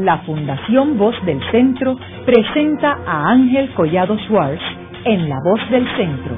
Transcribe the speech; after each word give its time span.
la 0.00 0.18
Fundación 0.20 0.96
Voz 0.96 1.14
del 1.26 1.40
Centro 1.50 1.96
presenta 2.24 2.98
a 3.06 3.30
Ángel 3.30 3.70
Collado 3.74 4.16
Schwartz 4.20 4.62
en 5.04 5.28
La 5.28 5.36
Voz 5.44 5.60
del 5.70 5.86
Centro, 5.96 6.36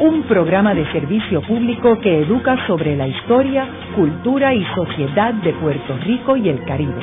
un 0.00 0.24
programa 0.24 0.74
de 0.74 0.84
servicio 0.92 1.40
público 1.42 1.98
que 2.00 2.22
educa 2.22 2.66
sobre 2.66 2.96
la 2.96 3.08
historia, 3.08 3.66
cultura 3.96 4.54
y 4.54 4.62
sociedad 4.74 5.32
de 5.34 5.52
Puerto 5.54 5.96
Rico 6.04 6.36
y 6.36 6.50
el 6.50 6.62
Caribe. 6.64 7.00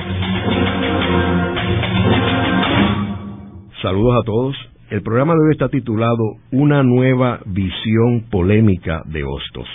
Saludos 3.81 4.21
a 4.21 4.25
todos. 4.25 4.55
El 4.91 5.01
programa 5.01 5.33
de 5.33 5.39
hoy 5.39 5.53
está 5.53 5.69
titulado 5.69 6.37
Una 6.51 6.83
nueva 6.83 7.39
visión 7.47 8.25
polémica 8.29 9.01
de 9.05 9.23
Hostos. 9.23 9.67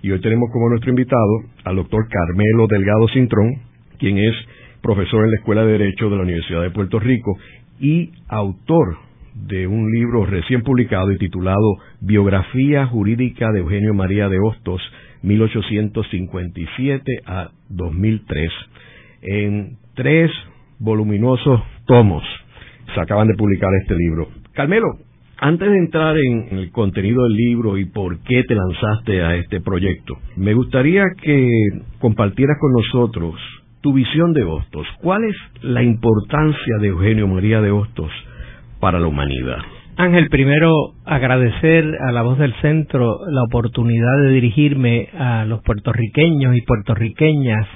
Y 0.00 0.10
hoy 0.10 0.20
tenemos 0.22 0.48
como 0.52 0.70
nuestro 0.70 0.90
invitado 0.90 1.42
al 1.64 1.76
doctor 1.76 2.06
Carmelo 2.08 2.66
Delgado 2.66 3.08
Cintrón, 3.08 3.56
quien 3.98 4.16
es 4.18 4.34
profesor 4.86 5.24
en 5.24 5.32
la 5.32 5.38
Escuela 5.38 5.64
de 5.64 5.72
Derecho 5.72 6.08
de 6.08 6.16
la 6.16 6.22
Universidad 6.22 6.62
de 6.62 6.70
Puerto 6.70 7.00
Rico 7.00 7.36
y 7.80 8.12
autor 8.28 8.98
de 9.34 9.66
un 9.66 9.90
libro 9.90 10.24
recién 10.26 10.62
publicado 10.62 11.10
y 11.10 11.18
titulado 11.18 11.78
Biografía 12.00 12.86
Jurídica 12.86 13.50
de 13.50 13.58
Eugenio 13.58 13.94
María 13.94 14.28
de 14.28 14.38
Hostos, 14.38 14.80
1857 15.22 17.02
a 17.26 17.50
2003, 17.68 18.50
en 19.22 19.76
tres 19.96 20.30
voluminosos 20.78 21.60
tomos. 21.86 22.22
Se 22.94 23.00
acaban 23.00 23.26
de 23.26 23.34
publicar 23.34 23.70
este 23.82 23.96
libro. 23.96 24.28
Carmelo, 24.52 24.86
antes 25.38 25.68
de 25.68 25.78
entrar 25.78 26.16
en 26.16 26.58
el 26.58 26.70
contenido 26.70 27.24
del 27.24 27.34
libro 27.34 27.76
y 27.76 27.86
por 27.86 28.20
qué 28.20 28.44
te 28.44 28.54
lanzaste 28.54 29.22
a 29.24 29.34
este 29.34 29.60
proyecto, 29.60 30.14
me 30.36 30.54
gustaría 30.54 31.02
que 31.20 31.50
compartieras 31.98 32.56
con 32.60 32.72
nosotros 32.72 33.34
tu 33.86 33.92
visión 33.92 34.32
de 34.32 34.42
Hostos. 34.42 34.84
¿Cuál 35.00 35.22
es 35.22 35.36
la 35.62 35.80
importancia 35.80 36.76
de 36.80 36.88
Eugenio 36.88 37.28
María 37.28 37.60
de 37.60 37.70
Hostos 37.70 38.10
para 38.80 38.98
la 38.98 39.06
humanidad? 39.06 39.58
Ángel, 39.96 40.28
primero 40.28 40.72
agradecer 41.04 41.84
a 42.00 42.10
la 42.10 42.22
voz 42.22 42.36
del 42.36 42.52
centro 42.54 43.20
la 43.30 43.44
oportunidad 43.44 44.22
de 44.22 44.30
dirigirme 44.30 45.08
a 45.16 45.44
los 45.44 45.62
puertorriqueños 45.62 46.56
y 46.56 46.62
puertorriqueñas 46.62 47.68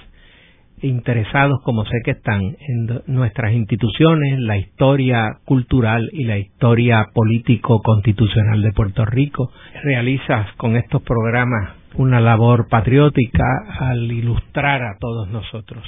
interesados, 0.83 1.61
como 1.63 1.85
sé 1.85 1.99
que 2.05 2.11
están, 2.11 2.41
en 2.43 3.03
nuestras 3.07 3.53
instituciones, 3.53 4.41
la 4.41 4.57
historia 4.57 5.39
cultural 5.45 6.11
y 6.13 6.25
la 6.25 6.39
historia 6.39 7.07
político-constitucional 7.15 8.63
de 8.63 8.73
Puerto 8.73 9.05
Rico. 9.05 9.53
Realizas 9.85 10.49
con 10.57 10.75
estos 10.75 11.03
programas 11.03 11.80
una 11.95 12.21
labor 12.21 12.69
patriótica 12.69 13.45
al 13.79 14.11
ilustrar 14.11 14.83
a 14.83 14.97
todos 14.99 15.29
nosotros. 15.29 15.85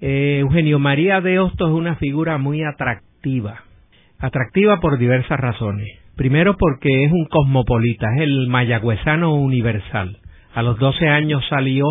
Eh, 0.00 0.38
Eugenio 0.40 0.78
María 0.78 1.20
de 1.20 1.38
Hostos 1.38 1.68
es 1.68 1.74
una 1.74 1.96
figura 1.96 2.38
muy 2.38 2.62
atractiva, 2.64 3.64
atractiva 4.18 4.80
por 4.80 4.98
diversas 4.98 5.38
razones. 5.38 5.88
Primero 6.16 6.56
porque 6.56 7.04
es 7.04 7.12
un 7.12 7.26
cosmopolita, 7.26 8.06
es 8.16 8.22
el 8.22 8.48
mayagüezano 8.48 9.34
universal. 9.34 10.18
A 10.54 10.62
los 10.62 10.78
12 10.78 11.08
años 11.08 11.42
salió 11.48 11.84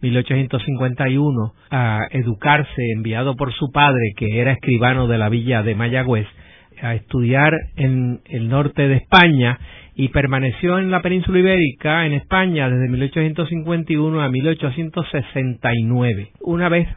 1851 0.00 1.52
a 1.70 2.00
educarse, 2.10 2.82
enviado 2.94 3.36
por 3.36 3.52
su 3.52 3.70
padre, 3.72 4.12
que 4.16 4.40
era 4.40 4.52
escribano 4.52 5.06
de 5.06 5.18
la 5.18 5.28
villa 5.28 5.62
de 5.62 5.74
Mayagüez, 5.74 6.26
a 6.82 6.94
estudiar 6.94 7.54
en 7.76 8.20
el 8.26 8.48
norte 8.48 8.88
de 8.88 8.96
España 8.96 9.58
y 9.96 10.08
permaneció 10.08 10.78
en 10.78 10.90
la 10.90 11.02
península 11.02 11.38
ibérica, 11.38 12.06
en 12.06 12.12
España, 12.12 12.68
desde 12.68 12.88
1851 12.88 14.20
a 14.20 14.28
1869. 14.28 16.32
Una 16.42 16.68
vez 16.68 16.88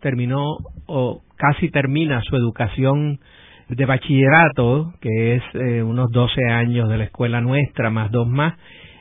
terminó 0.00 0.58
o 0.86 1.22
casi 1.36 1.70
termina 1.70 2.20
su 2.22 2.36
educación 2.36 3.18
de 3.68 3.86
bachillerato, 3.86 4.92
que 5.00 5.36
es 5.36 5.42
eh, 5.54 5.82
unos 5.82 6.10
12 6.12 6.44
años 6.50 6.88
de 6.88 6.98
la 6.98 7.04
escuela 7.04 7.40
nuestra, 7.40 7.90
más 7.90 8.10
dos 8.10 8.28
más, 8.28 8.54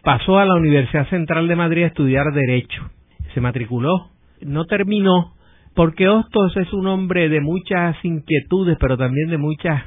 pasó 0.03 0.40
a 0.40 0.46
la 0.46 0.56
Universidad 0.56 1.08
Central 1.09 1.47
de 1.47 1.56
Madrid 1.56 1.84
a 1.84 1.88
estudiar 1.88 2.25
Derecho 2.34 2.90
se 3.34 3.42
matriculó, 3.42 4.09
no 4.42 4.66
terminó, 4.66 5.34
porque 5.75 6.08
Hostos 6.08 6.56
es 6.58 6.72
un 6.74 6.88
hombre 6.88 7.30
de 7.30 7.42
muchas 7.42 7.96
inquietudes, 8.03 8.78
pero 8.80 8.97
también 8.97 9.30
de 9.30 9.38
muchas 9.38 9.84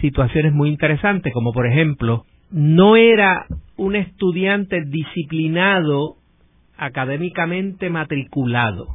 situaciones 0.00 0.52
muy 0.52 0.68
interesantes, 0.68 1.32
como 1.32 1.52
por 1.52 1.66
ejemplo, 1.66 2.24
no 2.50 2.96
era 2.96 3.46
un 3.76 3.96
estudiante 3.96 4.82
disciplinado 4.84 6.16
académicamente 6.76 7.90
matriculado, 7.90 8.86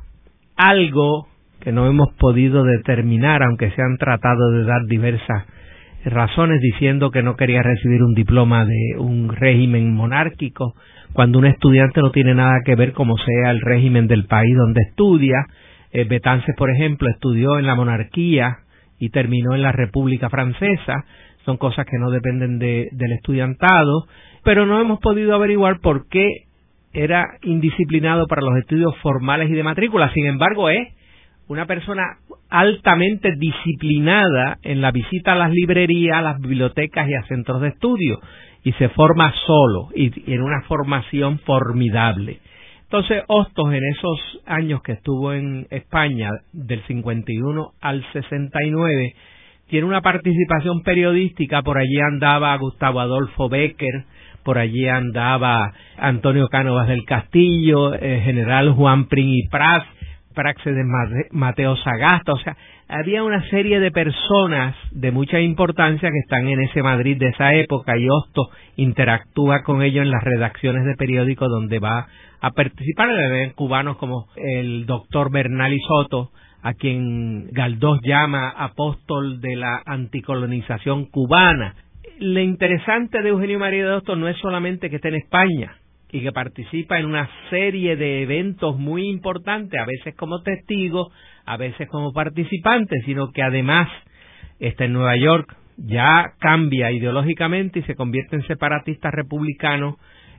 algo 0.56 1.28
que 1.60 1.72
no 1.72 1.88
hemos 1.88 2.14
podido 2.16 2.64
determinar, 2.64 3.44
aunque 3.44 3.72
se 3.72 3.82
han 3.82 3.98
tratado 3.98 4.52
de 4.52 4.64
dar 4.64 4.86
diversas 4.88 5.46
razones 6.06 6.62
diciendo 6.62 7.12
que 7.12 7.24
no 7.24 7.36
quería 7.36 7.64
recibir 7.64 8.04
un 8.04 8.14
diploma 8.14 8.66
de 8.66 8.98
un 9.00 9.30
régimen 9.30 9.94
monárquico, 9.94 10.76
cuando 11.14 11.40
un 11.40 11.46
estudiante 11.46 12.02
no 12.02 12.12
tiene 12.12 12.36
nada 12.36 12.60
que 12.66 12.76
ver 12.76 12.94
como 12.94 13.18
sea 13.18 13.52
el 13.52 13.62
régimen 13.62 14.08
del 14.08 14.26
país 14.26 14.56
donde 14.56 14.82
estudia. 14.82 15.46
Eh, 15.92 16.04
Betances, 16.04 16.56
por 16.58 16.70
ejemplo, 16.70 17.10
estudió 17.10 17.58
en 17.58 17.66
la 17.66 17.76
monarquía 17.76 18.58
y 19.00 19.10
terminó 19.10 19.56
en 19.56 19.62
la 19.62 19.72
República 19.72 20.30
Francesa. 20.30 21.06
Son 21.46 21.58
cosas 21.58 21.86
que 21.86 21.98
no 21.98 22.10
dependen 22.10 22.60
de, 22.60 22.90
del 22.92 23.12
estudiantado, 23.14 24.08
pero 24.44 24.66
no 24.66 24.80
hemos 24.80 25.00
podido 25.00 25.36
averiguar 25.36 25.80
por 25.80 26.08
qué 26.10 26.46
era 26.94 27.38
indisciplinado 27.44 28.28
para 28.28 28.42
los 28.42 28.58
estudios 28.58 28.96
formales 28.98 29.50
y 29.50 29.54
de 29.54 29.64
matrícula. 29.64 30.12
Sin 30.14 30.26
embargo, 30.26 30.70
es 30.70 30.88
una 31.48 31.66
persona 31.66 32.04
altamente 32.50 33.36
disciplinada 33.38 34.58
en 34.64 34.82
la 34.82 34.92
visita 34.92 35.34
a 35.34 35.36
las 35.36 35.52
librerías, 35.52 36.18
a 36.18 36.22
las 36.22 36.40
bibliotecas 36.40 37.08
y 37.08 37.14
a 37.14 37.28
centros 37.28 37.62
de 37.62 37.70
estudio 37.70 38.20
y 38.66 38.72
se 38.74 38.90
forma 38.90 39.32
solo 39.46 39.90
y, 39.96 40.34
en 40.34 40.42
una 40.42 40.64
formación 40.64 41.40
formidable. 41.40 42.40
Entonces, 42.84 43.24
Hostos 43.28 43.74
en 43.74 43.84
esos 43.84 44.42
años 44.46 44.82
que 44.82 44.94
estuvo 44.94 45.34
en 45.34 45.68
España, 45.70 46.30
del 46.52 46.82
51 46.88 47.74
al 47.80 48.04
69, 48.12 49.16
tiene 49.68 49.88
una 49.88 50.02
participación 50.02 50.82
periodística, 50.84 51.62
por 51.62 51.78
allí 51.78 52.00
andaba 52.00 52.56
Gustavo 52.58 53.00
Adolfo 53.00 53.50
Becker, 53.50 54.06
por 54.44 54.60
allí 54.60 54.88
andaba 54.88 55.74
Antonio 55.98 56.48
Cánovas 56.50 56.88
del 56.88 57.04
Castillo, 57.04 57.94
el 57.94 58.22
general 58.22 58.72
Juan 58.74 59.08
Prin 59.08 59.30
y 59.30 59.48
Pras, 59.50 59.84
Praxe 60.36 60.72
de 60.72 60.84
Mateo 61.32 61.76
Sagasta, 61.78 62.34
o 62.34 62.38
sea, 62.38 62.56
había 62.88 63.24
una 63.24 63.42
serie 63.50 63.80
de 63.80 63.92
personas 63.92 64.76
de 64.92 65.12
mucha 65.12 65.40
importancia 65.40 66.10
que 66.10 66.20
están 66.20 66.48
en 66.48 66.62
ese 66.62 66.84
Madrid 66.84 67.18
de 67.18 67.30
esa 67.30 67.54
época 67.56 67.98
y 67.98 68.08
Hosto 68.08 68.50
interactúa 68.76 69.64
con 69.64 69.82
ellos 69.82 70.04
en 70.04 70.12
las 70.12 70.24
redacciones 70.24 70.86
de 70.86 70.96
periódicos 70.96 71.50
donde 71.50 71.80
va 71.80 72.08
a 72.42 72.52
participar. 72.52 73.10
Ven 73.10 73.52
cubanos 73.52 73.98
como 73.98 74.28
el 74.36 74.86
doctor 74.86 75.32
Bernal 75.32 75.74
Soto, 75.88 76.32
a 76.62 76.74
quien 76.74 77.48
Galdós 77.52 78.00
llama 78.04 78.50
apóstol 78.50 79.42
de 79.42 79.56
la 79.56 79.82
anticolonización 79.86 81.06
cubana. 81.06 81.76
Lo 82.20 82.40
interesante 82.40 83.22
de 83.22 83.30
Eugenio 83.30 83.60
María 83.60 83.86
de 83.86 83.92
Hosto 83.94 84.16
no 84.16 84.28
es 84.28 84.38
solamente 84.38 84.90
que 84.90 84.98
esté 84.98 85.10
en 85.10 85.16
España, 85.16 85.76
y 86.12 86.22
que 86.22 86.32
participa 86.32 86.98
en 86.98 87.08
una 87.08 87.30
serie 87.50 87.98
de 87.98 88.22
eventos 88.22 88.78
muy 88.78 89.10
importantes, 89.10 89.78
a 89.80 89.86
veces 89.86 90.16
como 90.16 90.42
testigo, 90.44 91.12
a 91.46 91.58
veces 91.58 91.88
como 91.90 92.12
participante, 92.14 93.02
sino 93.06 93.32
que 93.32 93.44
además 93.44 93.88
está 94.60 94.86
en 94.86 94.94
Nueva 94.94 95.16
York, 95.18 95.56
ya 95.78 96.34
cambia 96.40 96.92
ideológicamente 96.92 97.80
y 97.80 97.84
se 97.84 97.96
convierte 97.96 98.36
en 98.36 98.48
separatista 98.48 99.12
republicano 99.12 99.98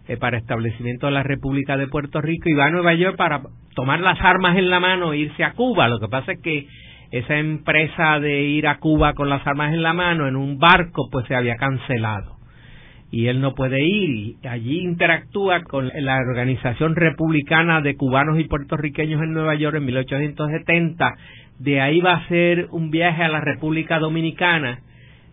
eh, 0.08 0.16
para 0.16 0.38
establecimiento 0.38 1.06
de 1.06 1.12
la 1.12 1.22
República 1.22 1.76
de 1.76 1.88
Puerto 1.88 2.20
Rico 2.20 2.48
y 2.48 2.54
va 2.54 2.66
a 2.66 2.70
Nueva 2.70 2.94
York 2.94 3.16
para 3.16 3.42
tomar 3.74 4.00
las 4.00 4.20
armas 4.20 4.56
en 4.56 4.70
la 4.70 4.80
mano 4.80 5.12
e 5.12 5.18
irse 5.18 5.44
a 5.44 5.52
Cuba. 5.52 5.88
Lo 5.88 5.98
que 5.98 6.08
pasa 6.08 6.32
es 6.32 6.40
que 6.40 6.66
esa 7.10 7.36
empresa 7.38 8.18
de 8.20 8.42
ir 8.42 8.66
a 8.66 8.78
Cuba 8.78 9.14
con 9.14 9.28
las 9.28 9.46
armas 9.46 9.72
en 9.74 9.82
la 9.82 9.92
mano 9.92 10.26
en 10.26 10.36
un 10.36 10.58
barco 10.58 11.08
pues 11.10 11.26
se 11.26 11.34
había 11.34 11.56
cancelado 11.56 12.35
y 13.10 13.28
él 13.28 13.40
no 13.40 13.54
puede 13.54 13.84
ir. 13.84 14.36
Allí 14.48 14.80
interactúa 14.80 15.62
con 15.62 15.88
la 15.94 16.18
organización 16.18 16.96
republicana 16.96 17.80
de 17.80 17.96
cubanos 17.96 18.38
y 18.38 18.44
puertorriqueños 18.44 19.22
en 19.22 19.32
Nueva 19.32 19.54
York 19.54 19.76
en 19.76 19.84
1870 19.84 21.14
de 21.58 21.80
ahí 21.80 22.00
va 22.00 22.12
a 22.12 22.16
hacer 22.16 22.68
un 22.70 22.90
viaje 22.90 23.22
a 23.22 23.28
la 23.28 23.40
República 23.40 23.98
Dominicana 23.98 24.80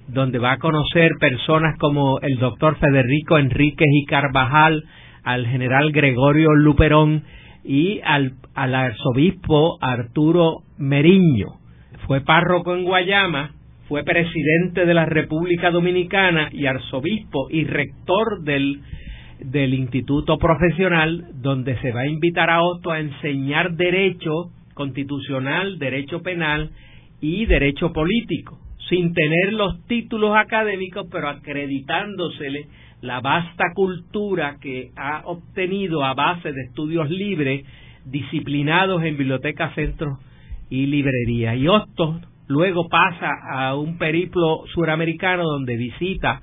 donde 0.08 0.40
va 0.40 0.54
a 0.54 0.58
conocer 0.58 1.12
personas 1.20 1.78
como 1.78 2.20
el 2.22 2.38
doctor 2.38 2.78
Federico 2.78 3.38
Enríquez 3.38 3.88
y 3.92 4.06
Carvajal 4.06 4.84
al 5.24 5.48
general 5.48 5.92
Gregorio 5.92 6.54
Luperón 6.54 7.24
y 7.64 8.02
al, 8.04 8.34
al 8.54 8.76
arzobispo 8.76 9.78
Arturo 9.82 10.64
Meriño. 10.78 11.48
Fue 12.06 12.22
párroco 12.22 12.76
en 12.76 12.84
Guayama 12.84 13.52
fue 13.94 14.04
presidente 14.04 14.88
de 14.88 14.94
la 14.96 15.06
República 15.06 15.70
Dominicana 15.70 16.50
y 16.52 16.66
arzobispo 16.66 17.48
y 17.52 17.64
rector 17.64 18.42
del, 18.42 18.82
del 19.40 19.76
Instituto 19.76 20.40
Profesional, 20.40 21.28
donde 21.36 21.78
se 21.78 21.92
va 21.92 22.02
a 22.02 22.08
invitar 22.08 22.50
a 22.50 22.64
Otto 22.64 22.90
a 22.90 23.00
enseñar 23.00 23.76
derecho 23.76 24.50
constitucional, 24.74 25.78
derecho 25.78 26.24
penal 26.24 26.72
y 27.22 27.46
derecho 27.46 27.94
político, 27.94 28.58
sin 28.90 29.14
tener 29.14 29.54
los 29.54 29.86
títulos 29.86 30.36
académicos, 30.36 31.06
pero 31.12 31.30
acreditándosele 31.30 32.66
la 33.02 33.22
vasta 33.22 33.74
cultura 33.76 34.58
que 34.60 34.90
ha 34.96 35.22
obtenido 35.26 36.04
a 36.04 36.16
base 36.16 36.52
de 36.52 36.62
estudios 36.64 37.12
libres, 37.12 37.64
disciplinados 38.06 39.04
en 39.04 39.18
bibliotecas, 39.18 39.76
centros 39.76 40.18
y 40.72 40.88
librerías. 40.88 41.58
Y 41.58 41.68
Hostos 41.68 42.33
luego 42.48 42.88
pasa 42.90 43.32
a 43.50 43.76
un 43.76 43.98
periplo 43.98 44.64
suramericano 44.74 45.44
donde 45.44 45.76
visita 45.78 46.42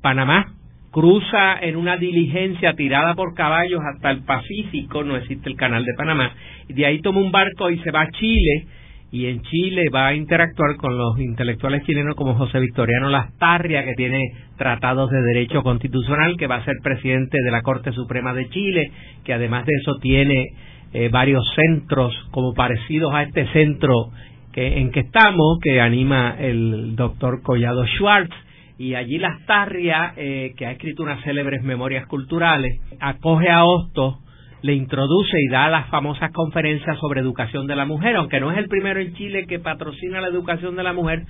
Panamá, 0.00 0.52
cruza 0.90 1.58
en 1.60 1.76
una 1.76 1.96
diligencia 1.96 2.74
tirada 2.74 3.14
por 3.14 3.34
caballos 3.34 3.80
hasta 3.94 4.10
el 4.10 4.24
Pacífico, 4.24 5.04
no 5.04 5.16
existe 5.16 5.48
el 5.48 5.56
canal 5.56 5.84
de 5.84 5.94
Panamá, 5.96 6.32
y 6.68 6.72
de 6.72 6.86
ahí 6.86 7.00
toma 7.00 7.20
un 7.20 7.30
barco 7.30 7.70
y 7.70 7.78
se 7.80 7.90
va 7.90 8.02
a 8.02 8.10
Chile, 8.10 8.66
y 9.10 9.26
en 9.26 9.40
Chile 9.42 9.88
va 9.94 10.08
a 10.08 10.14
interactuar 10.14 10.76
con 10.76 10.96
los 10.98 11.18
intelectuales 11.18 11.84
chilenos 11.84 12.14
como 12.14 12.34
José 12.34 12.60
Victoriano 12.60 13.08
Lastarria, 13.08 13.84
que 13.84 13.94
tiene 13.94 14.22
tratados 14.56 15.10
de 15.10 15.22
derecho 15.22 15.62
constitucional, 15.62 16.36
que 16.36 16.46
va 16.46 16.56
a 16.56 16.64
ser 16.64 16.74
presidente 16.82 17.38
de 17.42 17.50
la 17.50 17.62
Corte 17.62 17.92
Suprema 17.92 18.34
de 18.34 18.48
Chile, 18.50 18.90
que 19.24 19.32
además 19.32 19.64
de 19.64 19.72
eso 19.80 19.96
tiene 20.02 20.48
eh, 20.92 21.08
varios 21.10 21.42
centros 21.54 22.14
como 22.30 22.52
parecidos 22.52 23.14
a 23.14 23.22
este 23.22 23.46
centro 23.52 24.10
que, 24.58 24.78
en 24.80 24.90
que 24.90 25.00
estamos, 25.00 25.60
que 25.62 25.80
anima 25.80 26.34
el 26.36 26.96
doctor 26.96 27.42
Collado 27.42 27.86
Schwartz, 27.86 28.34
y 28.76 28.94
allí 28.94 29.18
Lastarria, 29.18 30.14
eh, 30.16 30.52
que 30.56 30.66
ha 30.66 30.72
escrito 30.72 31.04
unas 31.04 31.22
célebres 31.22 31.62
memorias 31.62 32.08
culturales, 32.08 32.80
acoge 32.98 33.50
a 33.50 33.64
Hostos, 33.64 34.16
le 34.62 34.74
introduce 34.74 35.40
y 35.40 35.48
da 35.48 35.68
las 35.68 35.86
famosas 35.90 36.32
conferencias 36.32 36.98
sobre 36.98 37.20
educación 37.20 37.68
de 37.68 37.76
la 37.76 37.84
mujer, 37.84 38.16
aunque 38.16 38.40
no 38.40 38.50
es 38.50 38.58
el 38.58 38.66
primero 38.66 38.98
en 38.98 39.14
Chile 39.14 39.46
que 39.46 39.60
patrocina 39.60 40.20
la 40.20 40.26
educación 40.26 40.74
de 40.74 40.82
la 40.82 40.92
mujer, 40.92 41.22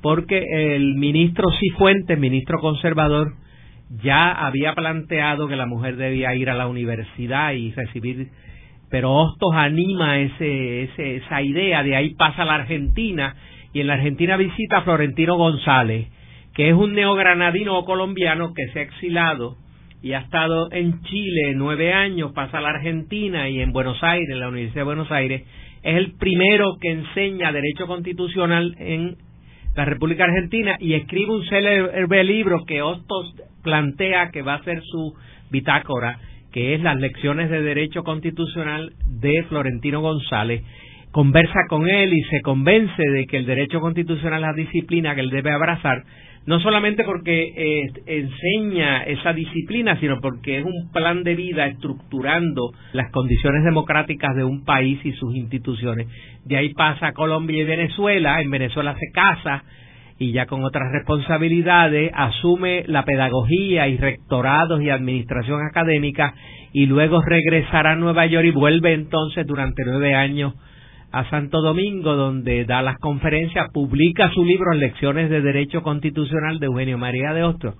porque 0.00 0.44
el 0.74 0.96
ministro 0.96 1.50
Cifuentes, 1.60 2.18
ministro 2.18 2.58
conservador, 2.58 3.34
ya 4.02 4.32
había 4.32 4.74
planteado 4.74 5.46
que 5.46 5.54
la 5.54 5.66
mujer 5.66 5.94
debía 5.94 6.34
ir 6.34 6.50
a 6.50 6.54
la 6.54 6.66
universidad 6.66 7.52
y 7.52 7.70
recibir, 7.70 8.30
pero 8.92 9.10
Hostos 9.10 9.54
anima 9.54 10.20
ese, 10.20 10.82
ese, 10.82 11.16
esa 11.16 11.40
idea, 11.40 11.82
de 11.82 11.96
ahí 11.96 12.10
pasa 12.10 12.42
a 12.42 12.44
la 12.44 12.56
Argentina, 12.56 13.34
y 13.72 13.80
en 13.80 13.86
la 13.86 13.94
Argentina 13.94 14.36
visita 14.36 14.76
a 14.76 14.82
Florentino 14.82 15.38
González, 15.38 16.08
que 16.52 16.68
es 16.68 16.74
un 16.74 16.92
neogranadino 16.92 17.82
colombiano 17.86 18.52
que 18.52 18.68
se 18.68 18.80
ha 18.80 18.82
exilado 18.82 19.56
y 20.02 20.12
ha 20.12 20.18
estado 20.18 20.70
en 20.72 21.00
Chile 21.04 21.54
nueve 21.56 21.94
años, 21.94 22.32
pasa 22.34 22.58
a 22.58 22.60
la 22.60 22.68
Argentina 22.68 23.48
y 23.48 23.62
en 23.62 23.72
Buenos 23.72 23.96
Aires, 24.02 24.28
en 24.28 24.40
la 24.40 24.48
Universidad 24.48 24.82
de 24.82 24.84
Buenos 24.84 25.10
Aires, 25.10 25.42
es 25.82 25.96
el 25.96 26.12
primero 26.18 26.76
que 26.78 26.90
enseña 26.90 27.50
derecho 27.50 27.86
constitucional 27.86 28.76
en 28.78 29.16
la 29.74 29.86
República 29.86 30.24
Argentina 30.24 30.76
y 30.78 30.92
escribe 30.92 31.32
un 31.32 31.46
célebre 31.46 32.24
libro 32.24 32.66
que 32.66 32.82
Hostos 32.82 33.36
plantea 33.62 34.30
que 34.30 34.42
va 34.42 34.56
a 34.56 34.64
ser 34.64 34.82
su 34.82 35.14
bitácora, 35.50 36.18
que 36.52 36.74
es 36.74 36.82
las 36.82 36.96
lecciones 36.96 37.50
de 37.50 37.62
derecho 37.62 38.04
constitucional 38.04 38.92
de 39.06 39.42
Florentino 39.48 40.00
González. 40.00 40.62
Conversa 41.10 41.60
con 41.68 41.88
él 41.88 42.12
y 42.12 42.22
se 42.24 42.40
convence 42.40 43.02
de 43.02 43.26
que 43.26 43.38
el 43.38 43.46
derecho 43.46 43.80
constitucional 43.80 44.42
es 44.42 44.48
la 44.48 44.54
disciplina 44.54 45.14
que 45.14 45.20
él 45.20 45.30
debe 45.30 45.50
abrazar, 45.50 46.04
no 46.46 46.58
solamente 46.60 47.04
porque 47.04 47.52
eh, 47.54 47.92
enseña 48.06 49.02
esa 49.04 49.32
disciplina, 49.32 49.98
sino 50.00 50.20
porque 50.20 50.58
es 50.58 50.64
un 50.64 50.90
plan 50.92 51.22
de 51.22 51.34
vida 51.34 51.66
estructurando 51.66 52.72
las 52.92 53.10
condiciones 53.10 53.62
democráticas 53.64 54.34
de 54.34 54.44
un 54.44 54.64
país 54.64 55.00
y 55.04 55.12
sus 55.12 55.34
instituciones. 55.34 56.08
De 56.44 56.56
ahí 56.56 56.72
pasa 56.74 57.08
a 57.08 57.12
Colombia 57.12 57.62
y 57.62 57.64
Venezuela, 57.64 58.40
en 58.40 58.50
Venezuela 58.50 58.96
se 58.98 59.10
casa 59.12 59.64
y 60.22 60.32
ya 60.32 60.46
con 60.46 60.62
otras 60.64 60.92
responsabilidades 60.92 62.12
asume 62.14 62.84
la 62.86 63.04
pedagogía 63.04 63.88
y 63.88 63.96
rectorados 63.96 64.80
y 64.80 64.88
administración 64.88 65.60
académica 65.66 66.34
y 66.72 66.86
luego 66.86 67.20
regresará 67.22 67.92
a 67.92 67.96
Nueva 67.96 68.26
York 68.26 68.46
y 68.46 68.50
vuelve 68.52 68.94
entonces 68.94 69.44
durante 69.46 69.82
nueve 69.84 70.14
años 70.14 70.54
a 71.10 71.28
Santo 71.28 71.60
Domingo, 71.60 72.14
donde 72.14 72.64
da 72.64 72.82
las 72.82 72.98
conferencias, 72.98 73.66
publica 73.72 74.30
su 74.32 74.44
libro 74.44 74.72
Lecciones 74.72 75.28
de 75.28 75.42
Derecho 75.42 75.82
Constitucional 75.82 76.58
de 76.58 76.66
Eugenio 76.66 76.98
María 76.98 77.34
de 77.34 77.42
Ostro. 77.42 77.74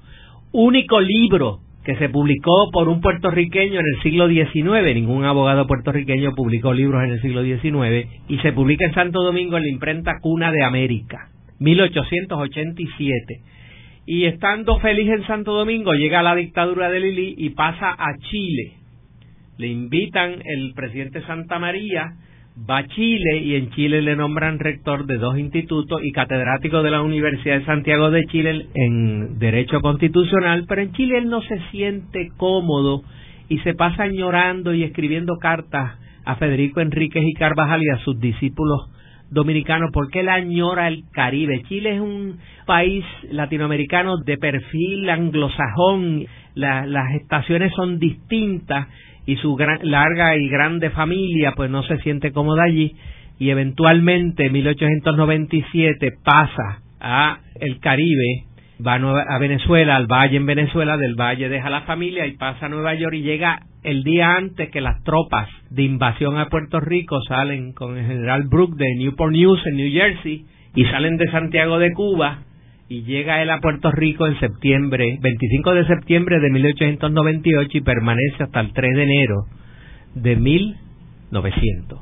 Único 0.53 1.01
libro 1.01 1.61
que 1.85 1.97
se 1.97 2.09
publicó 2.09 2.71
por 2.73 2.89
un 2.89 3.01
puertorriqueño 3.01 3.81
en 3.81 3.87
el 3.87 4.03
siglo 4.03 4.29
XIX, 4.29 4.95
ningún 4.95 5.25
abogado 5.25 5.67
puertorriqueño 5.67 6.35
publicó 6.35 6.75
libros 6.75 7.03
en 7.05 7.13
el 7.13 7.23
siglo 7.23 7.43
XIX, 7.43 8.09
y 8.29 8.39
se 8.39 8.53
publica 8.53 8.85
en 8.85 8.95
Santo 8.95 9.23
Domingo 9.23 9.57
en 9.57 9.63
la 9.63 9.71
imprenta 9.71 10.19
Cuna 10.21 10.53
de 10.53 10.65
América, 10.65 11.31
1887. 11.63 13.41
Y 14.07 14.25
estando 14.25 14.79
feliz 14.81 15.09
en 15.09 15.27
Santo 15.27 15.53
Domingo, 15.53 15.93
llega 15.93 16.23
la 16.23 16.35
dictadura 16.35 16.91
de 16.91 17.01
Lili 17.01 17.35
y 17.39 17.51
pasa 17.51 17.91
a 17.91 18.17
Chile. 18.31 18.73
Le 19.59 19.69
invitan 19.69 20.43
el 20.45 20.73
presidente 20.75 21.23
Santa 21.23 21.59
María, 21.61 22.15
va 22.69 22.79
a 22.79 22.89
Chile 22.89 23.39
y 23.39 23.55
en 23.55 23.71
Chile 23.71 24.03
le 24.03 24.17
nombran 24.17 24.59
rector 24.59 25.07
de 25.07 25.19
dos 25.19 25.39
institutos 25.39 26.01
y 26.03 26.11
catedrático 26.11 26.83
de 26.83 26.91
la 26.91 27.03
Universidad 27.03 27.61
de 27.61 27.65
Santiago 27.65 28.11
de 28.11 28.25
Chile 28.25 28.67
en 28.75 29.39
Derecho 29.39 29.81
Constitucional, 29.81 30.65
pero 30.69 30.83
en 30.83 30.93
Chile 30.93 31.19
él 31.19 31.29
no 31.29 31.41
se 31.43 31.61
siente 31.71 32.31
cómodo 32.37 33.03
y 33.49 33.59
se 33.61 33.75
pasa 33.75 34.07
llorando 34.07 34.75
y 34.75 34.83
escribiendo 34.83 35.37
cartas 35.37 35.99
a 36.25 36.37
Federico 36.37 36.81
Enríquez 36.81 37.23
y 37.25 37.35
Carvajal 37.35 37.83
y 37.83 37.91
a 37.91 37.99
sus 37.99 38.19
discípulos 38.19 38.92
dominicanos 39.33 39.91
porque 39.93 40.21
él 40.21 40.29
añora 40.29 40.89
el 40.89 41.05
Caribe. 41.13 41.63
Chile 41.69 41.95
es 41.95 42.01
un 42.01 42.39
país 42.67 43.05
latinoamericano 43.31 44.19
de 44.19 44.37
perfil 44.37 45.09
anglosajón, 45.11 46.25
las 46.55 47.15
estaciones 47.15 47.73
son 47.75 47.99
distintas 47.99 48.89
y 49.27 49.37
su 49.37 49.57
larga 49.83 50.37
y 50.37 50.49
grande 50.49 50.91
familia 50.91 51.53
pues 51.57 51.71
no 51.71 51.83
se 51.85 51.99
siente 51.99 52.33
cómoda 52.33 52.65
allí 52.65 52.95
y 53.39 53.51
eventualmente 53.51 54.47
en 54.47 54.53
1897 54.53 56.11
pasa 56.23 56.83
a 57.01 57.39
el 57.61 57.81
Caribe, 57.81 58.45
va 58.85 58.95
a, 58.95 59.39
Venezuela, 59.39 59.97
al 59.97 60.07
valle 60.07 60.37
en 60.37 60.47
Venezuela, 60.47 60.97
del 60.97 61.15
valle 61.15 61.49
deja 61.49 61.71
la 61.71 61.83
familia 61.83 62.27
y 62.27 62.37
pasa 62.37 62.67
a 62.67 62.69
Nueva 62.69 62.95
York 62.95 63.15
y 63.15 63.23
llega 63.23 63.61
el 63.83 64.03
día 64.03 64.37
antes 64.37 64.71
que 64.71 64.81
las 64.81 65.03
tropas 65.03 65.49
de 65.71 65.83
invasión 65.83 66.39
a 66.39 66.49
Puerto 66.49 66.81
Rico 66.81 67.21
salen 67.29 67.73
con 67.73 67.99
el 67.99 68.07
general 68.07 68.45
Brooke 68.49 68.77
de 68.77 68.95
Newport 68.97 69.33
News 69.33 69.61
en 69.67 69.77
New 69.77 69.93
Jersey 69.93 70.45
y 70.75 70.85
salen 70.87 71.17
de 71.17 71.31
Santiago 71.31 71.79
de 71.79 71.93
Cuba 71.93 72.45
y 72.89 73.03
llega 73.05 73.43
él 73.43 73.51
a 73.51 73.61
Puerto 73.61 73.91
Rico 73.91 74.27
en 74.27 74.39
septiembre, 74.39 75.19
25 75.21 75.75
de 75.75 75.87
septiembre 75.87 76.41
de 76.41 76.51
1898 76.51 77.79
y 77.79 77.81
permanece 77.81 78.43
hasta 78.43 78.61
el 78.61 78.73
3 78.73 78.97
de 78.97 79.03
enero 79.03 79.47
de 80.15 80.37
1900. 80.37 82.01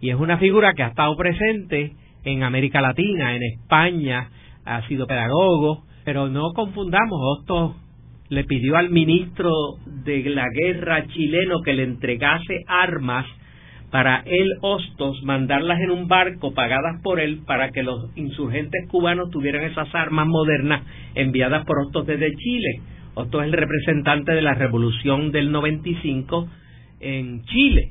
Y 0.00 0.10
es 0.10 0.16
una 0.16 0.38
figura 0.38 0.74
que 0.74 0.84
ha 0.84 0.88
estado 0.88 1.16
presente 1.16 1.92
en 2.24 2.42
América 2.42 2.80
Latina, 2.80 3.34
en 3.34 3.42
España, 3.42 4.28
ha 4.64 4.86
sido 4.86 5.06
pedagogo, 5.06 5.87
pero 6.08 6.26
no 6.26 6.54
confundamos, 6.54 7.20
Otto 7.20 7.76
le 8.30 8.44
pidió 8.44 8.78
al 8.78 8.88
ministro 8.88 9.52
de 9.84 10.24
la 10.30 10.46
guerra 10.50 11.06
chileno 11.08 11.60
que 11.62 11.74
le 11.74 11.82
entregase 11.82 12.64
armas 12.66 13.26
para 13.90 14.22
él 14.24 14.48
Hostos 14.62 15.22
mandarlas 15.22 15.78
en 15.80 15.90
un 15.90 16.08
barco 16.08 16.54
pagadas 16.54 17.02
por 17.02 17.20
él 17.20 17.40
para 17.46 17.72
que 17.72 17.82
los 17.82 18.10
insurgentes 18.16 18.88
cubanos 18.88 19.28
tuvieran 19.28 19.64
esas 19.64 19.94
armas 19.94 20.26
modernas 20.26 20.82
enviadas 21.14 21.66
por 21.66 21.78
Hostos 21.78 22.06
desde 22.06 22.34
Chile. 22.36 22.80
Hostos 23.12 23.42
es 23.42 23.48
el 23.48 23.52
representante 23.52 24.32
de 24.32 24.40
la 24.40 24.54
revolución 24.54 25.30
del 25.30 25.52
95 25.52 26.48
en 27.00 27.42
Chile. 27.42 27.90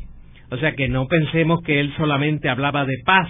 O 0.50 0.58
sea 0.58 0.72
que 0.72 0.88
no 0.88 1.06
pensemos 1.06 1.62
que 1.62 1.80
él 1.80 1.94
solamente 1.98 2.50
hablaba 2.50 2.84
de 2.84 2.98
paz, 3.06 3.30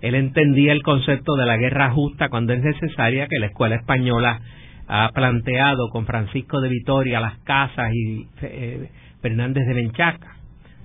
él 0.00 0.14
entendía 0.14 0.72
el 0.72 0.82
concepto 0.82 1.36
de 1.36 1.46
la 1.46 1.56
guerra 1.56 1.90
justa 1.90 2.28
cuando 2.28 2.52
es 2.52 2.62
necesaria, 2.62 3.26
que 3.28 3.38
la 3.38 3.46
escuela 3.46 3.76
española 3.76 4.40
ha 4.88 5.10
planteado 5.12 5.88
con 5.90 6.06
Francisco 6.06 6.60
de 6.60 6.68
Vitoria, 6.68 7.20
Las 7.20 7.38
Casas 7.38 7.92
y 7.92 8.26
eh, 8.42 8.90
Fernández 9.20 9.66
de 9.66 9.74
Menchaca. 9.74 10.36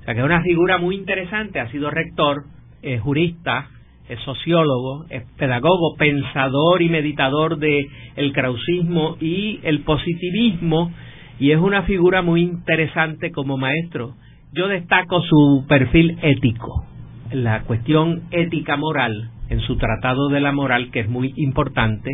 O 0.01 0.03
sea 0.03 0.13
que 0.13 0.19
es 0.19 0.25
una 0.25 0.41
figura 0.41 0.77
muy 0.77 0.95
interesante, 0.95 1.59
ha 1.59 1.69
sido 1.69 1.91
rector, 1.91 2.43
es 2.81 2.99
jurista, 3.01 3.67
es 4.09 4.19
sociólogo, 4.21 5.05
es 5.09 5.23
pedagogo, 5.37 5.95
pensador 5.97 6.81
y 6.81 6.89
meditador 6.89 7.57
de 7.57 7.87
el 8.15 8.33
krausismo 8.33 9.17
y 9.21 9.59
el 9.63 9.81
positivismo 9.81 10.91
y 11.39 11.51
es 11.51 11.59
una 11.59 11.83
figura 11.83 12.21
muy 12.21 12.41
interesante 12.41 13.31
como 13.31 13.57
maestro. 13.57 14.15
Yo 14.53 14.67
destaco 14.67 15.21
su 15.21 15.65
perfil 15.67 16.17
ético, 16.21 16.85
la 17.33 17.63
cuestión 17.63 18.23
ética 18.31 18.77
moral 18.77 19.31
en 19.49 19.59
su 19.61 19.77
tratado 19.77 20.29
de 20.29 20.41
la 20.41 20.51
moral 20.51 20.91
que 20.91 21.01
es 21.01 21.09
muy 21.09 21.33
importante, 21.35 22.09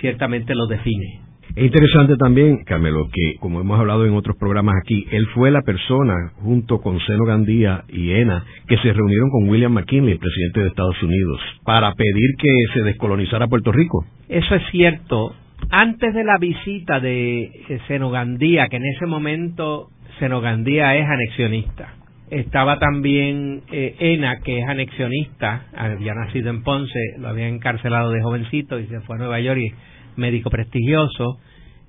ciertamente 0.00 0.54
lo 0.54 0.66
define. 0.66 1.26
Es 1.54 1.64
interesante 1.64 2.16
también, 2.16 2.64
Carmelo, 2.64 3.08
que 3.10 3.36
como 3.40 3.60
hemos 3.60 3.80
hablado 3.80 4.04
en 4.04 4.12
otros 4.12 4.36
programas 4.38 4.74
aquí, 4.82 5.06
él 5.10 5.26
fue 5.28 5.50
la 5.50 5.62
persona, 5.62 6.32
junto 6.42 6.82
con 6.82 7.00
Seno 7.00 7.24
Gandía 7.24 7.84
y 7.88 8.10
ENA, 8.10 8.44
que 8.68 8.76
se 8.76 8.92
reunieron 8.92 9.30
con 9.30 9.48
William 9.48 9.72
McKinley, 9.72 10.12
el 10.12 10.18
presidente 10.18 10.60
de 10.60 10.68
Estados 10.68 11.02
Unidos, 11.02 11.40
para 11.64 11.92
pedir 11.94 12.34
que 12.38 12.50
se 12.74 12.82
descolonizara 12.82 13.46
Puerto 13.46 13.72
Rico. 13.72 14.04
Eso 14.28 14.54
es 14.54 14.62
cierto. 14.70 15.34
Antes 15.70 16.12
de 16.12 16.24
la 16.24 16.36
visita 16.38 17.00
de 17.00 17.50
Seno 17.88 18.10
Gandía, 18.10 18.66
que 18.68 18.76
en 18.76 18.84
ese 18.84 19.06
momento 19.06 19.88
Seno 20.18 20.42
Gandía 20.42 20.94
es 20.96 21.08
anexionista, 21.08 21.94
estaba 22.30 22.78
también 22.78 23.62
eh, 23.70 23.94
ENA, 23.98 24.40
que 24.40 24.58
es 24.58 24.68
anexionista, 24.68 25.66
había 25.76 26.14
nacido 26.14 26.50
en 26.50 26.62
Ponce, 26.62 26.98
lo 27.18 27.28
había 27.28 27.48
encarcelado 27.48 28.10
de 28.10 28.22
jovencito 28.22 28.78
y 28.80 28.86
se 28.86 29.00
fue 29.02 29.16
a 29.16 29.18
Nueva 29.20 29.40
York 29.40 29.60
y 29.60 29.72
médico 30.20 30.50
prestigioso. 30.50 31.38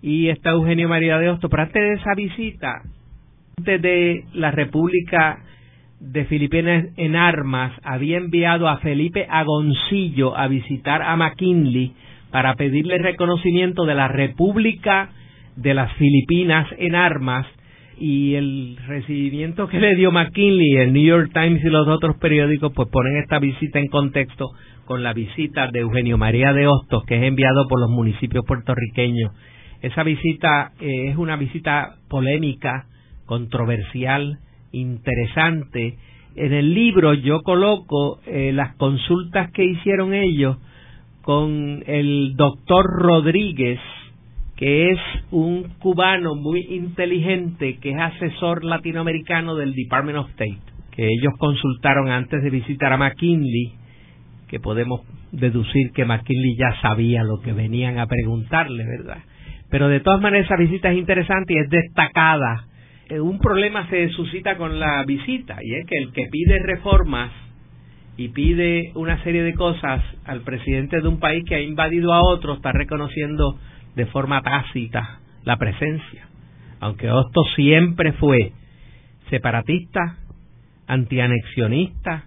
Y 0.01 0.29
está 0.29 0.51
Eugenio 0.51 0.87
María 0.87 1.17
de 1.17 1.29
Hostos. 1.29 1.49
Pero 1.49 1.63
antes 1.63 1.81
de 1.81 1.93
esa 1.93 2.13
visita, 2.13 2.83
antes 3.57 3.81
de 3.81 4.25
la 4.33 4.51
República 4.51 5.39
de 5.99 6.25
Filipinas 6.25 6.85
en 6.97 7.15
armas, 7.15 7.73
había 7.83 8.17
enviado 8.17 8.67
a 8.67 8.77
Felipe 8.77 9.25
Agoncillo 9.27 10.37
a 10.37 10.47
visitar 10.47 11.01
a 11.01 11.15
McKinley 11.15 11.93
para 12.29 12.53
pedirle 12.53 12.99
reconocimiento 12.99 13.85
de 13.85 13.95
la 13.95 14.07
República 14.07 15.09
de 15.55 15.73
las 15.73 15.91
Filipinas 15.93 16.67
en 16.77 16.93
armas 16.93 17.47
y 17.99 18.35
el 18.35 18.77
recibimiento 18.87 19.67
que 19.67 19.79
le 19.79 19.95
dio 19.95 20.11
McKinley, 20.11 20.77
el 20.77 20.93
New 20.93 21.03
York 21.03 21.31
Times 21.33 21.63
y 21.63 21.69
los 21.69 21.87
otros 21.87 22.17
periódicos, 22.17 22.71
pues 22.75 22.89
ponen 22.89 23.17
esta 23.17 23.39
visita 23.39 23.79
en 23.79 23.87
contexto 23.87 24.51
con 24.85 25.03
la 25.03 25.13
visita 25.13 25.67
de 25.71 25.79
Eugenio 25.79 26.17
María 26.17 26.53
de 26.53 26.67
Hostos, 26.67 27.03
que 27.05 27.17
es 27.17 27.23
enviado 27.23 27.67
por 27.67 27.79
los 27.79 27.89
municipios 27.89 28.45
puertorriqueños. 28.45 29.31
Esa 29.81 30.03
visita 30.03 30.71
eh, 30.79 31.09
es 31.09 31.17
una 31.17 31.35
visita 31.35 31.97
polémica, 32.09 32.85
controversial, 33.25 34.39
interesante. 34.71 35.97
En 36.35 36.53
el 36.53 36.73
libro 36.73 37.13
yo 37.13 37.41
coloco 37.41 38.19
eh, 38.25 38.51
las 38.53 38.75
consultas 38.75 39.51
que 39.51 39.65
hicieron 39.65 40.13
ellos 40.13 40.57
con 41.21 41.83
el 41.85 42.35
doctor 42.35 42.85
Rodríguez, 42.85 43.79
que 44.57 44.91
es 44.91 44.99
un 45.31 45.63
cubano 45.79 46.35
muy 46.35 46.61
inteligente, 46.69 47.77
que 47.77 47.91
es 47.91 47.97
asesor 47.99 48.63
latinoamericano 48.63 49.55
del 49.55 49.73
Department 49.73 50.17
of 50.17 50.29
State, 50.31 50.59
que 50.91 51.05
ellos 51.05 51.33
consultaron 51.37 52.09
antes 52.09 52.41
de 52.41 52.49
visitar 52.49 52.91
a 52.91 52.97
McKinley, 52.97 53.73
que 54.47 54.59
podemos 54.59 55.01
deducir 55.31 55.91
que 55.93 56.05
McKinley 56.05 56.55
ya 56.57 56.81
sabía 56.81 57.23
lo 57.23 57.39
que 57.41 57.53
venían 57.53 57.99
a 57.99 58.07
preguntarle, 58.07 58.83
¿verdad? 58.83 59.19
Pero 59.69 59.89
de 59.89 59.99
todas 59.99 60.21
maneras 60.21 60.47
esa 60.47 60.57
visita 60.57 60.91
es 60.91 60.97
interesante 60.97 61.53
y 61.53 61.57
es 61.57 61.69
destacada. 61.69 62.65
Eh, 63.09 63.19
un 63.19 63.37
problema 63.37 63.87
se 63.89 64.09
suscita 64.09 64.57
con 64.57 64.79
la 64.79 65.03
visita 65.05 65.57
y 65.61 65.75
es 65.75 65.85
que 65.85 65.97
el 65.97 66.11
que 66.13 66.27
pide 66.31 66.59
reformas 66.63 67.31
y 68.15 68.29
pide 68.29 68.91
una 68.95 69.21
serie 69.23 69.43
de 69.43 69.53
cosas 69.53 70.01
al 70.25 70.41
presidente 70.41 70.99
de 70.99 71.07
un 71.07 71.19
país 71.19 71.43
que 71.47 71.55
ha 71.55 71.61
invadido 71.61 72.11
a 72.13 72.21
otro 72.21 72.55
está 72.55 72.71
reconociendo 72.71 73.59
de 73.97 74.05
forma 74.05 74.43
tácita 74.43 75.19
la 75.43 75.57
presencia, 75.57 76.27
aunque 76.79 77.07
esto 77.07 77.43
siempre 77.55 78.13
fue 78.13 78.51
separatista, 79.31 80.17
antianexionista, 80.85 82.25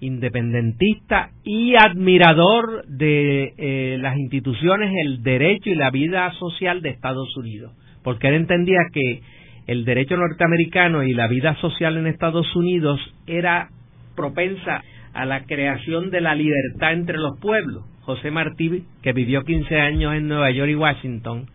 independentista 0.00 1.30
y 1.44 1.74
admirador 1.76 2.86
de 2.86 3.52
eh, 3.58 3.98
las 4.00 4.16
instituciones, 4.16 4.90
el 5.04 5.22
derecho 5.22 5.68
y 5.68 5.74
la 5.74 5.90
vida 5.90 6.32
social 6.38 6.80
de 6.80 6.88
Estados 6.88 7.36
Unidos, 7.36 7.72
porque 8.02 8.28
él 8.28 8.34
entendía 8.34 8.80
que 8.90 9.20
el 9.66 9.84
derecho 9.84 10.16
norteamericano 10.16 11.02
y 11.02 11.12
la 11.12 11.28
vida 11.28 11.54
social 11.56 11.98
en 11.98 12.06
Estados 12.06 12.56
Unidos 12.56 12.98
era 13.26 13.68
propensa 14.16 14.82
a 15.12 15.26
la 15.26 15.44
creación 15.44 16.10
de 16.10 16.22
la 16.22 16.34
libertad 16.34 16.94
entre 16.94 17.18
los 17.18 17.38
pueblos. 17.40 17.84
José 18.02 18.30
Martí, 18.30 18.84
que 19.02 19.12
vivió 19.12 19.44
15 19.44 19.80
años 19.80 20.14
en 20.14 20.28
Nueva 20.28 20.50
York 20.50 20.70
y 20.70 20.74
Washington, 20.74 21.46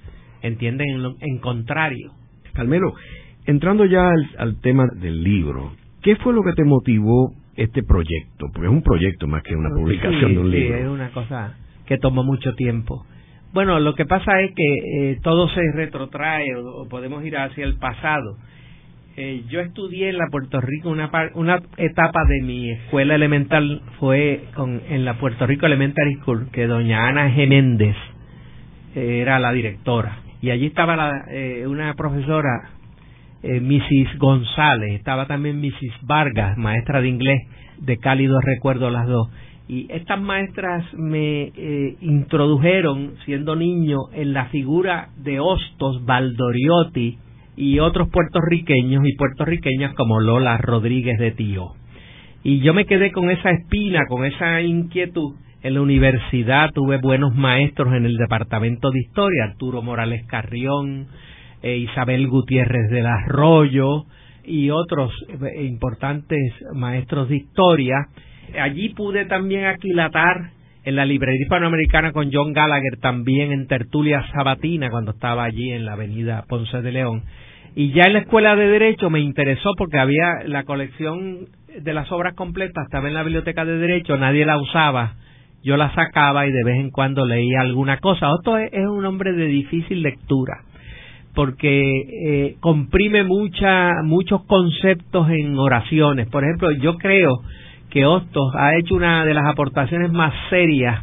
entiende 0.41 0.85
en, 1.19 1.39
contrario. 1.39 2.11
Carmelo, 2.53 2.93
entrando 3.45 3.85
ya 3.85 4.09
al, 4.37 4.59
tema 4.61 4.85
del 4.95 5.23
libro, 5.23 5.73
¿qué 6.01 6.15
fue 6.17 6.33
lo 6.33 6.43
que 6.43 6.53
te 6.53 6.63
motivó 6.63 7.33
este 7.55 7.83
proyecto? 7.83 8.47
Porque 8.53 8.67
es 8.67 8.73
un 8.73 8.83
proyecto 8.83 9.27
más 9.27 9.43
que 9.43 9.55
una 9.55 9.69
publicación 9.69 10.33
de 10.33 10.39
un 10.39 10.51
libro. 10.51 10.77
Sí, 10.77 10.83
es 10.83 10.89
una 10.89 11.09
cosa 11.09 11.57
que 11.85 11.97
tomó 11.97 12.23
mucho 12.23 12.53
tiempo. 12.55 13.05
Bueno, 13.53 13.79
lo 13.79 13.95
que 13.95 14.05
pasa 14.05 14.41
es 14.41 14.51
que 14.53 15.11
eh, 15.11 15.19
todo 15.23 15.47
se 15.49 15.61
retrotrae 15.73 16.55
o 16.55 16.87
podemos 16.89 17.23
ir 17.23 17.37
hacia 17.37 17.65
el 17.65 17.77
pasado. 17.77 18.37
Eh, 19.17 19.45
yo 19.48 19.62
estudié 19.62 20.10
en 20.10 20.17
la 20.17 20.27
Puerto 20.29 20.60
Rico 20.60 20.89
una, 20.89 21.10
una 21.36 21.62
etapa 21.77 22.25
de 22.27 22.41
mi 22.41 22.69
escuela 22.69 23.15
elemental 23.15 23.81
fue 23.98 24.43
con, 24.55 24.81
en 24.89 25.05
la 25.05 25.17
Puerto 25.17 25.48
Rico 25.48 25.65
Elementary 25.65 26.15
School 26.15 26.50
que 26.51 26.67
doña 26.67 27.07
Ana 27.07 27.29
Geméndez 27.31 27.95
eh, 28.93 29.19
era 29.22 29.39
la 29.39 29.53
directora 29.53 30.19
y 30.41 30.50
allí 30.50 30.65
estaba 30.65 30.98
la, 30.98 31.27
eh, 31.31 31.65
una 31.65 31.93
profesora 31.93 32.72
Mrs. 33.41 34.17
González 34.17 34.95
estaba 34.95 35.27
también 35.27 35.62
Mrs. 35.62 36.01
Vargas 36.01 36.57
maestra 36.57 37.00
de 37.00 37.07
inglés 37.07 37.41
de 37.77 37.98
cálidos 38.00 38.43
recuerdos 38.43 38.91
las 38.91 39.07
dos 39.07 39.29
y 39.69 39.88
estas 39.93 40.19
maestras 40.19 40.84
me 40.93 41.53
introdujeron 42.01 43.13
siendo 43.24 43.55
niño 43.55 44.10
en 44.13 44.34
la 44.34 44.48
figura 44.48 45.07
de 45.15 45.39
Hostos 45.39 46.03
Valdoriotti 46.03 47.19
y 47.55 47.79
otros 47.79 48.09
puertorriqueños 48.09 49.05
y 49.05 49.15
puertorriqueñas 49.15 49.93
como 49.95 50.19
Lola 50.19 50.57
Rodríguez 50.57 51.17
de 51.19 51.31
Tío. 51.31 51.74
Y 52.43 52.59
yo 52.59 52.74
me 52.74 52.85
quedé 52.85 53.12
con 53.12 53.31
esa 53.31 53.50
espina, 53.51 54.01
con 54.07 54.25
esa 54.25 54.62
inquietud. 54.62 55.35
En 55.63 55.74
la 55.74 55.81
universidad 55.81 56.69
tuve 56.75 57.00
buenos 57.01 57.33
maestros 57.33 57.93
en 57.93 58.05
el 58.05 58.17
departamento 58.17 58.91
de 58.91 59.00
historia, 59.00 59.45
Arturo 59.45 59.81
Morales 59.81 60.24
Carrión, 60.27 61.07
eh, 61.63 61.77
Isabel 61.77 62.27
Gutiérrez 62.27 62.91
del 62.91 63.07
Arroyo 63.07 64.05
y 64.43 64.69
otros 64.69 65.12
eh, 65.29 65.65
importantes 65.65 66.53
maestros 66.75 67.29
de 67.29 67.38
historia. 67.38 67.95
Allí 68.62 68.89
pude 68.89 69.25
también 69.25 69.65
aquilatar 69.65 70.51
en 70.85 70.95
la 70.95 71.05
librería 71.05 71.41
hispanoamericana 71.41 72.11
con 72.11 72.29
John 72.31 72.53
Gallagher, 72.53 72.97
también 73.01 73.51
en 73.51 73.67
tertulia 73.67 74.23
sabatina 74.31 74.91
cuando 74.91 75.11
estaba 75.11 75.43
allí 75.43 75.71
en 75.71 75.83
la 75.83 75.93
avenida 75.93 76.45
Ponce 76.47 76.81
de 76.81 76.91
León. 76.91 77.23
Y 77.75 77.91
ya 77.91 78.03
en 78.03 78.13
la 78.13 78.19
escuela 78.19 78.55
de 78.55 78.67
Derecho 78.67 79.09
me 79.09 79.19
interesó 79.19 79.71
porque 79.77 79.97
había 79.97 80.43
la 80.45 80.63
colección 80.63 81.47
de 81.81 81.93
las 81.93 82.11
obras 82.11 82.35
completas, 82.35 82.85
estaba 82.85 83.07
en 83.07 83.15
la 83.15 83.23
biblioteca 83.23 83.65
de 83.65 83.79
Derecho, 83.79 84.15
nadie 84.15 84.45
la 84.45 84.59
usaba, 84.59 85.15
yo 85.63 85.75
la 85.75 85.93
sacaba 85.95 86.45
y 86.45 86.51
de 86.51 86.63
vez 86.63 86.77
en 86.77 86.91
cuando 86.91 87.25
leía 87.25 87.61
alguna 87.61 87.97
cosa. 87.97 88.29
Otto 88.29 88.57
es, 88.57 88.71
un 88.87 89.05
hombre 89.05 89.33
de 89.33 89.47
difícil 89.47 90.03
lectura 90.03 90.61
porque 91.33 91.81
eh, 91.81 92.55
comprime 92.61 93.23
mucha, 93.23 93.91
muchos 94.03 94.45
conceptos 94.45 95.29
en 95.31 95.57
oraciones. 95.59 96.29
Por 96.29 96.45
ejemplo, 96.45 96.71
yo 96.71 96.97
creo 96.97 97.41
que 97.95 98.05
Hostos 98.05 98.53
ha 98.55 98.75
hecho 98.75 98.93
una 98.93 99.23
de 99.23 99.33
las 99.33 99.45
aportaciones 99.45 100.11
más 100.11 100.33
serias 100.49 101.01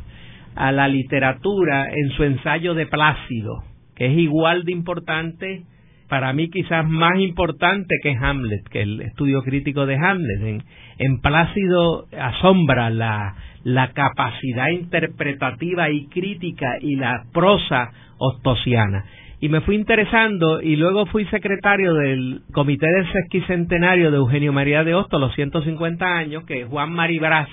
a 0.54 0.72
la 0.72 0.88
literatura 0.88 1.86
en 1.90 2.10
su 2.10 2.22
ensayo 2.22 2.74
de 2.74 2.84
Plácido, 2.84 3.64
que 3.96 4.08
es 4.08 4.18
igual 4.18 4.64
de 4.64 4.72
importante 4.72 5.62
para 6.10 6.34
mí 6.34 6.50
quizás 6.50 6.86
más 6.86 7.18
importante 7.18 7.94
que 8.02 8.14
Hamlet, 8.14 8.68
que 8.68 8.82
el 8.82 9.00
estudio 9.00 9.42
crítico 9.42 9.86
de 9.86 9.96
Hamlet. 9.96 10.62
En, 10.98 11.22
Plácido 11.22 12.04
asombra 12.20 12.90
la, 12.90 13.36
la 13.64 13.92
capacidad 13.92 14.68
interpretativa 14.68 15.88
y 15.88 16.08
crítica 16.08 16.76
y 16.78 16.96
la 16.96 17.24
prosa 17.32 17.90
ostosiana. 18.18 19.06
Y 19.42 19.48
me 19.48 19.60
fui 19.62 19.74
interesando 19.74 20.62
y 20.62 20.76
luego 20.76 21.04
fui 21.06 21.24
secretario 21.24 21.94
del 21.94 22.42
Comité 22.52 22.86
del 22.86 23.10
Sesquicentenario 23.10 24.12
de 24.12 24.18
Eugenio 24.18 24.52
María 24.52 24.84
de 24.84 24.94
Hostos, 24.94 25.20
los 25.20 25.34
150 25.34 26.06
años, 26.06 26.44
que 26.44 26.64
Juan 26.64 26.92
Maribras, 26.92 27.48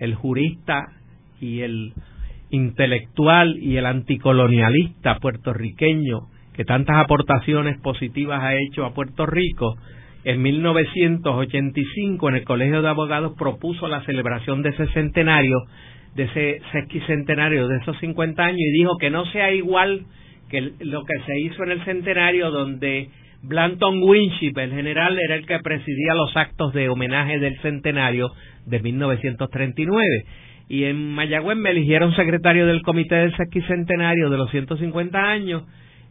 el 0.00 0.16
jurista 0.16 0.88
y 1.40 1.60
el 1.60 1.92
intelectual 2.50 3.56
y 3.60 3.76
el 3.76 3.86
anticolonialista 3.86 5.20
puertorriqueño 5.20 6.22
que 6.52 6.64
tantas 6.64 6.96
aportaciones 6.96 7.80
positivas 7.80 8.42
ha 8.42 8.56
hecho 8.56 8.84
a 8.84 8.92
Puerto 8.92 9.24
Rico, 9.24 9.76
en 10.24 10.42
1985 10.42 12.28
en 12.28 12.34
el 12.34 12.44
Colegio 12.44 12.82
de 12.82 12.88
Abogados 12.88 13.34
propuso 13.38 13.86
la 13.86 14.04
celebración 14.04 14.62
de 14.62 14.70
ese 14.70 14.88
centenario, 14.88 15.58
de 16.16 16.24
ese 16.24 16.60
sesquicentenario 16.72 17.68
de 17.68 17.76
esos 17.76 17.96
50 18.00 18.42
años 18.42 18.58
y 18.58 18.78
dijo 18.78 18.96
que 18.98 19.10
no 19.10 19.26
sea 19.26 19.52
igual 19.52 20.06
que 20.54 20.84
lo 20.84 21.04
que 21.04 21.18
se 21.26 21.40
hizo 21.40 21.64
en 21.64 21.72
el 21.72 21.84
centenario 21.84 22.52
donde 22.52 23.08
Blanton 23.42 24.02
Winship, 24.02 24.56
el 24.56 24.70
general, 24.70 25.18
era 25.18 25.34
el 25.34 25.46
que 25.46 25.58
presidía 25.58 26.14
los 26.14 26.36
actos 26.36 26.72
de 26.72 26.88
homenaje 26.88 27.40
del 27.40 27.58
centenario 27.60 28.30
de 28.64 28.80
1939. 28.80 30.06
Y 30.68 30.84
en 30.84 31.12
Mayagüez 31.12 31.58
me 31.58 31.70
eligieron 31.70 32.14
secretario 32.14 32.66
del 32.66 32.82
comité 32.82 33.16
del 33.16 33.36
sesquicentenario 33.36 34.30
de 34.30 34.38
los 34.38 34.50
150 34.50 35.18
años 35.18 35.64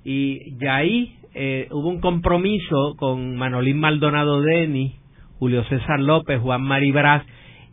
Y 0.03 0.57
ya 0.59 0.75
ahí 0.75 1.15
eh, 1.33 1.67
hubo 1.71 1.89
un 1.89 2.01
compromiso 2.01 2.95
con 2.97 3.35
Manolín 3.35 3.79
Maldonado 3.79 4.41
Deni, 4.41 4.97
Julio 5.39 5.63
César 5.63 5.99
López, 5.99 6.39
Juan 6.39 6.61
Maribraz 6.61 7.23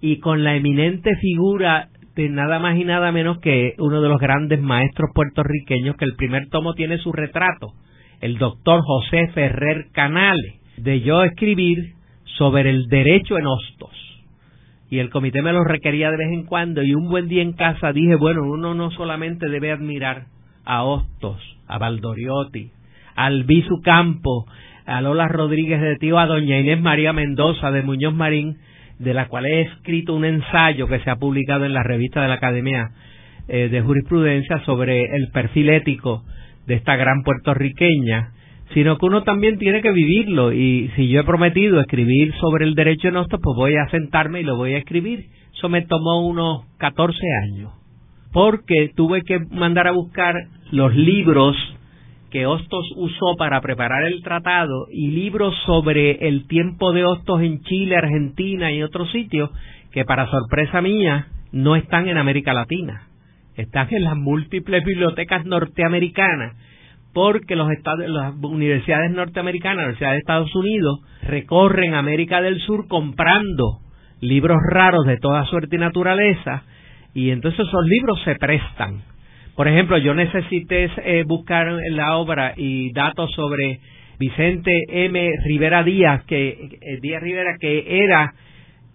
y 0.01 0.21
con 0.21 0.45
la 0.45 0.57
eminente 0.57 1.15
figura 1.17 1.89
nada 2.29 2.59
más 2.59 2.77
y 2.77 2.85
nada 2.85 3.13
menos 3.13 3.39
que 3.39 3.75
uno 3.79 4.01
de 4.01 4.09
los 4.09 4.21
grandes 4.21 4.61
maestros 4.61 5.11
puertorriqueños 5.15 5.97
que 5.97 6.05
el 6.05 6.17
primer 6.17 6.49
tomo 6.49 6.75
tiene 6.75 6.99
su 6.99 7.13
retrato, 7.13 7.73
el 8.21 8.39
doctor 8.39 8.81
José 8.85 9.29
Ferrer 9.29 9.87
Canales, 9.93 10.61
de 10.77 11.01
yo 11.01 11.23
escribir 11.23 11.95
sobre 12.37 12.71
el 12.71 12.87
derecho 12.89 13.39
en 13.39 13.47
hostos. 13.47 13.91
Y 14.91 14.99
el 14.99 15.11
comité 15.11 15.41
me 15.41 15.53
lo 15.53 15.63
requería 15.63 16.11
de 16.11 16.17
vez 16.17 16.33
en 16.33 16.47
cuando 16.47 16.83
y 16.83 16.95
un 16.95 17.09
buen 17.09 17.29
día 17.29 17.43
en 17.43 17.53
casa 17.53 17.93
dije, 17.93 18.17
bueno, 18.17 18.43
uno 18.43 18.75
no 18.75 18.91
solamente 18.91 19.49
debe 19.49 19.71
admirar 19.71 20.25
a 20.65 20.83
Hostos, 20.83 21.41
a 21.69 21.79
Valdoriotti, 21.79 22.71
a 23.15 23.27
Albizu 23.27 23.83
Campo, 23.83 24.47
a 24.87 25.01
Lola 25.01 25.29
Rodríguez 25.29 25.81
de 25.81 25.97
Tío, 25.97 26.19
a 26.19 26.27
doña 26.27 26.59
Inés 26.59 26.81
María 26.81 27.13
Mendoza 27.13 27.71
de 27.71 27.83
Muñoz 27.83 28.15
Marín, 28.15 28.59
de 29.01 29.15
la 29.15 29.29
cual 29.29 29.47
he 29.47 29.63
escrito 29.63 30.15
un 30.15 30.27
ensayo 30.27 30.87
que 30.87 31.01
se 31.01 31.11
ha 31.11 31.17
publicado 31.17 31.65
en 31.65 31.73
la 31.73 31.83
revista 31.83 32.21
de 32.21 32.29
la 32.29 32.35
Academia 32.35 32.91
eh, 33.49 33.69
de 33.71 33.81
Jurisprudencia 33.81 34.63
sobre 34.67 35.17
el 35.17 35.31
perfil 35.33 35.71
ético 35.71 36.23
de 36.67 36.75
esta 36.75 36.97
gran 36.97 37.23
puertorriqueña, 37.23 38.33
sino 38.75 38.99
que 38.99 39.07
uno 39.07 39.23
también 39.23 39.59
tiene 39.59 39.81
que 39.81 39.91
vivirlo 39.91 40.53
y 40.53 40.91
si 40.97 41.09
yo 41.09 41.21
he 41.21 41.25
prometido 41.25 41.81
escribir 41.81 42.35
sobre 42.41 42.67
el 42.67 42.75
derecho 42.75 43.09
en 43.09 43.17
hostos, 43.17 43.41
pues 43.43 43.57
voy 43.57 43.75
a 43.75 43.89
sentarme 43.89 44.41
y 44.41 44.45
lo 44.45 44.57
voy 44.57 44.75
a 44.75 44.79
escribir. 44.79 45.25
Eso 45.57 45.71
me 45.71 45.83
tomó 45.83 46.29
unos 46.29 46.67
14 46.77 47.19
años, 47.45 47.73
porque 48.33 48.91
tuve 48.95 49.23
que 49.23 49.39
mandar 49.51 49.89
a 49.89 49.93
buscar 49.93 50.35
los 50.71 50.95
libros 50.95 51.57
que 52.31 52.47
Hostos 52.47 52.87
usó 52.97 53.37
para 53.37 53.61
preparar 53.61 54.05
el 54.05 54.23
tratado 54.23 54.87
y 54.91 55.09
libros 55.09 55.55
sobre 55.67 56.29
el 56.29 56.47
tiempo 56.47 56.93
de 56.93 57.05
Hostos 57.05 57.43
en 57.43 57.61
Chile, 57.63 57.97
Argentina 57.97 58.73
y 58.73 58.83
otros 58.83 59.11
sitios 59.11 59.51
que 59.93 60.05
para 60.05 60.31
sorpresa 60.31 60.81
mía 60.81 61.29
no 61.53 61.77
están 61.77 62.09
en 62.09 62.17
América 62.17 62.53
Latina, 62.53 63.09
están 63.57 63.89
en 63.91 64.05
las 64.05 64.17
múltiples 64.17 64.85
bibliotecas 64.85 65.45
norteamericanas 65.45 66.57
porque 67.13 67.57
los 67.57 67.71
estados, 67.73 68.09
las 68.09 68.35
universidades 68.41 69.11
norteamericanas, 69.11 69.77
las 69.77 69.85
universidades 69.87 70.15
de 70.15 70.21
Estados 70.21 70.55
Unidos 70.55 71.01
recorren 71.23 71.95
América 71.95 72.41
del 72.41 72.61
Sur 72.61 72.87
comprando 72.87 73.81
libros 74.21 74.59
raros 74.71 75.05
de 75.07 75.17
toda 75.17 75.45
suerte 75.47 75.77
y 75.77 75.79
naturaleza 75.81 76.63
y 77.13 77.31
entonces 77.31 77.67
esos 77.67 77.85
libros 77.87 78.23
se 78.25 78.37
prestan 78.37 79.03
por 79.57 79.69
ejemplo, 79.69 79.99
yo 79.99 80.15
necesité 80.15 80.91
eh, 81.05 81.25
buscar 81.27 81.69
en 81.69 81.97
la 81.97 82.17
obra 82.17 82.55
y 82.57 82.93
datos 82.93 83.31
sobre 83.33 83.81
Vicente 84.19 84.85
M. 84.89 85.33
Rivera 85.45 85.83
Díaz, 85.83 86.25
que 86.25 86.49
eh, 86.49 86.99
Díaz 87.01 87.23
Rivera, 87.23 87.57
que 87.59 88.05
era 88.05 88.33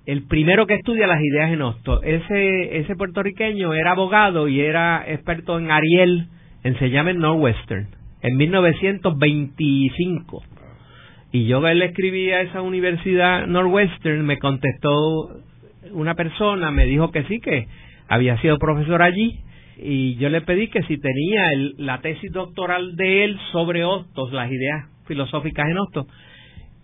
el 0.05 0.27
primero 0.27 0.67
que 0.67 0.75
estudia 0.75 1.07
las 1.07 1.21
ideas 1.21 1.51
en 1.51 1.61
Hosto. 1.61 2.01
Ese, 2.03 2.77
ese 2.77 2.95
puertorriqueño 2.95 3.73
era 3.73 3.91
abogado 3.91 4.47
y 4.47 4.61
era 4.61 5.03
experto 5.07 5.57
en 5.57 5.71
Ariel, 5.71 6.27
en 6.63 6.77
se 6.77 6.89
llama 6.89 7.13
Northwestern, 7.13 7.87
en 8.21 8.37
1925. 8.37 10.43
Y 11.31 11.47
yo 11.47 11.59
le 11.59 11.85
escribí 11.85 12.31
a 12.31 12.41
esa 12.41 12.61
universidad 12.61 13.47
Northwestern, 13.47 14.25
me 14.25 14.37
contestó 14.37 15.41
una 15.91 16.15
persona, 16.15 16.71
me 16.71 16.85
dijo 16.85 17.11
que 17.11 17.23
sí, 17.23 17.39
que 17.39 17.67
había 18.07 18.39
sido 18.41 18.57
profesor 18.57 19.01
allí 19.01 19.39
y 19.77 20.15
yo 20.15 20.29
le 20.29 20.41
pedí 20.41 20.69
que 20.69 20.83
si 20.83 20.97
tenía 20.97 21.43
la 21.77 22.01
tesis 22.01 22.31
doctoral 22.31 22.95
de 22.95 23.25
él 23.25 23.39
sobre 23.51 23.83
Hostos, 23.83 24.31
las 24.31 24.51
ideas 24.51 24.89
filosóficas 25.05 25.67
en 25.69 25.77
Hostos, 25.77 26.07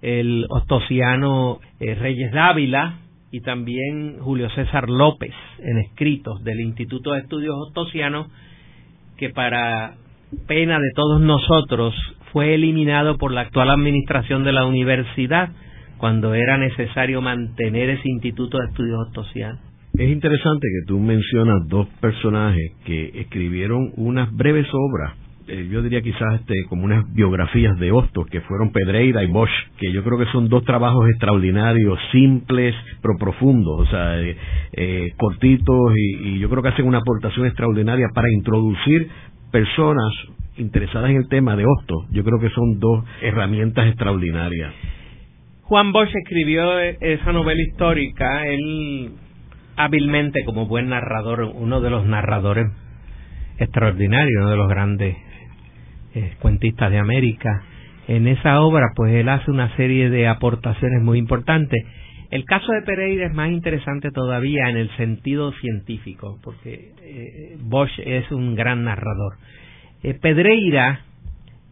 el 0.00 0.46
ostosiano 0.50 1.60
eh, 1.78 1.94
Reyes 1.94 2.32
Dávila 2.32 2.98
y 3.30 3.40
también 3.40 4.18
Julio 4.20 4.50
César 4.50 4.88
López 4.88 5.32
en 5.60 5.78
escritos 5.78 6.42
del 6.44 6.60
Instituto 6.60 7.12
de 7.12 7.20
Estudios 7.20 7.54
Ostosianos 7.68 8.28
que 9.16 9.30
para 9.30 9.94
pena 10.46 10.78
de 10.78 10.90
todos 10.94 11.20
nosotros 11.20 11.94
fue 12.32 12.54
eliminado 12.54 13.16
por 13.18 13.32
la 13.32 13.42
actual 13.42 13.70
administración 13.70 14.42
de 14.44 14.52
la 14.52 14.66
universidad 14.66 15.50
cuando 15.98 16.34
era 16.34 16.58
necesario 16.58 17.22
mantener 17.22 17.90
ese 17.90 18.08
Instituto 18.08 18.58
de 18.58 18.66
Estudios 18.66 18.98
Ostosianos. 19.06 19.60
Es 19.94 20.10
interesante 20.10 20.66
que 20.66 20.86
tú 20.86 20.98
mencionas 20.98 21.68
dos 21.68 21.86
personajes 22.00 22.72
que 22.84 23.20
escribieron 23.20 23.92
unas 23.96 24.34
breves 24.34 24.66
obras 24.72 25.21
eh, 25.48 25.68
yo 25.70 25.82
diría 25.82 26.02
quizás 26.02 26.40
este, 26.40 26.54
como 26.68 26.84
unas 26.84 27.04
biografías 27.12 27.78
de 27.78 27.90
Hostos, 27.90 28.26
que 28.28 28.40
fueron 28.42 28.70
Pedreira 28.70 29.22
y 29.24 29.26
Bosch, 29.26 29.50
que 29.78 29.92
yo 29.92 30.04
creo 30.04 30.18
que 30.18 30.26
son 30.26 30.48
dos 30.48 30.64
trabajos 30.64 31.08
extraordinarios, 31.08 31.98
simples, 32.12 32.74
pero 33.00 33.14
profundos, 33.18 33.80
o 33.80 33.86
sea, 33.86 34.20
eh, 34.20 34.36
eh, 34.72 35.12
cortitos, 35.16 35.92
y, 35.96 36.38
yo 36.38 36.48
creo 36.48 36.62
que 36.62 36.68
hacen 36.68 36.86
una 36.86 36.98
aportación 36.98 37.46
extraordinaria 37.46 38.08
para 38.14 38.30
introducir 38.30 39.08
personas 39.50 40.12
interesadas 40.56 41.10
en 41.10 41.16
el 41.16 41.28
tema 41.28 41.56
de 41.56 41.64
Hostos. 41.66 42.06
Yo 42.10 42.24
creo 42.24 42.38
que 42.38 42.50
son 42.50 42.78
dos 42.78 43.04
herramientas 43.20 43.88
extraordinarias. 43.88 44.72
Juan 45.62 45.92
Bosch 45.92 46.14
escribió 46.14 46.78
esa 46.78 47.32
novela 47.32 47.60
histórica, 47.62 48.46
él 48.46 49.12
hábilmente 49.76 50.44
como 50.44 50.66
buen 50.66 50.88
narrador, 50.88 51.42
uno 51.54 51.80
de 51.80 51.90
los 51.90 52.06
narradores 52.06 52.66
extraordinarios, 53.58 54.42
uno 54.42 54.50
de 54.50 54.56
los 54.56 54.68
grandes 54.68 55.16
eh, 56.14 56.34
cuentistas 56.40 56.90
de 56.90 56.98
América. 56.98 57.62
En 58.08 58.26
esa 58.26 58.60
obra, 58.60 58.92
pues 58.94 59.14
él 59.14 59.28
hace 59.28 59.50
una 59.50 59.74
serie 59.76 60.10
de 60.10 60.28
aportaciones 60.28 61.02
muy 61.02 61.18
importantes. 61.18 61.84
El 62.30 62.44
caso 62.44 62.72
de 62.72 62.82
Pereira 62.82 63.26
es 63.26 63.34
más 63.34 63.50
interesante 63.50 64.10
todavía 64.10 64.68
en 64.70 64.76
el 64.76 64.90
sentido 64.96 65.52
científico, 65.52 66.38
porque 66.42 66.92
eh, 67.02 67.56
Bosch 67.60 67.92
es 67.98 68.30
un 68.32 68.54
gran 68.54 68.84
narrador. 68.84 69.34
Eh, 70.02 70.14
Pedreira 70.14 71.00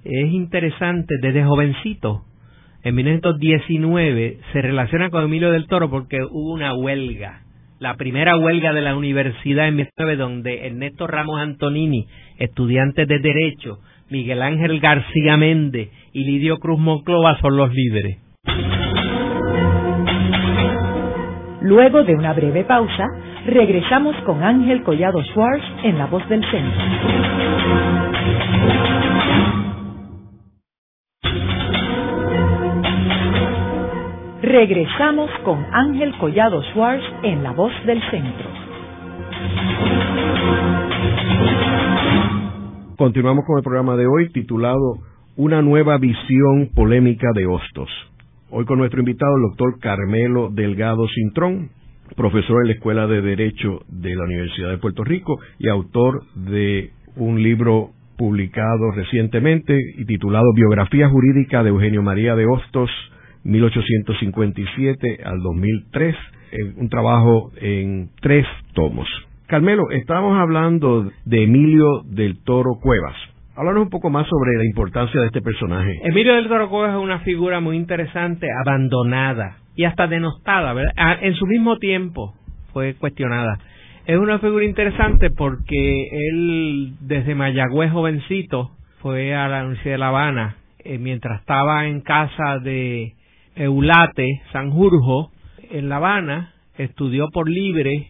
es 0.05 0.33
interesante 0.33 1.17
desde 1.21 1.45
jovencito. 1.45 2.25
En 2.83 2.95
1919 2.95 4.39
se 4.53 4.63
relaciona 4.63 5.11
con 5.11 5.25
Emilio 5.25 5.51
del 5.51 5.67
Toro 5.67 5.91
porque 5.91 6.23
hubo 6.23 6.53
una 6.53 6.75
huelga, 6.75 7.43
la 7.79 7.95
primera 7.95 8.37
huelga 8.37 8.73
de 8.73 8.83
la 8.83 8.97
universidad 8.97 9.69
en 9.69 9.77
1919 9.77 10.17
donde 10.17 10.67
Ernesto 10.67 11.07
Ramos 11.07 11.41
Antonini, 11.41 12.07
estudiante 12.39 13.07
de 13.07 13.19
Derecho, 13.19 13.81
Miguel 14.11 14.43
Ángel 14.43 14.81
García 14.81 15.37
Méndez 15.37 15.89
y 16.13 16.25
Lidio 16.25 16.59
Cruz 16.59 16.79
Monclova 16.79 17.39
son 17.41 17.57
los 17.57 17.73
líderes. 17.73 18.19
Luego 21.63 22.03
de 22.03 22.15
una 22.15 22.33
breve 22.33 22.65
pausa, 22.65 23.07
regresamos 23.47 24.17
con 24.25 24.43
Ángel 24.43 24.83
Collado 24.83 25.23
Schwartz 25.23 25.65
en 25.85 25.99
La 25.99 26.07
Voz 26.07 26.29
del 26.29 26.43
Centro. 26.51 26.83
Regresamos 34.43 35.31
con 35.45 35.65
Ángel 35.71 36.17
Collado 36.19 36.63
Schwartz 36.73 37.05
en 37.23 37.43
La 37.45 37.53
Voz 37.53 37.73
del 37.87 38.03
Centro. 38.11 38.70
Continuamos 43.01 43.47
con 43.47 43.57
el 43.57 43.65
programa 43.65 43.97
de 43.97 44.07
hoy 44.07 44.29
titulado 44.29 44.99
Una 45.35 45.63
nueva 45.63 45.97
visión 45.97 46.69
polémica 46.75 47.29
de 47.35 47.47
Hostos. 47.47 47.89
Hoy 48.51 48.67
con 48.67 48.77
nuestro 48.77 49.01
invitado, 49.01 49.37
el 49.37 49.43
doctor 49.49 49.81
Carmelo 49.81 50.51
Delgado 50.51 51.09
Cintrón, 51.09 51.71
profesor 52.15 52.61
en 52.61 52.69
la 52.69 52.75
Escuela 52.75 53.07
de 53.07 53.23
Derecho 53.23 53.81
de 53.89 54.15
la 54.15 54.25
Universidad 54.25 54.69
de 54.69 54.77
Puerto 54.77 55.03
Rico 55.03 55.39
y 55.59 55.71
autor 55.71 56.25
de 56.35 56.91
un 57.17 57.43
libro 57.43 57.89
publicado 58.19 58.91
recientemente 58.95 59.81
y 59.97 60.05
titulado 60.05 60.53
Biografía 60.55 61.09
Jurídica 61.09 61.63
de 61.63 61.71
Eugenio 61.71 62.03
María 62.03 62.35
de 62.35 62.45
Hostos, 62.45 62.91
1857 63.45 65.21
al 65.25 65.41
2003, 65.41 66.17
un 66.77 66.91
trabajo 66.91 67.51
en 67.63 68.11
tres 68.21 68.45
tomos. 68.75 69.09
Carmelo, 69.51 69.91
estábamos 69.91 70.39
hablando 70.41 71.11
de 71.25 71.43
Emilio 71.43 72.03
del 72.05 72.41
Toro 72.45 72.77
Cuevas. 72.81 73.17
Háblanos 73.57 73.83
un 73.83 73.91
poco 73.91 74.09
más 74.09 74.29
sobre 74.29 74.57
la 74.57 74.65
importancia 74.65 75.21
de 75.21 75.27
este 75.27 75.43
personaje. 75.43 75.91
Emilio 76.05 76.37
del 76.37 76.47
Toro 76.47 76.71
Cuevas 76.71 76.93
es 76.93 77.03
una 77.03 77.19
figura 77.21 77.59
muy 77.59 77.77
interesante, 77.77 78.47
abandonada 78.65 79.57
y 79.75 79.87
hasta 79.87 80.07
denostada, 80.07 80.73
¿verdad? 80.73 80.93
Ah, 80.97 81.17
en 81.21 81.35
su 81.35 81.47
mismo 81.47 81.79
tiempo 81.79 82.33
fue 82.73 82.95
cuestionada. 82.95 83.59
Es 84.07 84.17
una 84.19 84.39
figura 84.39 84.65
interesante 84.65 85.31
porque 85.31 86.07
él, 86.13 86.93
desde 87.01 87.35
Mayagüez 87.35 87.91
jovencito, 87.91 88.71
fue 89.03 89.35
a 89.35 89.49
la 89.49 89.65
Universidad 89.65 89.95
de 89.95 89.99
La 89.99 90.09
Habana, 90.09 90.57
eh, 90.85 90.99
mientras 90.99 91.41
estaba 91.41 91.89
en 91.89 92.03
casa 92.03 92.61
de 92.61 93.15
Eulate 93.57 94.43
Sanjurjo, 94.53 95.33
en 95.73 95.89
La 95.89 95.97
Habana, 95.97 96.53
estudió 96.79 97.27
por 97.33 97.51
libre, 97.51 98.10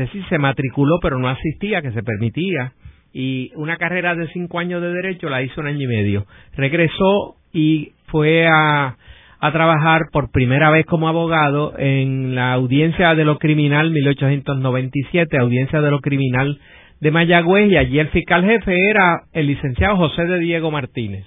es 0.00 0.12
decir, 0.12 0.24
se 0.28 0.38
matriculó 0.38 0.98
pero 1.00 1.18
no 1.18 1.28
asistía, 1.28 1.82
que 1.82 1.92
se 1.92 2.02
permitía, 2.02 2.72
y 3.12 3.50
una 3.54 3.76
carrera 3.76 4.14
de 4.14 4.28
cinco 4.28 4.58
años 4.58 4.82
de 4.82 4.92
derecho 4.92 5.28
la 5.28 5.42
hizo 5.42 5.60
un 5.60 5.68
año 5.68 5.82
y 5.82 5.86
medio. 5.86 6.26
Regresó 6.54 7.36
y 7.52 7.92
fue 8.08 8.46
a, 8.46 8.96
a 9.40 9.52
trabajar 9.52 10.02
por 10.12 10.30
primera 10.30 10.70
vez 10.70 10.84
como 10.86 11.08
abogado 11.08 11.74
en 11.78 12.34
la 12.34 12.52
audiencia 12.52 13.14
de 13.14 13.24
lo 13.24 13.38
criminal 13.38 13.90
1897, 13.90 15.38
audiencia 15.38 15.80
de 15.80 15.90
lo 15.90 16.00
criminal 16.00 16.58
de 17.00 17.10
Mayagüez, 17.10 17.70
y 17.70 17.76
allí 17.76 17.98
el 17.98 18.08
fiscal 18.08 18.44
jefe 18.44 18.76
era 18.90 19.22
el 19.32 19.46
licenciado 19.46 19.96
José 19.96 20.24
de 20.24 20.38
Diego 20.38 20.70
Martínez. 20.70 21.24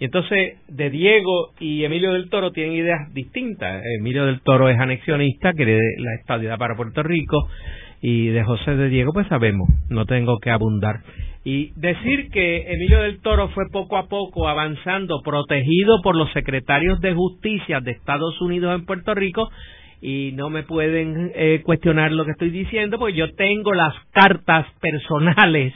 Y 0.00 0.06
entonces, 0.06 0.56
de 0.68 0.88
Diego 0.88 1.52
y 1.60 1.84
Emilio 1.84 2.14
del 2.14 2.30
Toro 2.30 2.52
tienen 2.52 2.72
ideas 2.72 3.12
distintas. 3.12 3.82
Emilio 3.98 4.24
del 4.24 4.40
Toro 4.40 4.70
es 4.70 4.78
anexionista, 4.80 5.52
quiere 5.52 5.78
la 5.98 6.14
estabilidad 6.18 6.56
para 6.56 6.74
Puerto 6.74 7.02
Rico 7.02 7.48
y 8.02 8.28
de 8.28 8.44
José 8.44 8.76
de 8.76 8.88
Diego 8.88 9.12
pues 9.12 9.26
sabemos, 9.28 9.68
no 9.88 10.06
tengo 10.06 10.38
que 10.38 10.50
abundar. 10.50 11.00
Y 11.42 11.72
decir 11.76 12.30
que 12.30 12.70
Emilio 12.72 13.00
del 13.00 13.20
Toro 13.22 13.48
fue 13.48 13.64
poco 13.72 13.96
a 13.96 14.08
poco 14.08 14.48
avanzando, 14.48 15.22
protegido 15.22 16.02
por 16.02 16.14
los 16.14 16.30
secretarios 16.32 17.00
de 17.00 17.14
justicia 17.14 17.80
de 17.80 17.92
Estados 17.92 18.40
Unidos 18.42 18.74
en 18.74 18.84
Puerto 18.84 19.14
Rico, 19.14 19.48
y 20.02 20.32
no 20.34 20.50
me 20.50 20.62
pueden 20.62 21.32
eh, 21.34 21.62
cuestionar 21.64 22.12
lo 22.12 22.24
que 22.24 22.32
estoy 22.32 22.50
diciendo, 22.50 22.98
porque 22.98 23.16
yo 23.16 23.34
tengo 23.34 23.72
las 23.72 23.94
cartas 24.12 24.66
personales 24.80 25.74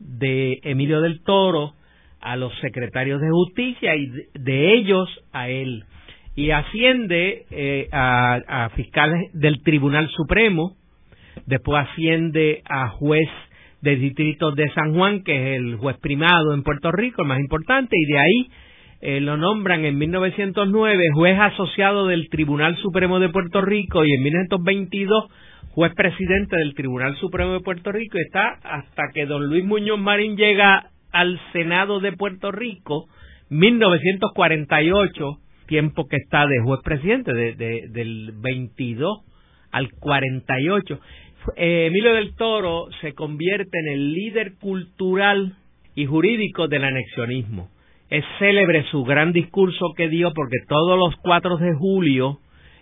de 0.00 0.60
Emilio 0.62 1.00
del 1.00 1.22
Toro 1.22 1.74
a 2.20 2.36
los 2.36 2.52
secretarios 2.60 3.20
de 3.20 3.30
justicia 3.30 3.94
y 3.96 4.10
de 4.34 4.74
ellos 4.74 5.08
a 5.32 5.48
él. 5.48 5.84
Y 6.36 6.50
asciende 6.50 7.46
eh, 7.50 7.88
a, 7.90 8.34
a 8.64 8.68
fiscales 8.70 9.30
del 9.32 9.62
Tribunal 9.62 10.08
Supremo, 10.10 10.77
después 11.46 11.86
asciende 11.88 12.62
a 12.68 12.88
juez 12.88 13.28
del 13.80 14.00
distrito 14.00 14.52
de 14.52 14.68
San 14.70 14.94
Juan, 14.94 15.22
que 15.22 15.32
es 15.32 15.60
el 15.60 15.76
juez 15.76 15.96
primado 15.98 16.54
en 16.54 16.62
Puerto 16.62 16.90
Rico, 16.90 17.22
el 17.22 17.28
más 17.28 17.38
importante, 17.38 17.96
y 17.96 18.12
de 18.12 18.18
ahí 18.18 18.50
eh, 19.00 19.20
lo 19.20 19.36
nombran 19.36 19.84
en 19.84 19.96
1909 19.96 21.04
juez 21.14 21.38
asociado 21.38 22.08
del 22.08 22.28
Tribunal 22.28 22.76
Supremo 22.78 23.20
de 23.20 23.28
Puerto 23.28 23.60
Rico 23.60 24.04
y 24.04 24.12
en 24.12 24.22
1922 24.22 25.30
juez 25.70 25.94
presidente 25.94 26.56
del 26.56 26.74
Tribunal 26.74 27.16
Supremo 27.18 27.52
de 27.52 27.60
Puerto 27.60 27.92
Rico 27.92 28.18
y 28.18 28.22
está 28.22 28.58
hasta 28.64 29.04
que 29.14 29.26
don 29.26 29.46
Luis 29.46 29.64
Muñoz 29.64 30.00
Marín 30.00 30.36
llega 30.36 30.90
al 31.12 31.40
Senado 31.52 32.00
de 32.00 32.12
Puerto 32.12 32.50
Rico, 32.50 33.06
1948, 33.50 35.38
tiempo 35.68 36.06
que 36.08 36.16
está 36.16 36.46
de 36.46 36.60
juez 36.64 36.80
presidente, 36.82 37.32
de, 37.32 37.54
del 37.90 38.32
22 38.40 39.20
al 39.70 39.90
48. 39.92 41.00
Eh, 41.56 41.86
Emilio 41.86 42.14
del 42.14 42.34
Toro 42.34 42.88
se 43.00 43.14
convierte 43.14 43.78
en 43.78 43.88
el 43.88 44.12
líder 44.12 44.54
cultural 44.60 45.56
y 45.94 46.06
jurídico 46.06 46.68
del 46.68 46.84
anexionismo. 46.84 47.68
Es 48.10 48.24
célebre 48.38 48.84
su 48.90 49.04
gran 49.04 49.32
discurso 49.32 49.92
que 49.96 50.08
dio 50.08 50.32
porque 50.32 50.58
todos 50.68 50.98
los 50.98 51.14
4 51.22 51.56
de 51.58 51.74
julio 51.74 52.38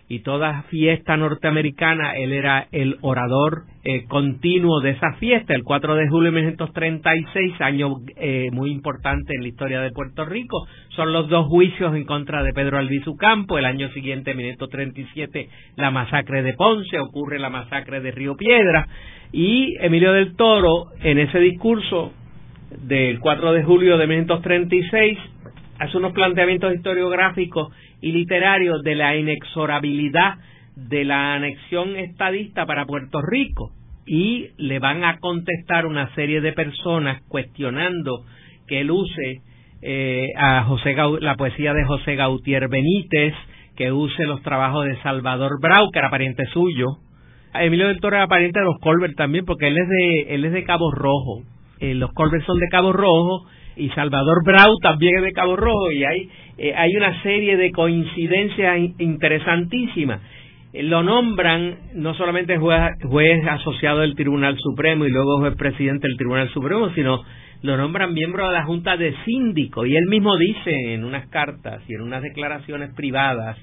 y 0.09 0.19
toda 0.19 0.63
fiesta 0.63 1.17
norteamericana, 1.17 2.15
él 2.15 2.31
era 2.31 2.67
el 2.71 2.97
orador 3.01 3.63
eh, 3.83 4.05
continuo 4.07 4.79
de 4.79 4.91
esa 4.91 5.13
fiesta, 5.19 5.53
el 5.53 5.63
4 5.63 5.95
de 5.95 6.07
julio 6.07 6.31
de 6.31 6.37
1936, 6.37 7.53
año 7.59 7.95
eh, 8.15 8.47
muy 8.53 8.71
importante 8.71 9.33
en 9.35 9.41
la 9.41 9.49
historia 9.49 9.81
de 9.81 9.91
Puerto 9.91 10.23
Rico. 10.23 10.65
Son 10.95 11.11
los 11.11 11.27
dos 11.27 11.47
juicios 11.47 11.93
en 11.93 12.05
contra 12.05 12.41
de 12.41 12.53
Pedro 12.53 12.77
Albizu 12.77 13.17
Campo, 13.17 13.57
el 13.57 13.65
año 13.65 13.89
siguiente, 13.89 14.33
1937, 14.33 15.49
la 15.75 15.91
masacre 15.91 16.41
de 16.41 16.53
Ponce, 16.53 16.99
ocurre 16.99 17.37
la 17.37 17.49
masacre 17.49 17.99
de 17.99 18.11
Río 18.11 18.37
Piedra, 18.37 18.87
y 19.33 19.75
Emilio 19.81 20.13
del 20.13 20.37
Toro, 20.37 20.85
en 21.01 21.19
ese 21.19 21.39
discurso 21.39 22.13
del 22.81 23.19
4 23.19 23.51
de 23.51 23.63
julio 23.63 23.97
de 23.97 24.07
1936, 24.07 25.17
hace 25.79 25.97
unos 25.97 26.13
planteamientos 26.13 26.73
historiográficos 26.73 27.73
y 28.01 28.11
literarios 28.11 28.81
de 28.83 28.95
la 28.95 29.15
inexorabilidad 29.15 30.35
de 30.75 31.05
la 31.05 31.33
anexión 31.35 31.95
estadista 31.95 32.65
para 32.65 32.85
Puerto 32.85 33.21
Rico 33.21 33.71
y 34.05 34.49
le 34.57 34.79
van 34.79 35.03
a 35.03 35.19
contestar 35.19 35.85
una 35.85 36.13
serie 36.15 36.39
de 36.41 36.53
personas 36.53 37.21
cuestionando 37.27 38.23
que 38.67 38.81
él 38.81 38.91
use 38.91 39.41
eh, 39.81 40.29
a 40.37 40.63
José 40.63 40.95
la 41.21 41.35
poesía 41.35 41.73
de 41.73 41.85
José 41.85 42.15
Gautier 42.15 42.67
Benítez, 42.69 43.33
que 43.75 43.91
use 43.91 44.25
los 44.25 44.41
trabajos 44.41 44.85
de 44.85 44.99
Salvador 45.01 45.59
Brau, 45.61 45.91
que 45.91 45.99
era 45.99 46.09
pariente 46.09 46.45
suyo. 46.47 46.97
Emilio 47.53 47.87
del 47.87 47.99
Toro 47.99 48.15
era 48.15 48.27
pariente 48.27 48.59
de 48.59 48.65
los 48.65 48.79
Colbert 48.79 49.15
también, 49.15 49.45
porque 49.45 49.67
él 49.67 49.77
es 49.77 49.87
de, 49.87 50.35
él 50.35 50.45
es 50.45 50.53
de 50.53 50.63
Cabo 50.63 50.91
Rojo. 50.91 51.43
Eh, 51.79 51.93
los 51.93 52.11
Colbert 52.13 52.45
son 52.45 52.59
de 52.59 52.67
Cabo 52.69 52.93
Rojo 52.93 53.47
y 53.75 53.89
Salvador 53.89 54.43
Brau 54.43 54.77
también 54.81 55.17
es 55.17 55.23
de 55.23 55.33
Cabo 55.33 55.55
Rojo 55.55 55.91
y 55.91 56.03
hay, 56.03 56.29
eh, 56.57 56.73
hay 56.75 56.95
una 56.95 57.21
serie 57.21 57.57
de 57.57 57.71
coincidencias 57.71 58.77
interesantísimas. 58.97 60.21
Eh, 60.73 60.83
lo 60.83 61.03
nombran 61.03 61.77
no 61.95 62.13
solamente 62.15 62.57
juez, 62.57 63.47
asociado 63.47 63.99
del 63.99 64.15
Tribunal 64.15 64.57
Supremo 64.59 65.05
y 65.05 65.11
luego 65.11 65.39
juez 65.39 65.55
presidente 65.55 66.07
del 66.07 66.17
Tribunal 66.17 66.49
Supremo, 66.49 66.89
sino 66.95 67.23
lo 67.61 67.77
nombran 67.77 68.13
miembro 68.13 68.47
de 68.47 68.53
la 68.53 68.65
Junta 68.65 68.97
de 68.97 69.13
Síndico 69.25 69.85
y 69.85 69.95
él 69.95 70.05
mismo 70.07 70.35
dice 70.37 70.93
en 70.93 71.03
unas 71.03 71.27
cartas 71.29 71.81
y 71.87 71.93
en 71.93 72.01
unas 72.01 72.21
declaraciones 72.21 72.93
privadas 72.95 73.57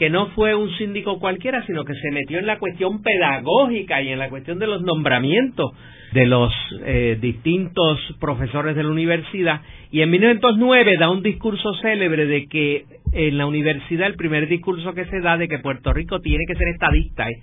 que 0.00 0.08
no 0.08 0.28
fue 0.28 0.54
un 0.54 0.70
síndico 0.78 1.20
cualquiera, 1.20 1.62
sino 1.66 1.84
que 1.84 1.92
se 1.92 2.10
metió 2.10 2.38
en 2.38 2.46
la 2.46 2.58
cuestión 2.58 3.02
pedagógica 3.02 4.00
y 4.00 4.08
en 4.08 4.18
la 4.18 4.30
cuestión 4.30 4.58
de 4.58 4.66
los 4.66 4.80
nombramientos 4.80 5.72
de 6.12 6.24
los 6.24 6.50
eh, 6.86 7.18
distintos 7.20 8.00
profesores 8.18 8.74
de 8.76 8.82
la 8.82 8.88
universidad. 8.88 9.60
Y 9.90 10.00
en 10.00 10.10
1909 10.10 10.96
da 10.96 11.10
un 11.10 11.22
discurso 11.22 11.74
célebre 11.82 12.24
de 12.24 12.46
que 12.46 12.86
en 13.12 13.36
la 13.36 13.44
universidad 13.44 14.06
el 14.06 14.14
primer 14.14 14.48
discurso 14.48 14.94
que 14.94 15.04
se 15.04 15.20
da 15.20 15.36
de 15.36 15.48
que 15.48 15.58
Puerto 15.58 15.92
Rico 15.92 16.20
tiene 16.20 16.44
que 16.48 16.56
ser 16.56 16.68
estadista 16.68 17.28
eh, 17.28 17.34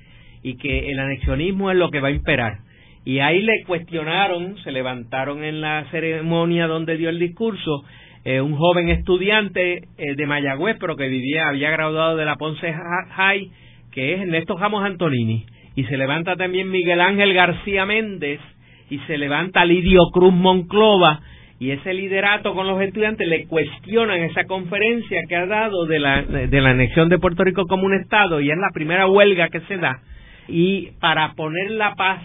y 0.42 0.58
que 0.58 0.90
el 0.90 0.98
anexionismo 0.98 1.70
es 1.70 1.78
lo 1.78 1.92
que 1.92 2.00
va 2.00 2.08
a 2.08 2.12
imperar. 2.12 2.62
Y 3.06 3.20
ahí 3.20 3.44
le 3.44 3.66
cuestionaron, 3.68 4.58
se 4.64 4.72
levantaron 4.72 5.44
en 5.44 5.62
la 5.62 5.86
ceremonia 5.92 6.66
donde 6.66 6.98
dio 6.98 7.10
el 7.10 7.20
discurso 7.20 7.84
eh, 8.28 8.42
un 8.42 8.58
joven 8.58 8.90
estudiante 8.90 9.84
eh, 9.98 10.16
de 10.18 10.26
Mayagüez, 10.26 10.76
pero 10.82 10.98
que 10.98 11.08
vivía, 11.08 11.48
había 11.48 11.70
graduado 11.70 12.18
de 12.18 12.26
la 12.26 12.36
Ponce 12.36 12.74
High, 12.74 13.50
que 13.90 14.14
es 14.16 14.20
Ernesto 14.20 14.58
Ramos 14.58 14.84
Antonini, 14.84 15.46
y 15.78 15.86
se 15.86 15.96
levanta 15.96 16.36
también 16.36 16.70
Miguel 16.70 17.00
Ángel 17.00 17.34
García 17.34 17.86
Méndez, 17.86 18.42
y 18.90 19.00
se 19.08 19.18
levanta 19.18 19.64
Lidio 19.64 20.02
Cruz 20.12 20.34
Monclova, 20.34 21.22
y 21.58 21.72
ese 21.72 21.94
liderato 21.94 22.54
con 22.54 22.68
los 22.68 22.82
estudiantes 22.82 23.26
le 23.30 23.48
cuestionan 23.48 24.20
esa 24.20 24.44
conferencia 24.44 25.22
que 25.30 25.36
ha 25.38 25.46
dado 25.46 25.86
de 25.86 26.00
la, 26.00 26.22
de 26.22 26.62
la 26.62 26.72
anexión 26.72 27.08
de 27.08 27.20
Puerto 27.20 27.46
Rico 27.46 27.66
como 27.66 27.86
un 27.86 27.94
Estado, 27.94 28.42
y 28.42 28.52
es 28.52 28.58
la 28.58 28.72
primera 28.74 29.08
huelga 29.08 29.48
que 29.48 29.62
se 29.62 29.78
da, 29.78 30.02
y 30.50 30.90
para 31.00 31.32
poner 31.36 31.72
la 31.72 31.96
paz 31.96 32.20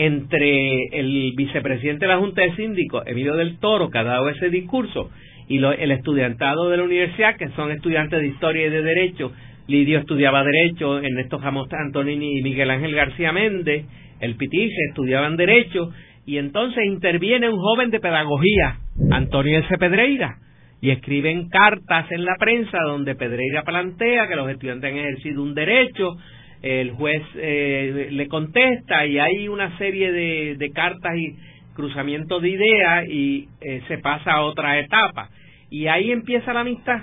entre 0.00 0.86
el 0.92 1.32
vicepresidente 1.36 2.06
de 2.06 2.12
la 2.12 2.18
Junta 2.18 2.42
de 2.42 2.54
Síndicos, 2.54 3.02
Emilio 3.04 3.34
del 3.34 3.58
Toro, 3.58 3.90
que 3.90 3.98
ha 3.98 4.04
dado 4.04 4.28
ese 4.28 4.48
discurso, 4.48 5.10
y 5.48 5.56
el 5.58 5.90
estudiantado 5.90 6.70
de 6.70 6.76
la 6.76 6.84
universidad, 6.84 7.36
que 7.36 7.48
son 7.50 7.72
estudiantes 7.72 8.20
de 8.20 8.28
Historia 8.28 8.68
y 8.68 8.70
de 8.70 8.82
Derecho, 8.82 9.32
Lidio 9.66 9.98
estudiaba 9.98 10.44
Derecho, 10.44 10.98
Ernesto 10.98 11.38
Ramos 11.38 11.68
Antonini 11.72 12.38
y 12.38 12.42
Miguel 12.42 12.70
Ángel 12.70 12.94
García 12.94 13.32
Méndez, 13.32 13.86
el 14.20 14.36
Pitiche 14.36 14.84
estudiaban 14.88 15.36
Derecho, 15.36 15.90
y 16.24 16.38
entonces 16.38 16.84
interviene 16.86 17.48
un 17.48 17.58
joven 17.58 17.90
de 17.90 17.98
Pedagogía, 17.98 18.78
Antonio 19.10 19.58
S. 19.58 19.78
Pedreira, 19.78 20.36
y 20.80 20.90
escriben 20.90 21.48
cartas 21.48 22.06
en 22.12 22.24
la 22.24 22.36
prensa 22.38 22.78
donde 22.86 23.16
Pedreira 23.16 23.64
plantea 23.64 24.28
que 24.28 24.36
los 24.36 24.48
estudiantes 24.48 24.92
han 24.92 24.98
ejercido 24.98 25.42
un 25.42 25.54
derecho, 25.54 26.16
el 26.62 26.92
juez 26.92 27.22
eh, 27.36 28.08
le 28.10 28.28
contesta 28.28 29.06
y 29.06 29.18
hay 29.18 29.48
una 29.48 29.76
serie 29.78 30.12
de, 30.12 30.70
cartas 30.74 31.16
y 31.16 31.36
cruzamientos 31.74 32.42
de 32.42 32.48
ideas 32.50 33.04
y 33.08 33.48
eh, 33.60 33.82
se 33.88 33.98
pasa 33.98 34.32
a 34.32 34.42
otra 34.42 34.78
etapa. 34.78 35.30
Y 35.70 35.86
ahí 35.86 36.10
empieza 36.10 36.52
la 36.52 36.60
amistad 36.60 37.02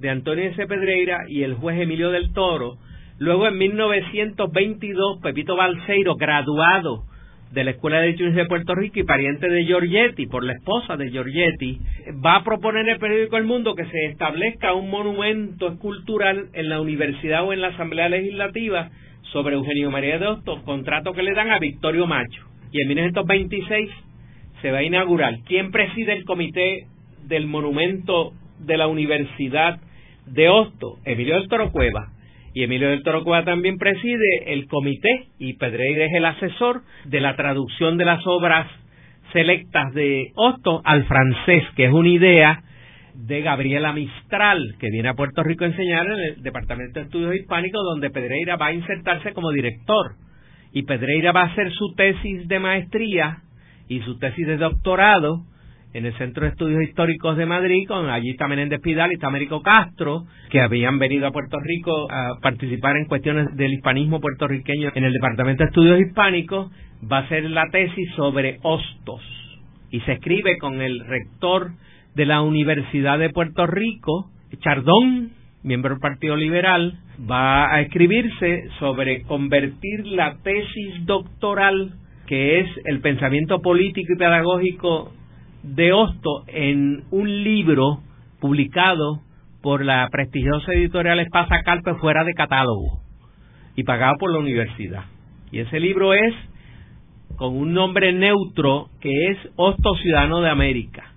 de 0.00 0.10
Antonio 0.10 0.44
S. 0.44 0.66
Pedreira 0.66 1.20
y 1.28 1.42
el 1.42 1.54
juez 1.54 1.80
Emilio 1.80 2.10
del 2.10 2.32
Toro. 2.32 2.76
Luego 3.18 3.46
en 3.46 3.56
1922, 3.56 5.20
Pepito 5.22 5.56
Balseiro, 5.56 6.16
graduado 6.16 7.04
de 7.52 7.64
la 7.64 7.72
Escuela 7.72 7.98
de 7.98 8.06
Derecho 8.06 8.24
de 8.24 8.46
Puerto 8.46 8.74
Rico 8.74 8.98
y 8.98 9.04
pariente 9.04 9.48
de 9.48 9.64
Giorgetti, 9.64 10.26
por 10.26 10.42
la 10.42 10.54
esposa 10.54 10.96
de 10.96 11.10
Giorgetti, 11.10 11.78
va 12.24 12.36
a 12.36 12.44
proponer 12.44 12.88
el 12.88 12.98
periódico 12.98 13.36
El 13.36 13.44
Mundo 13.44 13.74
que 13.74 13.84
se 13.84 14.06
establezca 14.06 14.72
un 14.72 14.88
monumento 14.88 15.68
escultural 15.68 16.46
en 16.54 16.68
la 16.70 16.80
universidad 16.80 17.44
o 17.44 17.52
en 17.52 17.60
la 17.60 17.68
Asamblea 17.68 18.08
Legislativa 18.08 18.90
sobre 19.32 19.54
Eugenio 19.54 19.90
María 19.90 20.18
de 20.18 20.26
Hostos, 20.26 20.62
contrato 20.62 21.12
que 21.12 21.22
le 21.22 21.34
dan 21.34 21.50
a 21.50 21.58
Victorio 21.58 22.06
Macho. 22.06 22.42
Y 22.72 22.80
en 22.80 22.88
1926 22.88 23.90
se 24.62 24.70
va 24.70 24.78
a 24.78 24.82
inaugurar. 24.82 25.40
¿Quién 25.46 25.70
preside 25.70 26.14
el 26.14 26.24
comité 26.24 26.86
del 27.26 27.46
monumento 27.46 28.32
de 28.60 28.78
la 28.78 28.86
Universidad 28.86 29.78
de 30.26 30.48
Hostos? 30.48 31.00
Emilio 31.04 31.46
Toro 31.48 31.70
Cueva 31.70 32.12
y 32.54 32.64
Emilio 32.64 32.90
del 32.90 33.02
Toro 33.02 33.24
Cueva 33.24 33.44
también 33.44 33.78
preside 33.78 34.52
el 34.52 34.66
comité 34.66 35.28
y 35.38 35.54
Pedreira 35.54 36.04
es 36.04 36.12
el 36.14 36.24
asesor 36.24 36.82
de 37.06 37.20
la 37.20 37.34
traducción 37.36 37.96
de 37.96 38.04
las 38.04 38.20
obras 38.26 38.68
selectas 39.32 39.94
de 39.94 40.32
Otto 40.34 40.82
al 40.84 41.04
francés, 41.04 41.64
que 41.76 41.86
es 41.86 41.92
una 41.92 42.08
idea 42.08 42.62
de 43.14 43.40
Gabriela 43.40 43.92
Mistral, 43.92 44.74
que 44.78 44.90
viene 44.90 45.08
a 45.08 45.14
Puerto 45.14 45.42
Rico 45.42 45.64
a 45.64 45.68
enseñar 45.68 46.06
en 46.06 46.12
el 46.12 46.42
Departamento 46.42 47.00
de 47.00 47.06
Estudios 47.06 47.34
Hispánicos, 47.36 47.82
donde 47.84 48.10
Pedreira 48.10 48.56
va 48.56 48.66
a 48.66 48.72
insertarse 48.72 49.32
como 49.32 49.50
director. 49.50 50.16
Y 50.72 50.82
Pedreira 50.82 51.32
va 51.32 51.42
a 51.42 51.46
hacer 51.52 51.70
su 51.72 51.94
tesis 51.94 52.48
de 52.48 52.58
maestría 52.58 53.38
y 53.88 54.00
su 54.00 54.18
tesis 54.18 54.46
de 54.46 54.56
doctorado 54.56 55.44
en 55.94 56.06
el 56.06 56.16
Centro 56.16 56.44
de 56.44 56.50
Estudios 56.50 56.82
Históricos 56.82 57.36
de 57.36 57.46
Madrid, 57.46 57.86
con 57.86 58.08
allí 58.08 58.30
está 58.30 58.48
Menéndez 58.48 58.80
Pidal 58.80 59.10
y 59.10 59.14
está 59.14 59.26
Américo 59.26 59.60
Castro, 59.62 60.24
que 60.50 60.60
habían 60.60 60.98
venido 60.98 61.26
a 61.26 61.32
Puerto 61.32 61.58
Rico 61.60 62.10
a 62.10 62.40
participar 62.40 62.96
en 62.96 63.06
cuestiones 63.06 63.54
del 63.56 63.74
hispanismo 63.74 64.20
puertorriqueño 64.20 64.90
en 64.94 65.04
el 65.04 65.12
Departamento 65.12 65.64
de 65.64 65.68
Estudios 65.68 66.00
Hispánicos, 66.00 66.70
va 67.10 67.18
a 67.18 67.28
ser 67.28 67.44
la 67.50 67.68
tesis 67.70 68.10
sobre 68.16 68.58
hostos. 68.62 69.20
Y 69.90 70.00
se 70.00 70.12
escribe 70.12 70.56
con 70.58 70.80
el 70.80 71.00
rector 71.00 71.72
de 72.14 72.26
la 72.26 72.40
Universidad 72.40 73.18
de 73.18 73.30
Puerto 73.30 73.66
Rico, 73.66 74.30
Chardón, 74.60 75.30
miembro 75.62 75.90
del 75.90 76.00
Partido 76.00 76.36
Liberal, 76.36 76.98
va 77.30 77.72
a 77.72 77.80
escribirse 77.82 78.64
sobre 78.78 79.22
convertir 79.22 80.06
la 80.06 80.36
tesis 80.42 81.04
doctoral, 81.04 81.92
que 82.26 82.60
es 82.60 82.68
el 82.86 83.00
pensamiento 83.00 83.60
político 83.60 84.14
y 84.14 84.18
pedagógico 84.18 85.12
de 85.62 85.92
Hosto 85.92 86.44
en 86.48 87.04
un 87.10 87.44
libro 87.44 88.00
publicado 88.40 89.20
por 89.62 89.84
la 89.84 90.08
prestigiosa 90.10 90.72
editorial 90.72 91.20
Espasa 91.20 91.62
Calpe 91.64 91.94
fuera 91.94 92.24
de 92.24 92.34
catálogo 92.34 93.00
y 93.76 93.84
pagado 93.84 94.14
por 94.18 94.32
la 94.32 94.38
universidad. 94.38 95.04
Y 95.50 95.60
ese 95.60 95.78
libro 95.78 96.14
es 96.14 96.34
con 97.36 97.56
un 97.56 97.72
nombre 97.72 98.12
neutro 98.12 98.88
que 99.00 99.30
es 99.30 99.38
Hosto 99.56 99.94
Ciudadano 99.96 100.40
de 100.40 100.50
América, 100.50 101.12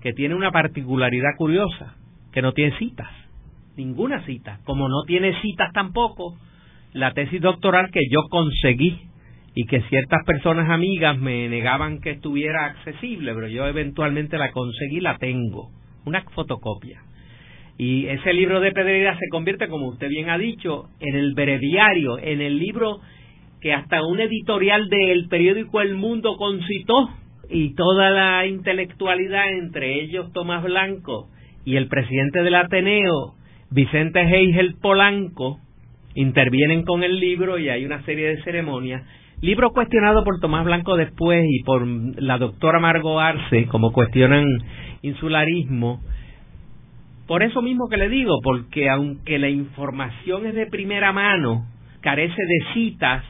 que 0.00 0.12
tiene 0.12 0.34
una 0.34 0.52
particularidad 0.52 1.30
curiosa, 1.36 1.96
que 2.32 2.42
no 2.42 2.52
tiene 2.52 2.76
citas, 2.78 3.08
ninguna 3.76 4.24
cita, 4.26 4.60
como 4.64 4.88
no 4.88 5.02
tiene 5.06 5.40
citas 5.40 5.72
tampoco 5.72 6.36
la 6.92 7.12
tesis 7.12 7.40
doctoral 7.40 7.90
que 7.90 8.00
yo 8.10 8.20
conseguí 8.28 9.09
y 9.60 9.66
que 9.66 9.82
ciertas 9.90 10.24
personas 10.24 10.70
amigas 10.70 11.18
me 11.18 11.46
negaban 11.50 12.00
que 12.00 12.12
estuviera 12.12 12.64
accesible, 12.64 13.34
pero 13.34 13.46
yo 13.46 13.66
eventualmente 13.66 14.38
la 14.38 14.52
conseguí, 14.52 15.00
la 15.00 15.18
tengo, 15.18 15.68
una 16.06 16.22
fotocopia. 16.34 17.02
Y 17.76 18.06
ese 18.06 18.32
libro 18.32 18.60
de 18.60 18.72
Pedreira 18.72 19.18
se 19.18 19.28
convierte, 19.30 19.68
como 19.68 19.88
usted 19.88 20.08
bien 20.08 20.30
ha 20.30 20.38
dicho, 20.38 20.88
en 20.98 21.14
el 21.14 21.34
breviario, 21.34 22.18
en 22.18 22.40
el 22.40 22.56
libro 22.56 23.00
que 23.60 23.74
hasta 23.74 24.02
un 24.02 24.20
editorial 24.20 24.88
del 24.88 25.28
periódico 25.28 25.82
El 25.82 25.94
Mundo 25.94 26.38
concitó 26.38 27.10
y 27.50 27.74
toda 27.74 28.08
la 28.08 28.46
intelectualidad, 28.46 29.44
entre 29.52 30.00
ellos 30.00 30.32
Tomás 30.32 30.64
Blanco 30.64 31.28
y 31.66 31.76
el 31.76 31.86
presidente 31.88 32.42
del 32.42 32.54
Ateneo, 32.54 33.34
Vicente 33.70 34.22
Heigel 34.22 34.76
Polanco, 34.80 35.58
intervienen 36.14 36.84
con 36.84 37.04
el 37.04 37.20
libro 37.20 37.58
y 37.58 37.68
hay 37.68 37.84
una 37.84 38.02
serie 38.06 38.28
de 38.28 38.42
ceremonias 38.42 39.02
Libro 39.42 39.70
cuestionado 39.70 40.22
por 40.22 40.38
Tomás 40.38 40.66
Blanco 40.66 40.96
después 40.96 41.46
y 41.48 41.62
por 41.62 41.86
la 41.86 42.36
doctora 42.36 42.78
Margot 42.78 43.18
Arce, 43.18 43.66
como 43.68 43.90
cuestionan 43.90 44.44
insularismo. 45.00 46.02
Por 47.26 47.42
eso 47.42 47.62
mismo 47.62 47.88
que 47.88 47.96
le 47.96 48.10
digo, 48.10 48.40
porque 48.42 48.90
aunque 48.90 49.38
la 49.38 49.48
información 49.48 50.44
es 50.44 50.54
de 50.54 50.66
primera 50.66 51.12
mano, 51.12 51.64
carece 52.02 52.36
de 52.36 52.74
citas 52.74 53.24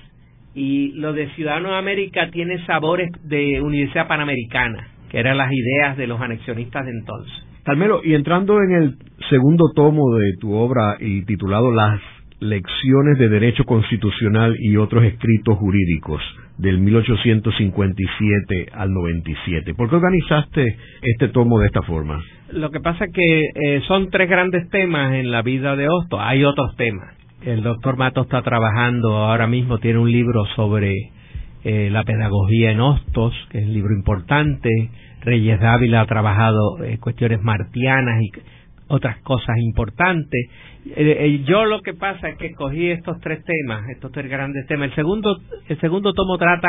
y 0.53 0.93
lo 0.95 1.13
de 1.13 1.29
Ciudadanos 1.35 1.71
de 1.71 1.79
América 1.79 2.29
tiene 2.33 2.65
sabores 2.67 3.09
de 3.23 3.61
Universidad 3.61 4.09
Panamericana, 4.09 4.89
que 5.11 5.21
eran 5.21 5.37
las 5.37 5.53
ideas 5.53 5.97
de 5.97 6.09
los 6.09 6.21
anexionistas 6.21 6.87
de 6.87 6.91
entonces. 6.91 7.33
Carmelo, 7.63 8.01
y 8.03 8.15
entrando 8.15 8.59
en 8.61 8.83
el 8.83 8.97
segundo 9.29 9.67
tomo 9.77 10.17
de 10.17 10.33
tu 10.41 10.55
obra 10.55 10.97
y 10.99 11.25
titulado 11.25 11.71
Las 11.71 12.01
Lecciones 12.41 13.19
de 13.19 13.29
Derecho 13.29 13.65
Constitucional 13.65 14.57
y 14.59 14.77
otros 14.77 15.05
escritos 15.05 15.59
jurídicos 15.59 16.23
del 16.57 16.79
1857 16.79 18.69
al 18.73 18.93
97. 18.93 19.75
¿Por 19.75 19.91
qué 19.91 19.97
organizaste 19.97 20.77
este 21.03 21.29
tomo 21.29 21.59
de 21.59 21.67
esta 21.67 21.83
forma? 21.83 22.23
Lo 22.53 22.71
que 22.71 22.81
pasa 22.81 23.05
es 23.05 23.13
que 23.13 23.43
eh, 23.55 23.83
son 23.87 24.11
tres 24.11 24.29
grandes 24.29 24.69
temas 24.71 25.15
en 25.15 25.31
la 25.31 25.43
vida 25.43 25.77
de 25.77 25.89
Hostos. 25.89 26.19
Hay 26.23 26.45
otros 26.45 26.75
temas. 26.77 27.15
El 27.43 27.63
doctor 27.63 27.97
Mato 27.97 28.23
está 28.23 28.43
trabajando 28.43 29.17
ahora 29.17 29.47
mismo, 29.47 29.79
tiene 29.79 29.99
un 29.99 30.11
libro 30.11 30.45
sobre 30.57 30.95
eh, 31.65 31.89
la 31.91 32.05
pedagogía 32.05 32.71
en 32.73 32.81
Hostos, 32.81 33.35
que 33.51 33.59
es 33.59 33.67
un 33.67 33.73
libro 33.73 33.95
importante. 33.95 34.71
Reyes 35.23 35.61
Dávila 35.61 36.03
ha 36.03 36.07
trabajado 36.07 36.83
eh, 36.85 36.99
cuestiones 36.99 37.43
martianas 37.43 38.23
y 38.23 38.31
otras 38.91 39.19
cosas 39.23 39.57
importantes. 39.59 40.51
Eh, 40.85 41.17
eh, 41.21 41.45
yo 41.47 41.65
lo 41.65 41.81
que 41.81 41.95
pasa 41.95 42.29
es 42.29 42.37
que 42.37 42.53
cogí 42.53 42.91
estos 42.91 43.19
tres 43.21 43.45
temas, 43.45 43.89
estos 43.89 44.11
tres 44.13 44.29
grandes 44.29 44.67
temas. 44.67 44.89
El 44.91 44.95
segundo, 44.97 45.41
el 45.69 45.81
segundo 45.81 46.13
tomo 46.13 46.37
trata 46.37 46.69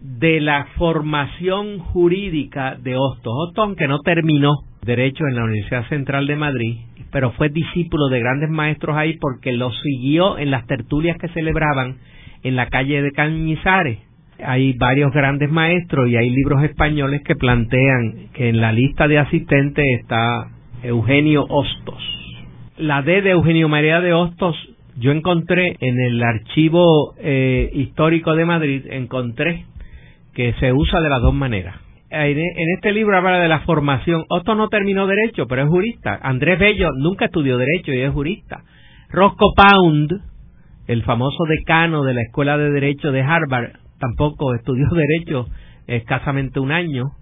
de 0.00 0.40
la 0.40 0.66
formación 0.76 1.78
jurídica 1.78 2.76
de 2.76 2.96
Hostos. 2.96 3.32
Hostos, 3.36 3.64
aunque 3.64 3.88
no 3.88 3.98
terminó 3.98 4.50
Derecho 4.82 5.26
en 5.26 5.34
la 5.34 5.44
Universidad 5.44 5.88
Central 5.88 6.26
de 6.26 6.36
Madrid, 6.36 6.76
pero 7.12 7.32
fue 7.32 7.50
discípulo 7.50 8.08
de 8.08 8.20
grandes 8.20 8.48
maestros 8.48 8.96
ahí 8.96 9.18
porque 9.18 9.52
lo 9.52 9.72
siguió 9.72 10.38
en 10.38 10.50
las 10.50 10.66
tertulias 10.66 11.18
que 11.18 11.28
celebraban 11.28 11.96
en 12.42 12.56
la 12.56 12.66
calle 12.66 13.02
de 13.02 13.10
Cañizares. 13.10 13.98
Hay 14.42 14.72
varios 14.74 15.12
grandes 15.12 15.50
maestros 15.50 16.08
y 16.08 16.16
hay 16.16 16.30
libros 16.30 16.62
españoles 16.62 17.20
que 17.24 17.36
plantean 17.36 18.30
que 18.32 18.48
en 18.48 18.60
la 18.60 18.72
lista 18.72 19.06
de 19.06 19.18
asistentes 19.18 19.84
está 20.00 20.48
Eugenio 20.82 21.44
Hostos. 21.48 22.02
La 22.76 23.02
D 23.02 23.22
de 23.22 23.30
Eugenio 23.30 23.68
María 23.68 24.00
de 24.00 24.12
Hostos 24.12 24.56
yo 24.96 25.12
encontré 25.12 25.76
en 25.80 26.00
el 26.00 26.22
archivo 26.22 27.14
eh, 27.18 27.70
histórico 27.72 28.34
de 28.34 28.44
Madrid, 28.44 28.84
encontré 28.90 29.64
que 30.34 30.52
se 30.60 30.72
usa 30.72 31.00
de 31.00 31.08
las 31.08 31.22
dos 31.22 31.34
maneras. 31.34 31.76
En 32.10 32.74
este 32.76 32.92
libro 32.92 33.16
habla 33.16 33.38
de 33.38 33.48
la 33.48 33.60
formación. 33.60 34.24
Hostos 34.28 34.56
no 34.56 34.68
terminó 34.68 35.06
derecho, 35.06 35.46
pero 35.46 35.62
es 35.62 35.68
jurista. 35.68 36.18
Andrés 36.22 36.58
Bello 36.58 36.90
nunca 36.96 37.26
estudió 37.26 37.56
derecho 37.56 37.92
y 37.92 38.00
es 38.00 38.12
jurista. 38.12 38.64
Roscoe 39.10 39.54
Pound, 39.56 40.10
el 40.88 41.04
famoso 41.04 41.44
decano 41.44 42.02
de 42.02 42.14
la 42.14 42.22
Escuela 42.22 42.58
de 42.58 42.70
Derecho 42.70 43.12
de 43.12 43.22
Harvard, 43.22 43.72
tampoco 44.00 44.54
estudió 44.54 44.88
derecho 44.90 45.46
escasamente 45.86 46.58
un 46.58 46.72
año. 46.72 47.12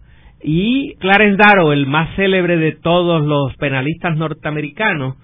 Y 0.43 0.95
Clarence 1.01 1.37
Darrow, 1.37 1.73
el 1.73 1.87
más 1.87 2.15
célebre 2.15 2.57
de 2.57 2.73
todos 2.73 3.25
los 3.25 3.55
penalistas 3.57 4.17
norteamericanos, 4.17 5.17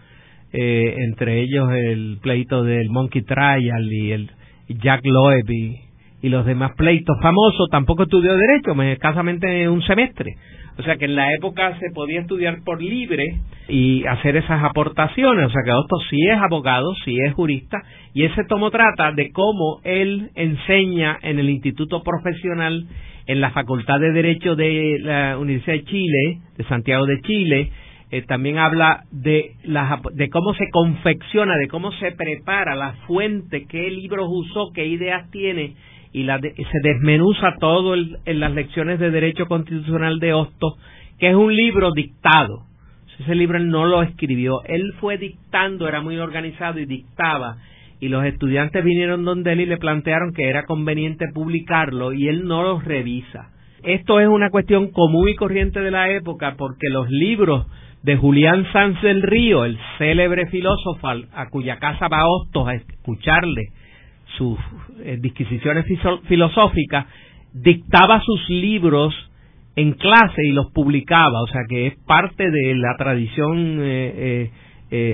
eh, 0.52 0.94
entre 0.98 1.40
ellos 1.40 1.70
el 1.72 2.18
pleito 2.20 2.62
del 2.62 2.88
Monkey 2.90 3.22
Trial 3.22 3.92
y 3.92 4.12
el 4.12 4.30
Jack 4.68 5.00
Loeb 5.04 5.50
y, 5.50 5.80
los 6.22 6.46
demás 6.46 6.72
pleitos 6.74 7.18
famosos, 7.20 7.68
tampoco 7.70 8.04
estudió 8.04 8.34
Derecho, 8.34 8.80
escasamente 8.82 9.68
un 9.68 9.82
semestre. 9.82 10.36
O 10.78 10.82
sea 10.82 10.96
que 10.96 11.04
en 11.04 11.16
la 11.16 11.32
época 11.34 11.78
se 11.78 11.90
podía 11.94 12.20
estudiar 12.20 12.62
por 12.64 12.82
libre 12.82 13.40
y 13.68 14.06
hacer 14.06 14.36
esas 14.36 14.64
aportaciones. 14.64 15.46
O 15.46 15.50
sea 15.50 15.62
que 15.62 15.70
esto 15.70 15.96
sí 16.08 16.18
es 16.26 16.38
abogado, 16.38 16.94
sí 17.04 17.18
es 17.20 17.34
jurista, 17.34 17.78
y 18.14 18.24
ese 18.24 18.42
tomo 18.44 18.70
trata 18.70 19.12
de 19.12 19.30
cómo 19.32 19.80
él 19.84 20.30
enseña 20.34 21.18
en 21.22 21.38
el 21.38 21.50
Instituto 21.50 22.02
Profesional, 22.02 22.86
en 23.26 23.40
la 23.40 23.50
Facultad 23.50 24.00
de 24.00 24.12
Derecho 24.12 24.54
de 24.56 24.98
la 25.00 25.38
Universidad 25.38 25.76
de 25.76 25.84
Chile, 25.84 26.38
de 26.56 26.64
Santiago 26.64 27.06
de 27.06 27.20
Chile, 27.22 27.70
eh, 28.10 28.22
también 28.22 28.58
habla 28.58 29.04
de, 29.10 29.52
de 30.12 30.30
cómo 30.30 30.54
se 30.54 30.70
confecciona, 30.70 31.56
de 31.56 31.68
cómo 31.68 31.90
se 31.92 32.12
prepara 32.12 32.74
la 32.74 32.92
fuente, 33.06 33.66
qué 33.66 33.90
libros 33.90 34.28
usó, 34.30 34.70
qué 34.72 34.86
ideas 34.86 35.30
tiene, 35.30 35.74
y 36.12 36.22
la 36.22 36.38
se 36.38 36.80
desmenuza 36.82 37.56
todo 37.58 37.94
en 37.94 38.40
las 38.40 38.52
lecciones 38.52 39.00
de 39.00 39.10
Derecho 39.10 39.46
Constitucional 39.46 40.20
de 40.20 40.32
Hostos, 40.32 40.78
que 41.18 41.30
es 41.30 41.34
un 41.34 41.54
libro 41.54 41.90
dictado. 41.92 42.66
Ese 43.18 43.34
libro 43.34 43.58
él 43.58 43.68
no 43.68 43.86
lo 43.86 44.02
escribió, 44.02 44.62
él 44.64 44.92
fue 45.00 45.18
dictando, 45.18 45.88
era 45.88 46.00
muy 46.00 46.18
organizado 46.18 46.78
y 46.80 46.86
dictaba, 46.86 47.56
y 48.00 48.08
los 48.08 48.24
estudiantes 48.24 48.84
vinieron 48.84 49.24
donde 49.24 49.52
él 49.52 49.60
y 49.60 49.66
le 49.66 49.76
plantearon 49.76 50.32
que 50.32 50.48
era 50.48 50.64
conveniente 50.64 51.26
publicarlo, 51.32 52.12
y 52.12 52.28
él 52.28 52.46
no 52.46 52.62
los 52.62 52.84
revisa. 52.84 53.50
Esto 53.82 54.18
es 54.20 54.28
una 54.28 54.50
cuestión 54.50 54.90
común 54.90 55.28
y 55.28 55.34
corriente 55.34 55.80
de 55.80 55.90
la 55.90 56.10
época 56.10 56.54
porque 56.56 56.88
los 56.90 57.08
libros 57.10 57.66
de 58.02 58.16
Julián 58.16 58.66
Sanz 58.72 59.00
del 59.02 59.22
Río, 59.22 59.64
el 59.64 59.78
célebre 59.98 60.46
filósofo 60.46 61.08
a 61.08 61.48
cuya 61.50 61.78
casa 61.78 62.08
va 62.08 62.26
Hostos 62.26 62.68
a 62.68 62.74
escucharle 62.74 63.68
sus 64.36 64.58
eh, 65.00 65.18
disquisiciones 65.20 65.86
filosóficas, 66.26 67.06
dictaba 67.52 68.20
sus 68.20 68.48
libros 68.50 69.14
en 69.76 69.92
clase 69.92 70.42
y 70.44 70.52
los 70.52 70.70
publicaba, 70.72 71.42
o 71.42 71.46
sea 71.46 71.62
que 71.68 71.88
es 71.88 71.96
parte 72.06 72.50
de 72.50 72.74
la 72.74 72.94
tradición 72.96 73.78
eh, 73.80 74.12
eh, 74.16 74.50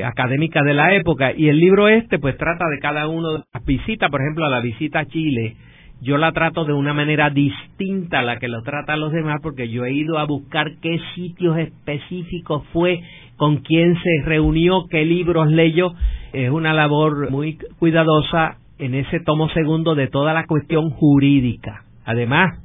académica 0.05 0.63
de 0.63 0.75
la 0.75 0.95
época. 0.95 1.33
Y 1.37 1.49
el 1.49 1.59
libro 1.59 1.89
este 1.89 2.19
pues 2.19 2.37
trata 2.37 2.65
de 2.69 2.79
cada 2.79 3.09
uno 3.09 3.33
de 3.33 3.45
las 3.53 3.65
visitas, 3.65 4.11
por 4.11 4.21
ejemplo, 4.21 4.45
a 4.45 4.51
la 4.51 4.61
visita 4.61 5.01
a 5.01 5.07
Chile, 5.07 5.57
yo 6.03 6.17
la 6.17 6.33
trato 6.33 6.65
de 6.65 6.73
una 6.73 6.95
manera 6.95 7.29
distinta 7.29 8.21
a 8.21 8.23
la 8.23 8.39
que 8.39 8.49
lo 8.49 8.63
tratan 8.63 9.01
los 9.01 9.13
demás 9.13 9.41
porque 9.43 9.69
yo 9.69 9.85
he 9.85 9.93
ido 9.93 10.19
a 10.19 10.25
buscar 10.25 10.73
qué 10.81 10.99
sitios 11.15 11.59
específicos 11.59 12.65
fue, 12.73 13.01
con 13.37 13.59
quién 13.59 13.97
se 13.97 14.25
reunió, 14.25 14.87
qué 14.89 15.05
libros 15.05 15.51
leyó. 15.51 15.93
Es 16.33 16.51
una 16.51 16.73
labor 16.73 17.31
muy 17.31 17.59
cuidadosa 17.79 18.57
en 18.79 18.95
ese 18.95 19.21
tomo 19.21 19.51
segundo 19.51 19.95
de 19.95 20.07
toda 20.07 20.33
la 20.33 20.47
cuestión 20.47 20.89
jurídica. 20.89 21.85
Además, 22.07 22.59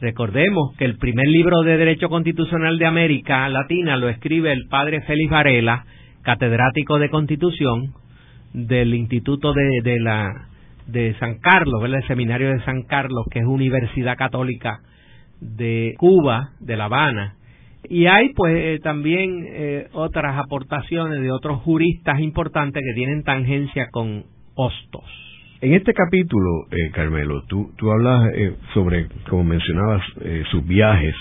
recordemos 0.00 0.74
que 0.78 0.86
el 0.86 0.96
primer 0.96 1.28
libro 1.28 1.60
de 1.60 1.76
Derecho 1.76 2.08
Constitucional 2.08 2.78
de 2.78 2.86
América 2.86 3.46
Latina 3.50 3.98
lo 3.98 4.08
escribe 4.08 4.52
el 4.52 4.68
padre 4.70 5.02
Félix 5.02 5.30
Varela, 5.30 5.84
catedrático 6.22 6.98
de 6.98 7.10
Constitución 7.10 7.94
del 8.52 8.94
Instituto 8.94 9.52
de, 9.52 9.80
de 9.82 10.00
la 10.00 10.50
de 10.86 11.14
San 11.18 11.38
Carlos, 11.38 11.84
el 11.84 12.06
seminario 12.06 12.50
de 12.50 12.64
San 12.64 12.82
Carlos, 12.82 13.26
que 13.30 13.40
es 13.40 13.46
Universidad 13.46 14.16
Católica 14.16 14.80
de 15.40 15.94
Cuba, 15.98 16.50
de 16.60 16.76
La 16.76 16.86
Habana. 16.86 17.36
Y 17.88 18.06
hay 18.06 18.32
pues 18.34 18.54
eh, 18.56 18.78
también 18.82 19.46
eh, 19.48 19.88
otras 19.92 20.36
aportaciones 20.36 21.20
de 21.22 21.30
otros 21.30 21.60
juristas 21.62 22.20
importantes 22.20 22.82
que 22.84 22.94
tienen 22.94 23.22
tangencia 23.22 23.88
con 23.90 24.24
Hostos. 24.54 25.04
En 25.62 25.74
este 25.74 25.94
capítulo, 25.94 26.66
eh, 26.70 26.90
Carmelo, 26.92 27.42
tú, 27.46 27.72
tú 27.76 27.90
hablas 27.90 28.30
sobre, 28.74 29.06
como 29.28 29.44
mencionabas, 29.44 30.02
sus 30.50 30.66
viajes 30.66 31.14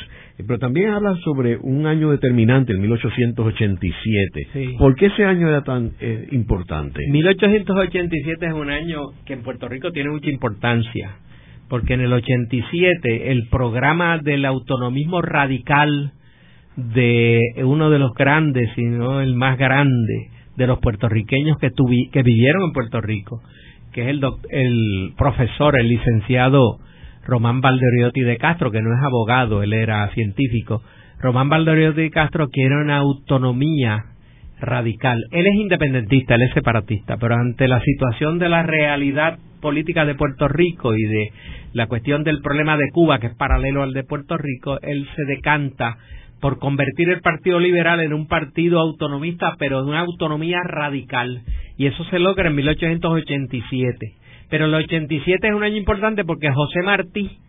pero 0.45 0.59
también 0.59 0.89
habla 0.91 1.15
sobre 1.23 1.57
un 1.57 1.85
año 1.85 2.11
determinante, 2.11 2.71
el 2.71 2.79
1887. 2.79 4.77
¿Por 4.77 4.95
qué 4.95 5.07
ese 5.07 5.25
año 5.25 5.49
era 5.49 5.63
tan 5.63 5.91
eh, 5.99 6.27
importante? 6.31 7.05
1887 7.09 8.45
es 8.45 8.53
un 8.53 8.69
año 8.69 9.01
que 9.25 9.33
en 9.33 9.41
Puerto 9.43 9.67
Rico 9.67 9.91
tiene 9.91 10.11
mucha 10.11 10.29
importancia, 10.29 11.17
porque 11.67 11.93
en 11.95 12.01
el 12.01 12.13
87 12.13 13.31
el 13.31 13.47
programa 13.49 14.17
del 14.19 14.45
autonomismo 14.45 15.21
radical 15.21 16.13
de 16.77 17.41
uno 17.63 17.89
de 17.89 17.99
los 17.99 18.13
grandes, 18.13 18.69
si 18.75 18.83
no 18.83 19.19
el 19.21 19.35
más 19.35 19.57
grande, 19.57 20.29
de 20.55 20.67
los 20.67 20.79
puertorriqueños 20.79 21.57
que, 21.57 21.71
que 22.11 22.23
vivieron 22.23 22.63
en 22.63 22.71
Puerto 22.71 23.01
Rico, 23.01 23.41
que 23.91 24.03
es 24.03 24.07
el, 24.07 24.21
el 24.51 25.13
profesor, 25.17 25.77
el 25.77 25.89
licenciado 25.89 26.79
Román 27.29 27.61
Valderiotti 27.61 28.21
de 28.21 28.37
Castro, 28.37 28.71
que 28.71 28.81
no 28.81 28.93
es 28.93 29.03
abogado, 29.03 29.61
él 29.63 29.73
era 29.73 30.09
científico. 30.09 30.81
Román 31.19 31.49
Valderiotti 31.49 32.01
de 32.01 32.11
Castro 32.11 32.49
quiere 32.49 32.75
una 32.75 32.97
autonomía 32.97 34.05
radical. 34.59 35.23
Él 35.31 35.47
es 35.47 35.55
independentista, 35.55 36.35
él 36.35 36.41
es 36.43 36.53
separatista, 36.53 37.17
pero 37.17 37.35
ante 37.35 37.67
la 37.67 37.79
situación 37.81 38.39
de 38.39 38.49
la 38.49 38.63
realidad 38.63 39.37
política 39.61 40.05
de 40.05 40.15
Puerto 40.15 40.47
Rico 40.47 40.95
y 40.95 41.03
de 41.03 41.31
la 41.73 41.87
cuestión 41.87 42.23
del 42.23 42.41
problema 42.41 42.77
de 42.77 42.89
Cuba, 42.91 43.19
que 43.19 43.27
es 43.27 43.35
paralelo 43.35 43.83
al 43.83 43.93
de 43.93 44.03
Puerto 44.03 44.37
Rico, 44.37 44.79
él 44.81 45.07
se 45.15 45.25
decanta 45.25 45.97
por 46.41 46.57
convertir 46.57 47.09
el 47.09 47.21
Partido 47.21 47.59
Liberal 47.59 47.99
en 47.99 48.13
un 48.13 48.27
partido 48.27 48.79
autonomista, 48.79 49.55
pero 49.59 49.83
de 49.83 49.89
una 49.89 50.01
autonomía 50.01 50.61
radical. 50.63 51.41
Y 51.77 51.87
eso 51.87 52.03
se 52.05 52.19
logra 52.19 52.49
en 52.49 52.55
1887. 52.55 54.18
Pero 54.49 54.65
el 54.65 54.73
87 54.73 55.47
es 55.47 55.53
un 55.53 55.63
año 55.63 55.77
importante 55.77 56.25
porque 56.25 56.51
José 56.51 56.81
Martí 56.83 57.39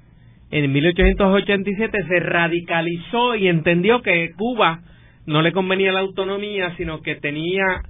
en 0.51 0.73
1887 0.73 1.99
se 2.09 2.21
radicalizó 2.21 3.37
y 3.37 3.49
entendió 3.49 4.03
que 4.03 4.33
Cuba 4.37 4.81
no 5.27 5.43
le 5.43 5.53
convenía 5.53 5.93
la 5.93 6.01
autonomía, 6.01 6.75
sino 6.77 7.03
que 7.03 7.15
tenía 7.15 7.83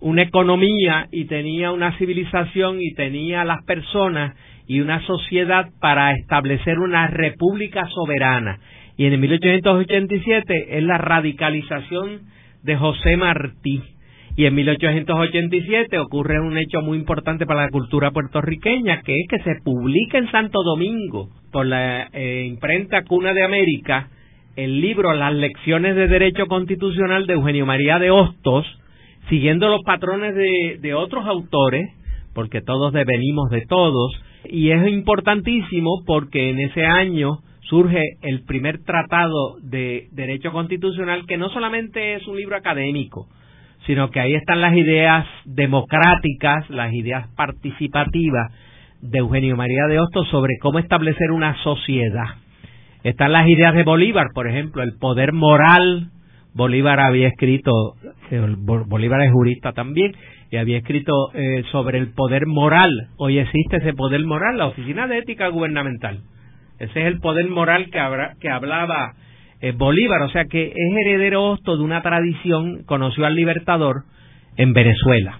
una 0.00 0.22
economía 0.22 1.08
y 1.10 1.24
tenía 1.24 1.72
una 1.72 1.96
civilización 1.98 2.80
y 2.80 2.94
tenía 2.94 3.44
las 3.44 3.64
personas 3.64 4.36
y 4.66 4.80
una 4.80 5.04
sociedad 5.06 5.66
para 5.80 6.12
establecer 6.12 6.78
una 6.78 7.08
república 7.08 7.86
soberana. 7.88 8.60
Y 8.96 9.06
en 9.06 9.20
1887 9.20 10.78
es 10.78 10.82
la 10.84 10.98
radicalización 10.98 12.20
de 12.62 12.76
José 12.76 13.16
Martí 13.16 13.82
y 14.36 14.46
en 14.46 14.54
1887 14.54 15.98
ocurre 15.98 16.40
un 16.40 16.58
hecho 16.58 16.80
muy 16.82 16.98
importante 16.98 17.46
para 17.46 17.64
la 17.64 17.70
cultura 17.70 18.10
puertorriqueña, 18.10 19.02
que 19.02 19.14
es 19.14 19.28
que 19.28 19.38
se 19.44 19.60
publica 19.62 20.18
en 20.18 20.30
Santo 20.30 20.62
Domingo 20.64 21.28
por 21.52 21.66
la 21.66 22.08
eh, 22.12 22.46
imprenta 22.48 23.04
Cuna 23.04 23.32
de 23.32 23.44
América 23.44 24.08
el 24.56 24.80
libro 24.80 25.12
Las 25.14 25.34
lecciones 25.34 25.96
de 25.96 26.08
Derecho 26.08 26.46
Constitucional 26.46 27.26
de 27.26 27.34
Eugenio 27.34 27.66
María 27.66 27.98
de 27.98 28.10
Hostos, 28.10 28.64
siguiendo 29.28 29.68
los 29.68 29.82
patrones 29.84 30.34
de, 30.34 30.78
de 30.80 30.94
otros 30.94 31.26
autores, 31.26 31.90
porque 32.34 32.60
todos 32.60 32.92
devenimos 32.92 33.50
de 33.50 33.62
todos, 33.66 34.12
y 34.44 34.70
es 34.70 34.86
importantísimo 34.88 36.02
porque 36.06 36.50
en 36.50 36.60
ese 36.60 36.84
año 36.84 37.38
surge 37.62 38.02
el 38.22 38.44
primer 38.44 38.82
tratado 38.84 39.56
de 39.62 40.08
derecho 40.12 40.52
constitucional 40.52 41.24
que 41.26 41.36
no 41.36 41.48
solamente 41.50 42.14
es 42.14 42.26
un 42.28 42.36
libro 42.36 42.56
académico, 42.56 43.26
sino 43.86 44.10
que 44.10 44.20
ahí 44.20 44.34
están 44.34 44.60
las 44.60 44.76
ideas 44.76 45.26
democráticas, 45.44 46.68
las 46.70 46.92
ideas 46.92 47.28
participativas 47.36 48.52
de 49.00 49.18
Eugenio 49.18 49.56
María 49.56 49.86
de 49.88 50.00
Hostos 50.00 50.28
sobre 50.28 50.58
cómo 50.60 50.78
establecer 50.78 51.30
una 51.30 51.56
sociedad. 51.62 52.36
Están 53.02 53.32
las 53.32 53.46
ideas 53.48 53.74
de 53.74 53.82
Bolívar, 53.82 54.28
por 54.34 54.48
ejemplo, 54.48 54.82
el 54.82 54.96
poder 54.98 55.32
moral 55.32 56.10
Bolívar 56.54 57.00
había 57.00 57.26
escrito, 57.26 57.96
eh, 58.30 58.54
Bolívar 58.56 59.20
es 59.22 59.32
jurista 59.32 59.72
también, 59.72 60.12
y 60.52 60.56
había 60.56 60.78
escrito 60.78 61.12
eh, 61.34 61.64
sobre 61.72 61.98
el 61.98 62.12
poder 62.12 62.46
moral. 62.46 62.90
Hoy 63.16 63.38
existe 63.38 63.78
ese 63.78 63.92
poder 63.92 64.24
moral, 64.24 64.58
la 64.58 64.66
Oficina 64.66 65.08
de 65.08 65.18
Ética 65.18 65.48
Gubernamental. 65.48 66.20
Ese 66.78 67.00
es 67.00 67.06
el 67.06 67.18
poder 67.18 67.48
moral 67.50 67.90
que, 67.90 68.00
que 68.40 68.48
hablaba 68.48 69.14
eh, 69.64 69.72
Bolívar, 69.72 70.20
o 70.22 70.28
sea 70.30 70.44
que 70.44 70.66
es 70.66 70.96
heredero 71.00 71.44
hosto 71.44 71.76
de 71.76 71.82
una 71.82 72.02
tradición, 72.02 72.82
conoció 72.84 73.24
al 73.24 73.34
libertador 73.34 74.02
en 74.56 74.74
Venezuela 74.74 75.38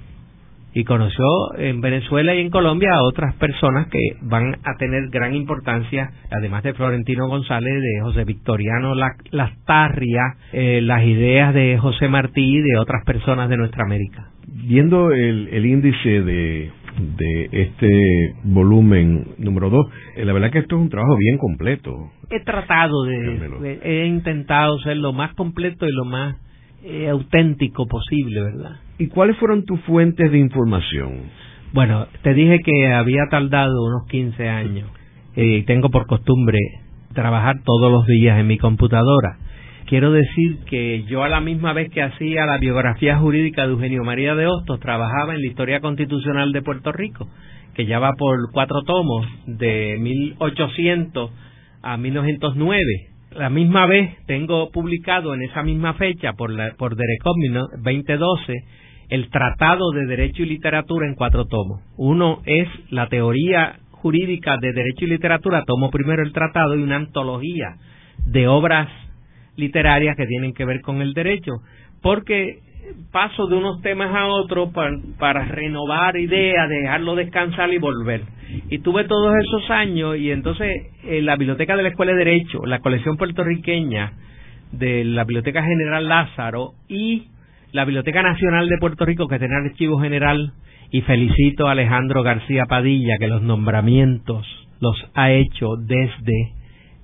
y 0.72 0.84
conoció 0.84 1.24
en 1.56 1.82
Venezuela 1.82 2.34
y 2.34 2.40
en 2.40 2.50
Colombia 2.50 2.90
a 2.94 3.02
otras 3.02 3.34
personas 3.34 3.86
que 3.88 4.16
van 4.22 4.56
a 4.64 4.76
tener 4.78 5.08
gran 5.10 5.34
importancia, 5.34 6.10
además 6.30 6.62
de 6.64 6.72
Florentino 6.72 7.28
González, 7.28 7.82
de 7.82 8.00
José 8.00 8.24
Victoriano 8.24 8.94
Lastarria, 9.30 10.22
eh, 10.52 10.80
las 10.82 11.04
ideas 11.04 11.52
de 11.52 11.78
José 11.78 12.08
Martí 12.08 12.56
y 12.56 12.60
de 12.60 12.78
otras 12.78 13.04
personas 13.04 13.48
de 13.50 13.58
nuestra 13.58 13.84
América. 13.84 14.30
Viendo 14.48 15.12
el, 15.12 15.64
índice 15.66 16.22
de, 16.22 16.70
de 16.98 17.48
este 17.52 18.34
volumen 18.44 19.34
número 19.38 19.70
2, 19.70 19.86
eh, 20.16 20.24
la 20.24 20.32
verdad 20.32 20.50
que 20.50 20.58
esto 20.60 20.76
es 20.76 20.82
un 20.82 20.88
trabajo 20.88 21.16
bien 21.16 21.38
completo. 21.38 22.10
He 22.30 22.40
tratado 22.40 23.04
de, 23.04 23.80
he 23.82 24.06
intentado 24.06 24.78
ser 24.80 24.96
lo 24.96 25.12
más 25.12 25.34
completo 25.34 25.86
y 25.86 25.92
lo 25.92 26.04
más 26.04 26.36
eh, 26.84 27.08
auténtico 27.08 27.86
posible, 27.86 28.42
¿verdad? 28.42 28.76
¿Y 28.98 29.08
cuáles 29.08 29.36
fueron 29.38 29.64
tus 29.64 29.80
fuentes 29.80 30.30
de 30.30 30.38
información? 30.38 31.30
Bueno, 31.72 32.06
te 32.22 32.34
dije 32.34 32.60
que 32.64 32.92
había 32.92 33.22
tardado 33.30 33.84
unos 33.84 34.06
15 34.08 34.48
años 34.48 34.88
y 35.34 35.62
tengo 35.62 35.90
por 35.90 36.06
costumbre 36.06 36.58
trabajar 37.12 37.56
todos 37.64 37.90
los 37.90 38.06
días 38.06 38.38
en 38.38 38.46
mi 38.46 38.58
computadora. 38.58 39.38
Quiero 39.86 40.10
decir 40.12 40.58
que 40.66 41.04
yo 41.04 41.24
a 41.24 41.28
la 41.28 41.40
misma 41.40 41.72
vez 41.72 41.90
que 41.90 42.02
hacía 42.02 42.46
la 42.46 42.58
biografía 42.58 43.18
jurídica 43.18 43.66
de 43.66 43.72
Eugenio 43.72 44.02
María 44.02 44.34
de 44.34 44.46
Hostos, 44.46 44.80
trabajaba 44.80 45.34
en 45.34 45.42
la 45.42 45.46
historia 45.46 45.80
constitucional 45.80 46.52
de 46.52 46.62
Puerto 46.62 46.90
Rico, 46.92 47.28
que 47.74 47.86
ya 47.86 47.98
va 47.98 48.12
por 48.18 48.50
cuatro 48.52 48.82
tomos, 48.82 49.26
de 49.46 49.96
1800 50.00 51.30
a 51.82 51.96
1909 51.96 53.14
la 53.36 53.50
misma 53.50 53.86
vez 53.86 54.16
tengo 54.26 54.70
publicado 54.70 55.34
en 55.34 55.42
esa 55.42 55.62
misma 55.62 55.94
fecha 55.94 56.34
por, 56.34 56.50
la, 56.50 56.72
por 56.78 56.94
2012 56.96 58.52
el 59.08 59.28
Tratado 59.28 59.90
de 59.90 60.06
Derecho 60.06 60.42
y 60.42 60.46
Literatura 60.46 61.06
en 61.06 61.14
cuatro 61.14 61.46
tomos. 61.46 61.80
Uno 61.96 62.40
es 62.46 62.68
la 62.90 63.08
teoría 63.08 63.80
jurídica 63.90 64.56
de 64.60 64.72
Derecho 64.72 65.04
y 65.04 65.08
Literatura, 65.08 65.64
tomo 65.66 65.90
primero 65.90 66.22
el 66.22 66.32
tratado 66.32 66.76
y 66.76 66.82
una 66.82 66.96
antología 66.96 67.76
de 68.26 68.48
obras 68.48 68.88
literarias 69.56 70.16
que 70.16 70.26
tienen 70.26 70.54
que 70.54 70.64
ver 70.64 70.80
con 70.80 71.02
el 71.02 71.14
derecho, 71.14 71.52
porque 72.02 72.60
paso 73.10 73.46
de 73.46 73.56
unos 73.56 73.80
temas 73.82 74.14
a 74.14 74.26
otros 74.26 74.70
para, 75.18 75.44
renovar 75.44 76.16
ideas, 76.16 76.68
dejarlo 76.68 77.14
descansar 77.14 77.72
y 77.72 77.78
volver. 77.78 78.22
Y 78.70 78.78
tuve 78.78 79.04
todos 79.04 79.34
esos 79.36 79.70
años 79.70 80.16
y 80.16 80.30
entonces 80.30 80.70
en 81.04 81.26
la 81.26 81.36
biblioteca 81.36 81.76
de 81.76 81.82
la 81.82 81.88
Escuela 81.88 82.12
de 82.12 82.18
Derecho, 82.18 82.64
la 82.66 82.80
colección 82.80 83.16
puertorriqueña 83.16 84.12
de 84.72 85.04
la 85.04 85.24
Biblioteca 85.24 85.62
General 85.62 86.06
Lázaro 86.06 86.72
y 86.88 87.28
la 87.72 87.84
Biblioteca 87.84 88.22
Nacional 88.22 88.68
de 88.68 88.78
Puerto 88.78 89.04
Rico 89.04 89.28
que 89.28 89.38
tiene 89.38 89.56
archivo 89.56 90.00
general 90.00 90.52
y 90.90 91.00
felicito 91.02 91.66
a 91.66 91.72
Alejandro 91.72 92.22
García 92.22 92.66
Padilla 92.66 93.18
que 93.18 93.28
los 93.28 93.42
nombramientos 93.42 94.46
los 94.80 94.96
ha 95.14 95.32
hecho 95.32 95.70
desde 95.80 96.52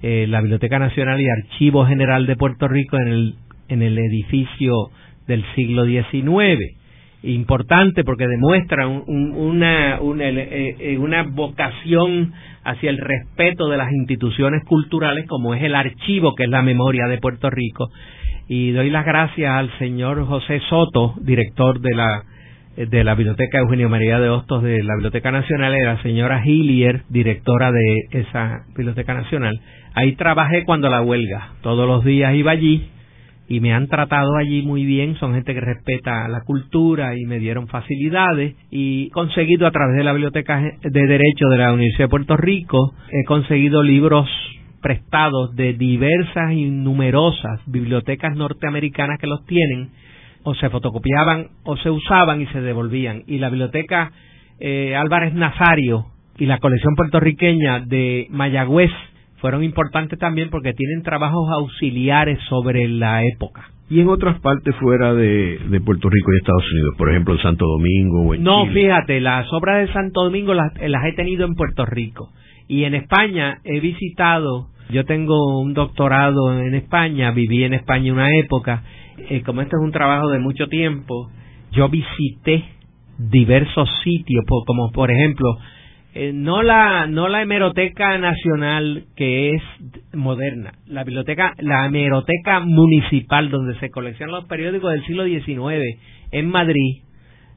eh, 0.03 0.27
la 0.29 0.41
Biblioteca 0.41 0.79
Nacional 0.79 1.21
y 1.21 1.29
Archivo 1.29 1.85
General 1.85 2.27
de 2.27 2.37
Puerto 2.37 2.69
Rico 2.69 2.97
en 2.97 3.09
el, 3.09 3.35
en 3.69 3.83
el 3.83 3.99
edificio 3.99 4.91
del 5.27 5.45
siglo 5.55 5.85
XIX. 5.85 6.77
Importante 7.23 8.03
porque 8.03 8.27
demuestra 8.27 8.89
una, 8.89 9.97
eh, 9.97 10.77
eh, 10.79 10.99
una, 10.99 11.25
vocación 11.25 12.33
hacia 12.65 12.89
el 12.89 12.97
respeto 12.97 13.69
de 13.69 13.77
las 13.77 13.93
instituciones 13.93 14.65
culturales 14.65 15.27
como 15.27 15.55
es 15.55 15.63
el 15.63 15.75
archivo, 15.75 16.35
que 16.35 16.45
es 16.45 16.49
la 16.49 16.63
memoria 16.63 17.07
de 17.07 17.19
Puerto 17.19 17.51
Rico. 17.51 17.91
Y 18.49 18.71
doy 18.71 18.89
las 18.89 19.05
gracias 19.05 19.53
al 19.53 19.71
señor 19.79 20.25
José 20.25 20.61
Soto, 20.71 21.15
director 21.21 21.81
de 21.81 21.95
la 21.95 22.25
de 22.77 23.05
la 23.05 23.15
Biblioteca 23.15 23.59
Eugenio 23.59 23.91
María 23.91 24.19
de 24.19 24.31
Hostos 24.31 24.63
de 24.63 24.83
la 24.83 24.95
Biblioteca 24.95 25.31
Nacional 25.31 25.77
y 25.77 25.83
la 25.83 26.01
señora 26.03 26.43
Hillier, 26.43 27.03
directora 27.11 27.71
de 27.73 28.07
esa 28.13 28.65
Biblioteca 28.75 29.13
Nacional. 29.13 29.61
Ahí 29.95 30.15
trabajé 30.15 30.65
cuando 30.65 30.89
la 30.89 31.03
huelga. 31.03 31.55
Todos 31.63 31.87
los 31.87 32.05
días 32.05 32.35
iba 32.35 32.53
allí 32.53 32.89
y 33.49 33.59
me 33.59 33.75
han 33.75 33.89
tratado 33.89 34.37
allí 34.37 34.63
muy 34.63 34.85
bien, 34.85 35.17
son 35.17 35.35
gente 35.35 35.53
que 35.53 35.61
respeta 35.61 36.29
la 36.29 36.43
cultura 36.43 37.17
y 37.17 37.25
me 37.27 37.41
dieron 37.41 37.67
facilidades 37.67 38.55
y 38.71 39.11
conseguido 39.11 39.67
a 39.67 39.73
través 39.73 39.97
de 39.97 40.05
la 40.05 40.13
Biblioteca 40.13 40.61
de 40.61 41.07
Derecho 41.07 41.49
de 41.49 41.59
la 41.59 41.73
Universidad 41.73 42.05
de 42.05 42.11
Puerto 42.11 42.37
Rico, 42.37 42.95
he 43.11 43.25
conseguido 43.25 43.83
libros 43.83 44.29
prestados 44.81 45.55
de 45.57 45.73
diversas 45.73 46.53
y 46.53 46.71
numerosas 46.71 47.61
bibliotecas 47.67 48.37
norteamericanas 48.37 49.19
que 49.19 49.27
los 49.27 49.45
tienen, 49.47 49.91
o 50.43 50.55
se 50.55 50.71
fotocopiaban 50.71 51.49
o 51.65 51.77
se 51.77 51.91
usaban 51.91 52.41
y 52.41 52.47
se 52.47 52.61
devolvían. 52.61 53.25
Y 53.27 53.39
la 53.39 53.51
biblioteca 53.51 54.13
eh, 54.59 54.95
Álvarez 54.97 55.35
Nazario 55.35 56.07
y 56.39 56.47
la 56.47 56.59
colección 56.59 56.95
puertorriqueña 56.95 57.81
de 57.81 58.27
Mayagüez 58.31 58.93
fueron 59.41 59.65
importantes 59.65 60.19
también 60.19 60.51
porque 60.51 60.73
tienen 60.75 61.03
trabajos 61.03 61.49
auxiliares 61.51 62.39
sobre 62.49 62.89
la 62.89 63.25
época. 63.25 63.71
¿Y 63.89 64.01
en 64.01 64.09
otras 64.09 64.39
partes 64.41 64.75
fuera 64.77 65.15
de, 65.15 65.59
Puerto 65.85 66.09
Rico 66.09 66.33
y 66.33 66.37
Estados 66.37 66.65
Unidos? 66.73 66.95
Por 66.97 67.11
ejemplo, 67.11 67.35
en 67.35 67.43
Santo 67.43 67.67
Domingo 67.67 68.23
o 68.23 68.35
en 68.35 68.43
No, 68.45 68.67
fíjate, 68.67 69.21
las 69.21 69.53
obras 69.53 69.85
de 69.85 69.93
Santo 69.93 70.23
Domingo 70.23 70.55
las, 70.55 70.73
he 70.77 71.13
tenido 71.15 71.45
en 71.45 71.55
Puerto 71.55 71.85
Rico. 71.87 72.31
Y 72.69 72.85
en 72.85 72.95
España 72.95 73.59
he 73.65 73.81
visitado, 73.81 74.69
yo 74.91 75.05
tengo 75.07 75.61
un 75.61 75.75
doctorado 75.75 76.57
en 76.61 76.77
España, 76.77 77.33
viví 77.33 77.65
en 77.65 77.75
España 77.75 78.13
una 78.13 78.29
época. 78.37 78.85
Eh, 79.29 79.43
como 79.43 79.61
este 79.61 79.75
es 79.75 79.83
un 79.83 79.91
trabajo 79.91 80.29
de 80.29 80.39
mucho 80.39 80.69
tiempo, 80.69 81.29
yo 81.73 81.89
visité 81.89 82.63
diversos 83.19 83.89
sitios, 84.05 84.45
como 84.67 84.93
por 84.93 85.11
ejemplo 85.11 85.59
eh, 86.15 86.33
no 86.33 86.63
la 86.63 87.07
no 87.07 87.29
la 87.29 87.43
hemeroteca 87.43 88.19
nacional 88.19 89.05
que 89.17 89.55
es 89.55 89.63
moderna. 90.13 90.73
La 90.87 91.05
biblioteca 91.05 91.55
la 91.59 91.87
hemeroteca 91.87 92.61
municipal 92.61 93.51
donde 93.51 93.79
se 93.79 93.91
coleccionan 93.91 94.35
los 94.35 94.47
periódicos 94.47 94.93
del 94.93 95.05
siglo 95.05 95.25
XIX 95.25 95.99
en 96.33 96.49
Madrid 96.49 97.03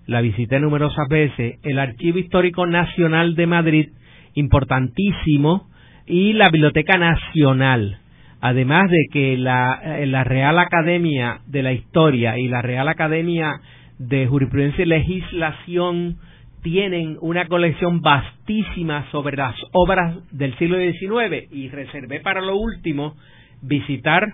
la 0.05 0.21
visité 0.21 0.59
numerosas 0.59 1.07
veces 1.09 1.59
el 1.63 1.79
archivo 1.79 2.19
histórico 2.19 2.65
nacional 2.65 3.35
de 3.35 3.47
Madrid 3.47 3.89
importantísimo 4.33 5.69
y 6.05 6.33
la 6.33 6.49
biblioteca 6.49 6.97
nacional. 6.97 7.99
Además 8.41 8.89
de 8.89 9.05
que 9.11 9.37
la, 9.37 9.79
eh, 9.83 10.05
la 10.05 10.25
Real 10.25 10.59
Academia 10.59 11.39
de 11.47 11.63
la 11.63 11.71
Historia 11.71 12.37
y 12.37 12.49
la 12.49 12.61
Real 12.61 12.89
Academia 12.89 13.61
de 13.99 14.27
Jurisprudencia 14.27 14.83
y 14.83 14.87
Legislación 14.87 16.17
tienen 16.63 17.17
una 17.21 17.47
colección 17.47 18.01
vastísima 18.01 19.05
sobre 19.11 19.37
las 19.37 19.55
obras 19.73 20.17
del 20.31 20.57
siglo 20.57 20.77
XIX 20.77 21.51
y 21.51 21.69
reservé 21.69 22.21
para 22.21 22.41
lo 22.41 22.55
último 22.55 23.15
visitar 23.61 24.27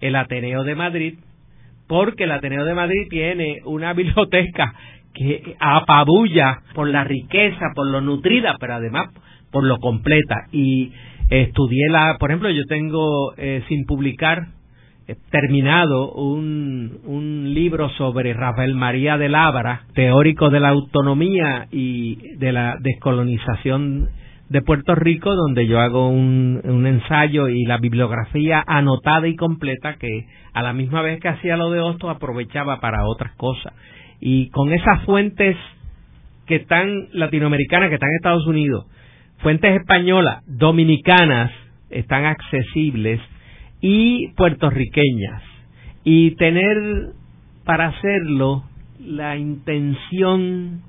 el 0.00 0.16
Ateneo 0.16 0.64
de 0.64 0.74
Madrid 0.74 1.14
porque 1.86 2.24
el 2.24 2.32
Ateneo 2.32 2.64
de 2.64 2.74
Madrid 2.74 3.06
tiene 3.08 3.60
una 3.64 3.92
biblioteca 3.94 4.74
que 5.12 5.56
apabulla 5.60 6.62
por 6.74 6.88
la 6.88 7.04
riqueza, 7.04 7.66
por 7.74 7.86
lo 7.86 8.00
nutrida, 8.00 8.56
pero 8.58 8.74
además 8.74 9.10
por 9.52 9.62
lo 9.62 9.78
completa. 9.78 10.46
Y 10.50 10.92
estudié 11.30 11.88
la, 11.90 12.16
por 12.18 12.30
ejemplo, 12.30 12.50
yo 12.50 12.64
tengo 12.66 13.34
eh, 13.36 13.62
sin 13.68 13.84
publicar 13.84 14.48
terminado 15.30 16.12
un, 16.12 17.00
un 17.04 17.52
libro 17.52 17.90
sobre 17.90 18.32
Rafael 18.32 18.74
María 18.74 19.18
de 19.18 19.28
Labra, 19.28 19.82
teórico 19.94 20.48
de 20.50 20.60
la 20.60 20.70
autonomía 20.70 21.66
y 21.70 22.36
de 22.36 22.52
la 22.52 22.76
descolonización 22.80 24.08
de 24.48 24.62
Puerto 24.62 24.94
Rico, 24.94 25.34
donde 25.34 25.66
yo 25.66 25.80
hago 25.80 26.08
un, 26.08 26.60
un 26.64 26.86
ensayo 26.86 27.48
y 27.48 27.64
la 27.64 27.78
bibliografía 27.78 28.62
anotada 28.66 29.28
y 29.28 29.36
completa 29.36 29.96
que 29.96 30.26
a 30.52 30.62
la 30.62 30.72
misma 30.72 31.02
vez 31.02 31.20
que 31.20 31.28
hacía 31.28 31.56
lo 31.56 31.70
de 31.70 31.80
Hostos 31.80 32.10
aprovechaba 32.10 32.80
para 32.80 33.06
otras 33.06 33.34
cosas. 33.36 33.72
Y 34.20 34.48
con 34.50 34.72
esas 34.72 35.02
fuentes 35.04 35.56
que 36.46 36.56
están 36.56 37.08
latinoamericanas, 37.12 37.88
que 37.88 37.94
están 37.94 38.10
en 38.10 38.16
Estados 38.16 38.46
Unidos, 38.46 38.86
fuentes 39.38 39.78
españolas, 39.80 40.42
dominicanas, 40.46 41.50
están 41.90 42.24
accesibles 42.24 43.20
y 43.86 44.28
puertorriqueñas 44.28 45.42
y 46.04 46.36
tener 46.36 47.12
para 47.66 47.88
hacerlo 47.88 48.64
la 48.98 49.36
intención 49.36 50.80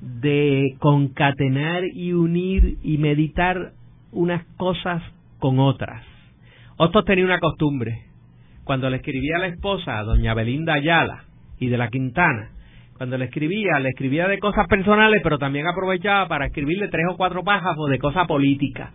de 0.00 0.76
concatenar 0.78 1.82
y 1.92 2.12
unir 2.12 2.76
y 2.84 2.98
meditar 2.98 3.72
unas 4.12 4.44
cosas 4.58 5.02
con 5.40 5.58
otras. 5.58 6.04
Otros 6.76 7.04
tenían 7.04 7.26
una 7.26 7.40
costumbre. 7.40 8.04
cuando 8.62 8.90
le 8.90 8.98
escribía 8.98 9.36
a 9.36 9.40
la 9.40 9.46
esposa, 9.48 9.98
a 9.98 10.04
doña 10.04 10.34
Belinda 10.34 10.74
Ayala 10.74 11.24
y 11.58 11.66
de 11.66 11.78
la 11.78 11.88
Quintana, 11.88 12.50
cuando 12.96 13.18
le 13.18 13.24
escribía, 13.24 13.80
le 13.80 13.88
escribía 13.88 14.28
de 14.28 14.38
cosas 14.38 14.68
personales, 14.68 15.20
pero 15.22 15.38
también 15.38 15.66
aprovechaba 15.66 16.28
para 16.28 16.46
escribirle 16.46 16.88
tres 16.88 17.06
o 17.10 17.16
cuatro 17.16 17.42
o 17.44 17.86
de 17.88 17.98
cosas 17.98 18.26
políticas. 18.28 18.90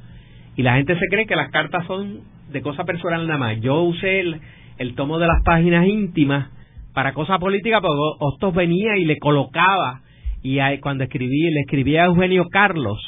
Y 0.56 0.64
la 0.64 0.76
gente 0.76 0.98
se 0.98 1.06
cree 1.10 1.26
que 1.26 1.36
las 1.36 1.52
cartas 1.52 1.86
son 1.86 2.22
de 2.52 2.62
cosas 2.62 2.86
personales 2.86 3.28
nada 3.28 3.40
más. 3.40 3.62
Yo 3.62 3.82
usé 3.82 4.20
el, 4.20 4.42
el 4.78 4.96
tomo 4.96 5.20
de 5.20 5.28
las 5.28 5.44
páginas 5.44 5.88
íntimas 5.88 6.50
para 6.94 7.14
cosas 7.14 7.40
políticas, 7.40 7.82
porque 7.82 8.00
Hostos 8.20 8.54
venía 8.54 8.98
y 8.98 9.06
le 9.06 9.18
colocaba, 9.18 10.02
y 10.44 10.60
cuando 10.80 11.04
escribí, 11.04 11.50
le 11.52 11.62
escribía 11.62 12.04
a 12.04 12.08
Eugenio 12.08 12.46
Carlos, 12.52 13.00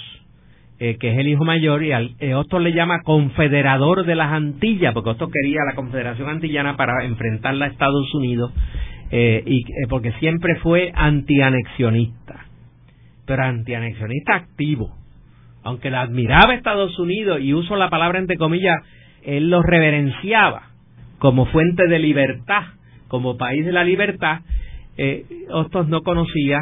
eh, 0.79 0.97
que 0.99 1.11
es 1.11 1.17
el 1.17 1.27
hijo 1.27 1.43
mayor, 1.43 1.83
y 1.83 1.91
al, 1.91 2.15
eh, 2.19 2.33
le 2.59 2.73
llama 2.73 3.01
confederador 3.03 4.05
de 4.05 4.15
las 4.15 4.31
Antillas, 4.31 4.93
porque 4.93 5.11
Hostos 5.11 5.29
quería 5.31 5.59
la 5.65 5.75
Confederación 5.75 6.29
Antillana 6.29 6.77
para 6.77 7.05
enfrentarla 7.05 7.65
a 7.65 7.69
Estados 7.69 8.13
Unidos, 8.13 8.51
eh, 9.11 9.43
y 9.45 9.59
eh, 9.59 9.87
porque 9.89 10.11
siempre 10.13 10.55
fue 10.57 10.91
antianexionista, 10.95 12.45
pero 13.25 13.43
antianexionista 13.43 14.35
activo. 14.35 14.95
Aunque 15.63 15.89
la 15.89 16.01
admiraba 16.01 16.55
Estados 16.55 16.97
Unidos, 16.99 17.39
y 17.41 17.53
uso 17.53 17.75
la 17.75 17.89
palabra 17.89 18.19
entre 18.19 18.37
comillas, 18.37 18.77
él 19.25 19.49
lo 19.49 19.61
reverenciaba 19.61 20.69
como 21.19 21.45
fuente 21.45 21.87
de 21.87 21.99
libertad, 21.99 22.63
como 23.07 23.37
país 23.37 23.65
de 23.65 23.71
la 23.71 23.83
libertad, 23.83 24.41
eh, 24.97 25.25
Hostos 25.49 25.87
no 25.87 26.01
conocía 26.01 26.59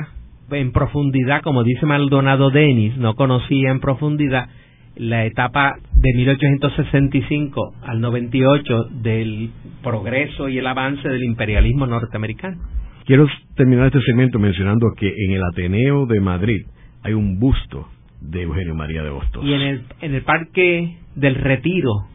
en 0.52 0.72
profundidad, 0.72 1.42
como 1.42 1.64
dice 1.64 1.86
Maldonado 1.86 2.50
Denis, 2.50 2.98
no 2.98 3.16
conocía 3.16 3.72
en 3.72 3.80
profundidad 3.80 4.50
la 4.96 5.26
etapa 5.26 5.76
de 5.94 6.14
1865 6.16 7.74
al 7.84 8.02
98 8.02 8.84
del 9.02 9.50
progreso 9.82 10.50
y 10.50 10.58
el 10.58 10.68
avance 10.68 11.08
del 11.08 11.24
imperialismo 11.24 11.88
norteamericano. 11.88 12.58
Quiero 13.06 13.28
terminar 13.56 13.88
este 13.88 14.02
segmento 14.02 14.38
mencionando 14.38 14.88
que 14.98 15.08
en 15.08 15.32
el 15.32 15.42
Ateneo 15.44 16.06
de 16.06 16.20
Madrid 16.20 16.66
hay 17.04 17.14
un 17.14 17.40
busto 17.40 17.88
de 18.20 18.44
Eugenio 18.44 18.76
María 18.76 19.02
de 19.02 19.10
Hostos. 19.10 19.44
Y 19.44 19.54
en 19.54 19.62
el, 19.62 19.82
en 20.02 20.14
el 20.14 20.22
Parque 20.22 20.98
del 21.16 21.36
Retiro 21.36 22.11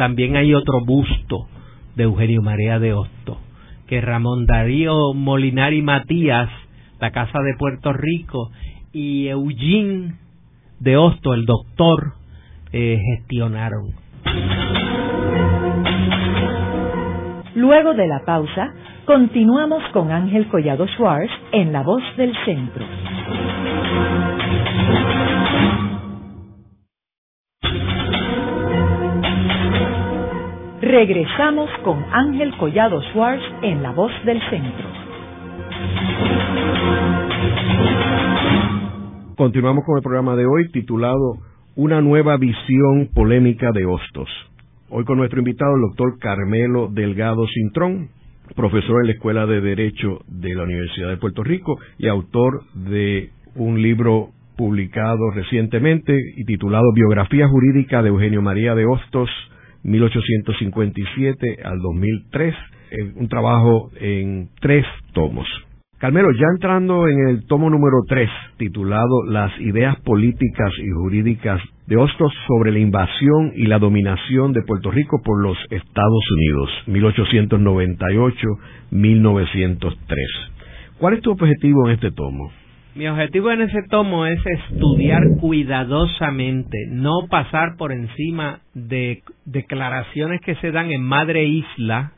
también 0.00 0.34
hay 0.34 0.54
otro 0.54 0.80
busto 0.82 1.46
de 1.94 2.04
Eugenio 2.04 2.40
María 2.40 2.78
de 2.78 2.94
Hostos, 2.94 3.36
que 3.86 4.00
Ramón 4.00 4.46
Darío 4.46 5.12
Molinari 5.12 5.82
Matías, 5.82 6.48
la 6.98 7.10
Casa 7.10 7.38
de 7.40 7.52
Puerto 7.58 7.92
Rico, 7.92 8.50
y 8.94 9.28
Eugene 9.28 10.14
de 10.78 10.96
Hostos, 10.96 11.34
el 11.34 11.44
doctor, 11.44 12.14
eh, 12.72 12.98
gestionaron. 13.10 13.90
Luego 17.54 17.92
de 17.92 18.06
la 18.06 18.24
pausa, 18.24 18.72
continuamos 19.04 19.82
con 19.92 20.10
Ángel 20.10 20.48
Collado 20.48 20.86
Schwartz 20.96 21.30
en 21.52 21.74
La 21.74 21.82
Voz 21.82 22.02
del 22.16 22.32
Centro. 22.46 22.86
Regresamos 30.90 31.70
con 31.84 32.04
Ángel 32.10 32.52
Collado 32.58 33.00
Schwartz 33.12 33.44
en 33.62 33.80
La 33.80 33.92
Voz 33.92 34.10
del 34.24 34.40
Centro. 34.50 34.88
Continuamos 39.36 39.84
con 39.86 39.98
el 39.98 40.02
programa 40.02 40.34
de 40.34 40.46
hoy 40.46 40.68
titulado 40.72 41.36
Una 41.76 42.00
nueva 42.00 42.36
visión 42.38 43.08
polémica 43.14 43.70
de 43.70 43.86
Hostos. 43.86 44.28
Hoy 44.88 45.04
con 45.04 45.18
nuestro 45.18 45.38
invitado, 45.38 45.76
el 45.76 45.82
doctor 45.82 46.18
Carmelo 46.18 46.88
Delgado 46.88 47.46
Cintrón, 47.54 48.08
profesor 48.56 49.02
en 49.02 49.06
la 49.06 49.12
Escuela 49.12 49.46
de 49.46 49.60
Derecho 49.60 50.18
de 50.26 50.56
la 50.56 50.64
Universidad 50.64 51.10
de 51.10 51.18
Puerto 51.18 51.44
Rico 51.44 51.78
y 51.98 52.08
autor 52.08 52.64
de 52.74 53.30
un 53.54 53.80
libro 53.80 54.30
publicado 54.56 55.30
recientemente 55.36 56.18
y 56.36 56.44
titulado 56.46 56.92
Biografía 56.96 57.46
Jurídica 57.46 58.02
de 58.02 58.08
Eugenio 58.08 58.42
María 58.42 58.74
de 58.74 58.86
Hostos, 58.86 59.30
1857 59.82 61.58
al 61.64 61.78
2003, 61.80 62.54
un 63.16 63.28
trabajo 63.28 63.90
en 64.00 64.48
tres 64.60 64.84
tomos. 65.12 65.46
Carmelo, 66.00 66.30
ya 66.32 66.46
entrando 66.54 67.06
en 67.08 67.28
el 67.28 67.46
tomo 67.46 67.68
número 67.68 67.98
3, 68.08 68.30
titulado 68.56 69.24
Las 69.28 69.52
ideas 69.60 70.00
políticas 70.00 70.72
y 70.82 70.88
jurídicas 70.92 71.60
de 71.86 71.98
Hostos 71.98 72.32
sobre 72.48 72.72
la 72.72 72.78
invasión 72.78 73.52
y 73.54 73.66
la 73.66 73.78
dominación 73.78 74.54
de 74.54 74.62
Puerto 74.62 74.90
Rico 74.90 75.20
por 75.22 75.42
los 75.42 75.58
Estados 75.68 76.24
Unidos, 76.32 76.70
1898-1903. 78.90 80.00
¿Cuál 80.98 81.14
es 81.14 81.20
tu 81.20 81.32
objetivo 81.32 81.86
en 81.86 81.94
este 81.94 82.10
tomo? 82.12 82.50
Mi 82.94 83.06
objetivo 83.06 83.52
en 83.52 83.60
ese 83.60 83.84
tomo 83.88 84.26
es 84.26 84.44
estudiar 84.44 85.22
cuidadosamente, 85.40 86.76
no 86.90 87.28
pasar 87.30 87.76
por 87.78 87.92
encima 87.92 88.62
de 88.74 89.22
declaraciones 89.44 90.40
que 90.40 90.56
se 90.56 90.72
dan 90.72 90.90
en 90.90 91.00
Madre 91.00 91.44
Isla. 91.44 92.14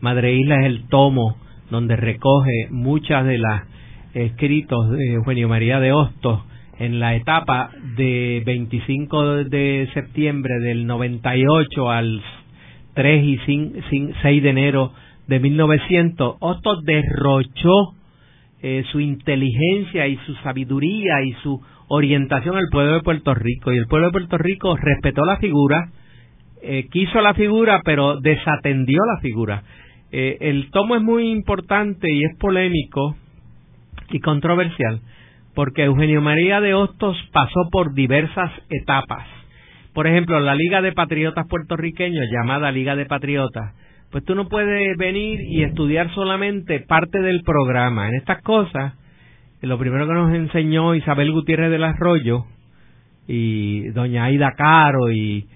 Madre 0.00 0.34
Isla 0.34 0.56
es 0.56 0.66
el 0.66 0.88
tomo 0.88 1.36
donde 1.70 1.94
recoge 1.94 2.66
muchas 2.70 3.26
de 3.26 3.38
las 3.38 3.62
escritos 4.12 4.90
de 4.90 5.14
Eugenio 5.14 5.48
María 5.48 5.78
de 5.78 5.92
Hostos 5.92 6.40
en 6.80 6.98
la 6.98 7.14
etapa 7.14 7.70
de 7.96 8.42
25 8.44 9.44
de 9.44 9.88
septiembre 9.94 10.58
del 10.58 10.86
98 10.86 11.90
al 11.90 12.22
3 12.94 13.24
y 13.24 13.38
6 14.20 14.42
de 14.42 14.50
enero 14.50 14.92
de 15.28 15.38
1900, 15.38 16.38
Hostos 16.40 16.82
derrochó 16.84 17.94
eh, 18.62 18.84
su 18.90 19.00
inteligencia 19.00 20.06
y 20.06 20.16
su 20.26 20.34
sabiduría 20.36 21.22
y 21.22 21.32
su 21.42 21.60
orientación 21.88 22.56
al 22.56 22.68
pueblo 22.70 22.94
de 22.94 23.02
Puerto 23.02 23.34
Rico. 23.34 23.72
Y 23.72 23.78
el 23.78 23.86
pueblo 23.86 24.08
de 24.08 24.12
Puerto 24.12 24.38
Rico 24.38 24.76
respetó 24.76 25.24
la 25.24 25.36
figura, 25.36 25.90
eh, 26.62 26.86
quiso 26.90 27.20
la 27.20 27.34
figura, 27.34 27.82
pero 27.84 28.20
desatendió 28.20 29.00
la 29.14 29.20
figura. 29.20 29.62
Eh, 30.10 30.38
el 30.40 30.70
tomo 30.70 30.96
es 30.96 31.02
muy 31.02 31.30
importante 31.30 32.10
y 32.10 32.24
es 32.24 32.36
polémico 32.38 33.16
y 34.10 34.20
controversial 34.20 35.00
porque 35.58 35.82
Eugenio 35.82 36.20
María 36.20 36.60
de 36.60 36.72
Hostos 36.72 37.16
pasó 37.32 37.68
por 37.72 37.92
diversas 37.92 38.52
etapas. 38.70 39.26
Por 39.92 40.06
ejemplo, 40.06 40.38
la 40.38 40.54
Liga 40.54 40.80
de 40.82 40.92
Patriotas 40.92 41.48
puertorriqueños, 41.48 42.26
llamada 42.30 42.70
Liga 42.70 42.94
de 42.94 43.06
Patriotas, 43.06 43.74
pues 44.10 44.24
tú 44.24 44.34
no 44.34 44.48
puedes 44.48 44.96
venir 44.96 45.40
y 45.40 45.62
estudiar 45.62 46.12
solamente 46.14 46.80
parte 46.80 47.20
del 47.20 47.42
programa. 47.42 48.08
En 48.08 48.14
estas 48.14 48.42
cosas, 48.42 48.94
lo 49.60 49.78
primero 49.78 50.06
que 50.06 50.14
nos 50.14 50.34
enseñó 50.34 50.94
Isabel 50.94 51.32
Gutiérrez 51.32 51.70
del 51.70 51.84
Arroyo 51.84 52.44
y 53.26 53.88
doña 53.90 54.24
Aida 54.24 54.52
Caro 54.56 55.10
y, 55.12 55.46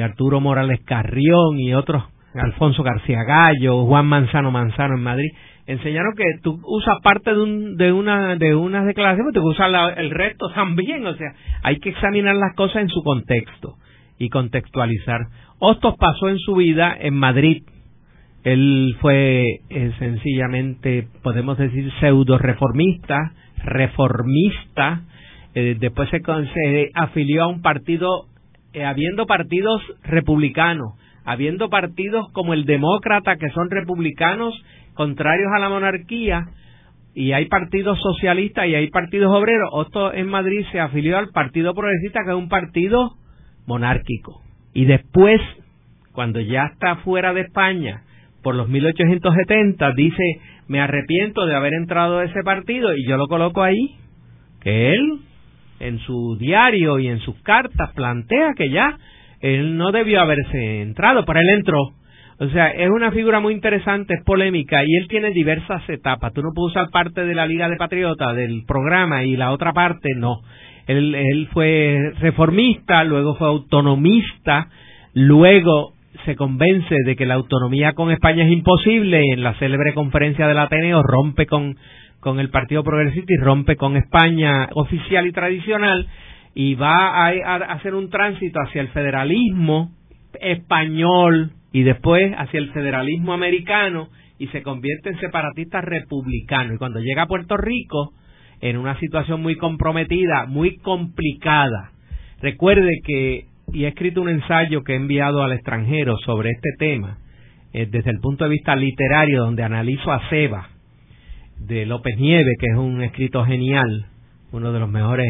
Arturo 0.00 0.40
Morales 0.40 0.80
Carrión 0.84 1.58
y 1.58 1.74
otros 1.74 2.04
Alfonso 2.34 2.82
García 2.82 3.24
Gallo, 3.24 3.84
Juan 3.86 4.06
Manzano 4.06 4.50
Manzano 4.50 4.96
en 4.96 5.02
Madrid, 5.02 5.30
enseñaron 5.66 6.14
que 6.14 6.24
tú 6.42 6.60
usas 6.64 6.96
parte 7.02 7.34
de, 7.34 7.40
un, 7.40 7.76
de 7.76 7.92
una 7.92 8.36
de 8.36 8.54
unas 8.54 8.86
declaraciones, 8.86 9.32
tú 9.32 9.40
usas 9.42 9.70
el 9.96 10.10
resto 10.10 10.50
también, 10.54 11.04
o 11.06 11.14
sea, 11.14 11.32
hay 11.62 11.78
que 11.78 11.90
examinar 11.90 12.36
las 12.36 12.54
cosas 12.54 12.82
en 12.82 12.88
su 12.88 13.02
contexto 13.02 13.76
y 14.18 14.28
contextualizar. 14.28 15.20
Hostos 15.58 15.94
pasó 15.98 16.28
en 16.28 16.38
su 16.38 16.54
vida 16.54 16.96
en 16.98 17.14
Madrid. 17.14 17.62
Él 18.46 18.96
fue 19.00 19.44
eh, 19.70 19.92
sencillamente, 19.98 21.08
podemos 21.24 21.58
decir, 21.58 21.90
pseudo 21.98 22.38
reformista, 22.38 23.32
reformista. 23.64 25.02
Eh, 25.52 25.76
después 25.80 26.08
se, 26.10 26.90
afilió 26.94 27.42
a 27.42 27.48
un 27.48 27.60
partido, 27.60 28.26
eh, 28.72 28.84
habiendo 28.84 29.26
partidos 29.26 29.82
republicanos 30.04 30.94
habiendo 31.24 31.68
partidos 31.68 32.30
como 32.32 32.54
el 32.54 32.66
demócrata 32.66 33.34
que 33.34 33.50
son 33.50 33.68
republicanos 33.68 34.54
contrarios 34.94 35.50
a 35.56 35.58
la 35.58 35.68
monarquía 35.68 36.46
y 37.16 37.32
hay 37.32 37.46
partidos 37.46 37.98
socialistas 38.00 38.68
y 38.68 38.76
hay 38.76 38.90
partidos 38.90 39.34
obreros, 39.34 39.70
Otto 39.72 40.14
en 40.14 40.28
Madrid 40.28 40.64
se 40.70 40.78
afilió 40.78 41.18
al 41.18 41.30
Partido 41.30 41.74
Progresista 41.74 42.20
que 42.24 42.30
es 42.30 42.36
un 42.36 42.48
partido 42.48 43.16
monárquico. 43.66 44.40
Y 44.72 44.84
después, 44.84 45.40
cuando 46.12 46.38
ya 46.38 46.66
está 46.66 46.98
fuera 46.98 47.32
de 47.32 47.40
España, 47.40 48.04
por 48.46 48.54
los 48.54 48.68
1870, 48.68 49.90
dice, 49.96 50.22
me 50.68 50.78
arrepiento 50.78 51.46
de 51.46 51.56
haber 51.56 51.74
entrado 51.74 52.18
a 52.18 52.24
ese 52.26 52.44
partido 52.44 52.96
y 52.96 53.04
yo 53.04 53.16
lo 53.16 53.26
coloco 53.26 53.60
ahí, 53.60 53.96
que 54.60 54.92
él 54.94 55.18
en 55.80 55.98
su 55.98 56.36
diario 56.38 57.00
y 57.00 57.08
en 57.08 57.18
sus 57.18 57.34
cartas 57.42 57.90
plantea 57.96 58.52
que 58.56 58.70
ya 58.70 58.98
él 59.40 59.76
no 59.76 59.90
debió 59.90 60.20
haberse 60.20 60.80
entrado, 60.82 61.24
pero 61.24 61.40
él 61.40 61.48
entró. 61.48 61.90
O 62.38 62.46
sea, 62.50 62.68
es 62.68 62.88
una 62.88 63.10
figura 63.10 63.40
muy 63.40 63.52
interesante, 63.52 64.14
es 64.14 64.22
polémica 64.22 64.80
y 64.86 64.94
él 64.94 65.08
tiene 65.08 65.32
diversas 65.32 65.82
etapas. 65.88 66.32
Tú 66.32 66.40
no 66.40 66.50
puedes 66.54 66.76
usar 66.76 66.90
parte 66.90 67.24
de 67.24 67.34
la 67.34 67.48
Liga 67.48 67.68
de 67.68 67.74
Patriotas 67.74 68.36
del 68.36 68.62
programa 68.64 69.24
y 69.24 69.34
la 69.34 69.50
otra 69.50 69.72
parte 69.72 70.10
no. 70.16 70.42
Él, 70.86 71.16
él 71.16 71.48
fue 71.52 72.12
reformista, 72.20 73.02
luego 73.02 73.34
fue 73.34 73.48
autonomista, 73.48 74.68
luego 75.14 75.95
se 76.26 76.36
convence 76.36 76.94
de 77.06 77.16
que 77.16 77.24
la 77.24 77.34
autonomía 77.34 77.94
con 77.94 78.10
España 78.10 78.44
es 78.44 78.52
imposible 78.52 79.22
en 79.32 79.42
la 79.42 79.54
célebre 79.54 79.94
conferencia 79.94 80.46
del 80.46 80.58
Ateneo 80.58 81.02
rompe 81.02 81.46
con, 81.46 81.76
con 82.20 82.40
el 82.40 82.50
Partido 82.50 82.84
Progresista 82.84 83.32
y 83.32 83.42
rompe 83.42 83.76
con 83.76 83.96
España 83.96 84.68
oficial 84.74 85.26
y 85.26 85.32
tradicional 85.32 86.06
y 86.54 86.74
va 86.74 87.28
a, 87.28 87.54
hacer 87.72 87.94
un 87.94 88.10
tránsito 88.10 88.60
hacia 88.60 88.80
el 88.82 88.88
federalismo 88.88 89.92
español 90.40 91.52
y 91.72 91.82
después 91.82 92.34
hacia 92.36 92.58
el 92.58 92.72
federalismo 92.72 93.32
americano 93.32 94.08
y 94.38 94.48
se 94.48 94.62
convierte 94.62 95.10
en 95.10 95.20
separatista 95.20 95.80
republicano. 95.80 96.74
Y 96.74 96.78
cuando 96.78 97.00
llega 97.00 97.22
a 97.22 97.26
Puerto 97.26 97.56
Rico, 97.56 98.12
en 98.60 98.76
una 98.76 98.98
situación 98.98 99.42
muy 99.42 99.56
comprometida, 99.56 100.46
muy 100.46 100.78
complicada. 100.78 101.92
Recuerde 102.40 103.00
que, 103.04 103.46
y 103.72 103.84
he 103.84 103.88
escrito 103.88 104.22
un 104.22 104.28
ensayo 104.28 104.82
que 104.82 104.92
he 104.92 104.96
enviado 104.96 105.42
al 105.42 105.52
extranjero 105.52 106.16
sobre 106.24 106.50
este 106.50 106.70
tema, 106.78 107.18
eh, 107.72 107.86
desde 107.90 108.10
el 108.10 108.20
punto 108.20 108.44
de 108.44 108.50
vista 108.50 108.76
literario, 108.76 109.44
donde 109.44 109.62
analizo 109.62 110.12
a 110.12 110.28
Seba, 110.28 110.68
de 111.58 111.86
López 111.86 112.18
Nieve, 112.18 112.52
que 112.58 112.66
es 112.66 112.76
un 112.76 113.02
escrito 113.02 113.44
genial, 113.44 114.06
uno 114.52 114.72
de 114.72 114.80
los 114.80 114.88
mejores 114.88 115.26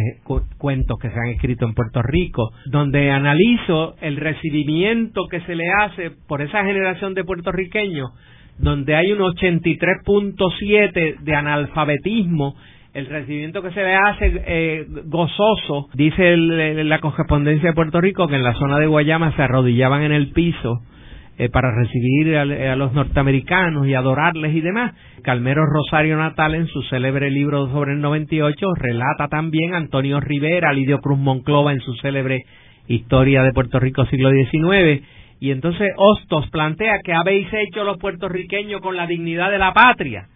cuentos 0.58 0.98
que 1.00 1.08
se 1.08 1.18
han 1.18 1.30
escrito 1.30 1.66
en 1.66 1.74
Puerto 1.74 2.02
Rico, 2.02 2.50
donde 2.66 3.10
analizo 3.10 3.96
el 4.00 4.16
recibimiento 4.16 5.26
que 5.30 5.40
se 5.40 5.54
le 5.54 5.64
hace 5.80 6.10
por 6.28 6.42
esa 6.42 6.64
generación 6.64 7.14
de 7.14 7.24
puertorriqueños, 7.24 8.10
donde 8.58 8.94
hay 8.94 9.12
un 9.12 9.18
83.7 9.18 11.20
de 11.20 11.34
analfabetismo 11.34 12.56
el 12.96 13.06
recibimiento 13.06 13.60
que 13.60 13.72
se 13.72 13.82
le 13.82 13.94
hace 13.94 14.42
eh, 14.46 14.86
gozoso, 15.04 15.90
dice 15.92 16.34
la 16.34 16.98
correspondencia 16.98 17.68
de 17.68 17.74
Puerto 17.74 18.00
Rico 18.00 18.26
que 18.26 18.36
en 18.36 18.42
la 18.42 18.54
zona 18.54 18.78
de 18.78 18.86
Guayama 18.86 19.36
se 19.36 19.42
arrodillaban 19.42 20.02
en 20.02 20.12
el 20.12 20.32
piso 20.32 20.80
eh, 21.36 21.50
para 21.50 21.74
recibir 21.76 22.34
a, 22.38 22.74
los 22.74 22.94
norteamericanos 22.94 23.86
y 23.86 23.92
adorarles 23.92 24.54
y 24.54 24.62
demás. 24.62 24.94
Calmero 25.22 25.66
Rosario 25.66 26.16
Natal 26.16 26.54
en 26.54 26.68
su 26.68 26.80
célebre 26.84 27.30
libro 27.30 27.68
sobre 27.68 27.92
el 27.92 28.00
98 28.00 28.66
relata 28.76 29.28
también 29.28 29.74
Antonio 29.74 30.18
Rivera, 30.18 30.72
Lidio 30.72 31.00
Cruz 31.00 31.18
Monclova 31.18 31.72
en 31.72 31.80
su 31.80 31.92
célebre 31.96 32.44
Historia 32.88 33.42
de 33.42 33.52
Puerto 33.52 33.78
Rico 33.78 34.06
siglo 34.06 34.30
XIX. 34.30 35.02
Y 35.38 35.50
entonces 35.50 35.92
Hostos 35.98 36.48
plantea 36.48 37.00
que 37.04 37.12
habéis 37.12 37.46
hecho 37.52 37.84
los 37.84 37.98
puertorriqueños 37.98 38.80
con 38.80 38.96
la 38.96 39.06
dignidad 39.06 39.50
de 39.50 39.58
la 39.58 39.74
patria 39.74 40.28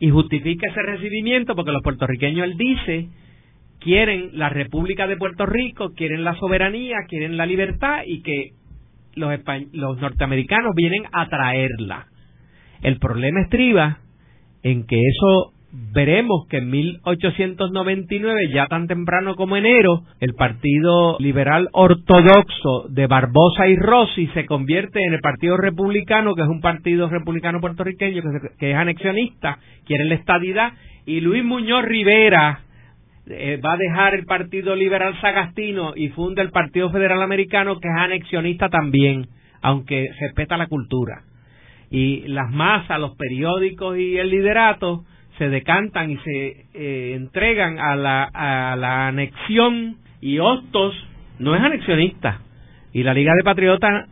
y 0.00 0.08
justifica 0.10 0.68
ese 0.68 0.82
recibimiento 0.82 1.54
porque 1.54 1.72
los 1.72 1.82
puertorriqueños, 1.82 2.46
él 2.46 2.56
dice, 2.56 3.08
quieren 3.78 4.30
la 4.32 4.48
República 4.48 5.06
de 5.06 5.18
Puerto 5.18 5.44
Rico, 5.44 5.92
quieren 5.94 6.24
la 6.24 6.34
soberanía, 6.36 6.96
quieren 7.06 7.36
la 7.36 7.44
libertad 7.44 8.02
y 8.06 8.22
que 8.22 8.52
los, 9.14 9.32
los 9.72 9.98
norteamericanos 10.00 10.72
vienen 10.74 11.02
a 11.12 11.28
traerla. 11.28 12.06
El 12.82 12.98
problema 12.98 13.42
estriba 13.42 13.98
en 14.62 14.86
que 14.86 14.96
eso 14.96 15.52
veremos 15.72 16.46
que 16.48 16.58
en 16.58 16.70
1899, 16.70 18.48
ya 18.52 18.66
tan 18.66 18.88
temprano 18.88 19.36
como 19.36 19.56
enero, 19.56 20.02
el 20.20 20.34
Partido 20.34 21.16
Liberal 21.20 21.68
Ortodoxo 21.72 22.88
de 22.88 23.06
Barbosa 23.06 23.68
y 23.68 23.76
Rossi 23.76 24.26
se 24.28 24.46
convierte 24.46 25.00
en 25.04 25.14
el 25.14 25.20
Partido 25.20 25.56
Republicano, 25.56 26.34
que 26.34 26.42
es 26.42 26.48
un 26.48 26.60
partido 26.60 27.08
republicano 27.08 27.60
puertorriqueño 27.60 28.22
que, 28.58 28.70
es 28.70 28.76
anexionista, 28.76 29.58
quiere 29.86 30.04
la 30.04 30.16
estadidad, 30.16 30.72
y 31.06 31.20
Luis 31.20 31.44
Muñoz 31.44 31.84
Rivera 31.84 32.60
eh, 33.26 33.60
va 33.64 33.74
a 33.74 33.76
dejar 33.76 34.14
el 34.14 34.26
Partido 34.26 34.74
Liberal 34.74 35.20
Sagastino 35.20 35.92
y 35.94 36.08
funda 36.08 36.42
el 36.42 36.50
Partido 36.50 36.90
Federal 36.90 37.22
Americano, 37.22 37.78
que 37.78 37.88
es 37.88 37.94
anexionista 37.96 38.68
también, 38.68 39.28
aunque 39.62 40.08
respeta 40.20 40.56
la 40.56 40.66
cultura. 40.66 41.22
Y 41.92 42.28
las 42.28 42.50
masas, 42.50 43.00
los 43.00 43.16
periódicos 43.16 43.98
y 43.98 44.16
el 44.16 44.30
liderato 44.30 45.04
se 45.40 45.48
decantan 45.48 46.10
y 46.10 46.18
se 46.18 46.66
eh, 46.74 47.14
entregan 47.16 47.78
a 47.78 47.96
la, 47.96 48.24
a 48.24 48.76
la 48.76 49.08
anexión 49.08 49.96
y 50.20 50.38
Hostos 50.38 50.94
no 51.38 51.54
es 51.54 51.62
anexionista. 51.62 52.42
Y 52.92 53.04
la 53.04 53.14
Liga 53.14 53.32
de 53.34 53.42
Patriotas 53.42 54.06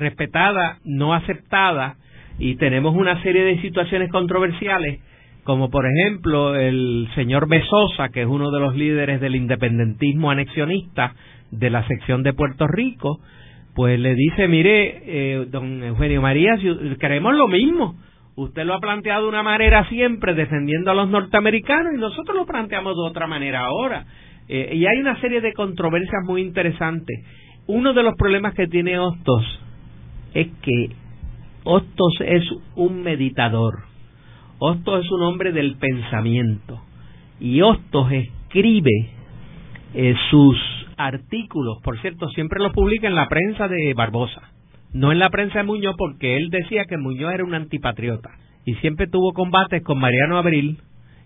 respetada, 0.00 0.78
no 0.84 1.14
aceptada 1.14 1.94
y 2.36 2.56
tenemos 2.56 2.96
una 2.96 3.22
serie 3.22 3.44
de 3.44 3.60
situaciones 3.62 4.10
controversiales 4.10 4.98
como 5.44 5.70
por 5.70 5.86
ejemplo 5.86 6.56
el 6.56 7.08
señor 7.14 7.48
Besosa, 7.48 8.08
que 8.08 8.22
es 8.22 8.26
uno 8.26 8.50
de 8.50 8.58
los 8.58 8.74
líderes 8.74 9.20
del 9.20 9.36
independentismo 9.36 10.32
anexionista 10.32 11.14
de 11.52 11.70
la 11.70 11.86
sección 11.86 12.24
de 12.24 12.32
Puerto 12.32 12.66
Rico, 12.66 13.20
pues 13.74 14.00
le 14.00 14.16
dice, 14.16 14.48
mire, 14.48 15.02
eh, 15.04 15.46
don 15.48 15.82
Eugenio 15.82 16.22
María, 16.22 16.56
si 16.58 16.96
queremos 16.96 17.34
lo 17.34 17.46
mismo, 17.46 17.96
Usted 18.34 18.64
lo 18.64 18.74
ha 18.74 18.80
planteado 18.80 19.24
de 19.24 19.28
una 19.28 19.42
manera 19.42 19.86
siempre 19.88 20.34
defendiendo 20.34 20.90
a 20.90 20.94
los 20.94 21.08
norteamericanos 21.08 21.92
y 21.94 21.98
nosotros 21.98 22.34
lo 22.34 22.46
planteamos 22.46 22.94
de 22.96 23.02
otra 23.02 23.26
manera 23.26 23.60
ahora. 23.60 24.06
Eh, 24.48 24.70
y 24.74 24.86
hay 24.86 24.98
una 25.00 25.20
serie 25.20 25.42
de 25.42 25.52
controversias 25.52 26.24
muy 26.24 26.40
interesantes. 26.40 27.24
Uno 27.66 27.92
de 27.92 28.02
los 28.02 28.14
problemas 28.16 28.54
que 28.54 28.66
tiene 28.68 28.98
Hostos 28.98 29.60
es 30.32 30.48
que 30.62 30.96
Hostos 31.64 32.14
es 32.20 32.44
un 32.74 33.02
meditador. 33.02 33.84
Hostos 34.58 35.04
es 35.04 35.12
un 35.12 35.22
hombre 35.22 35.52
del 35.52 35.76
pensamiento. 35.76 36.80
Y 37.38 37.60
Hostos 37.60 38.10
escribe 38.12 39.10
eh, 39.94 40.14
sus 40.30 40.56
artículos, 40.96 41.78
por 41.82 42.00
cierto, 42.00 42.28
siempre 42.30 42.60
los 42.60 42.72
publica 42.72 43.08
en 43.08 43.14
la 43.14 43.28
prensa 43.28 43.68
de 43.68 43.92
Barbosa 43.94 44.51
no 44.92 45.12
en 45.12 45.18
la 45.18 45.30
prensa 45.30 45.58
de 45.58 45.64
Muñoz 45.64 45.94
porque 45.96 46.36
él 46.36 46.50
decía 46.50 46.84
que 46.84 46.98
Muñoz 46.98 47.32
era 47.32 47.44
un 47.44 47.54
antipatriota 47.54 48.30
y 48.64 48.74
siempre 48.76 49.06
tuvo 49.06 49.32
combates 49.32 49.82
con 49.82 49.98
Mariano 49.98 50.38
Abril 50.38 50.78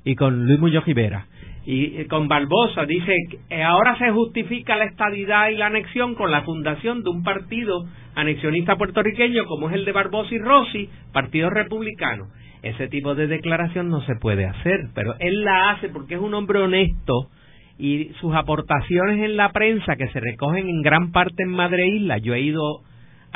y 0.04 0.14
con 0.14 0.46
Luis 0.46 0.58
Muñoz 0.58 0.84
Rivera. 0.84 1.26
Y 1.68 2.04
con 2.04 2.28
Barbosa 2.28 2.86
dice 2.86 3.12
que 3.48 3.62
ahora 3.64 3.98
se 3.98 4.10
justifica 4.12 4.76
la 4.76 4.84
estadidad 4.84 5.48
y 5.48 5.56
la 5.56 5.66
anexión 5.66 6.14
con 6.14 6.30
la 6.30 6.42
fundación 6.42 7.02
de 7.02 7.10
un 7.10 7.24
partido 7.24 7.86
anexionista 8.14 8.76
puertorriqueño 8.76 9.46
como 9.46 9.68
es 9.68 9.74
el 9.74 9.84
de 9.84 9.90
Barbosa 9.90 10.32
y 10.32 10.38
Rossi, 10.38 10.88
Partido 11.12 11.50
Republicano. 11.50 12.26
Ese 12.62 12.86
tipo 12.86 13.16
de 13.16 13.26
declaración 13.26 13.88
no 13.88 14.00
se 14.02 14.14
puede 14.14 14.46
hacer, 14.46 14.90
pero 14.94 15.16
él 15.18 15.42
la 15.42 15.70
hace 15.70 15.88
porque 15.88 16.14
es 16.14 16.20
un 16.20 16.34
hombre 16.34 16.60
honesto 16.60 17.30
y 17.78 18.10
sus 18.20 18.32
aportaciones 18.34 19.24
en 19.24 19.36
la 19.36 19.50
prensa 19.50 19.96
que 19.96 20.08
se 20.08 20.20
recogen 20.20 20.68
en 20.68 20.82
gran 20.82 21.10
parte 21.10 21.42
en 21.42 21.50
Madre 21.50 21.88
Isla, 21.88 22.18
yo 22.18 22.34
he 22.34 22.40
ido 22.40 22.80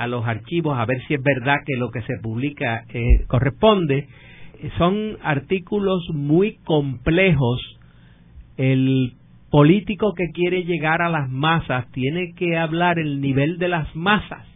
a 0.01 0.07
los 0.07 0.27
archivos 0.27 0.79
a 0.79 0.87
ver 0.87 0.97
si 1.07 1.13
es 1.13 1.23
verdad 1.23 1.57
que 1.67 1.77
lo 1.77 1.91
que 1.91 2.01
se 2.01 2.17
publica 2.23 2.85
eh, 2.89 3.27
corresponde. 3.27 4.09
Son 4.79 5.19
artículos 5.23 6.03
muy 6.15 6.57
complejos. 6.65 7.61
El 8.57 9.13
político 9.51 10.15
que 10.15 10.31
quiere 10.33 10.65
llegar 10.65 11.03
a 11.03 11.11
las 11.11 11.29
masas 11.29 11.87
tiene 11.93 12.33
que 12.35 12.57
hablar 12.57 12.99
el 12.99 13.21
nivel 13.21 13.59
de 13.59 13.69
las 13.69 13.95
masas. 13.95 14.47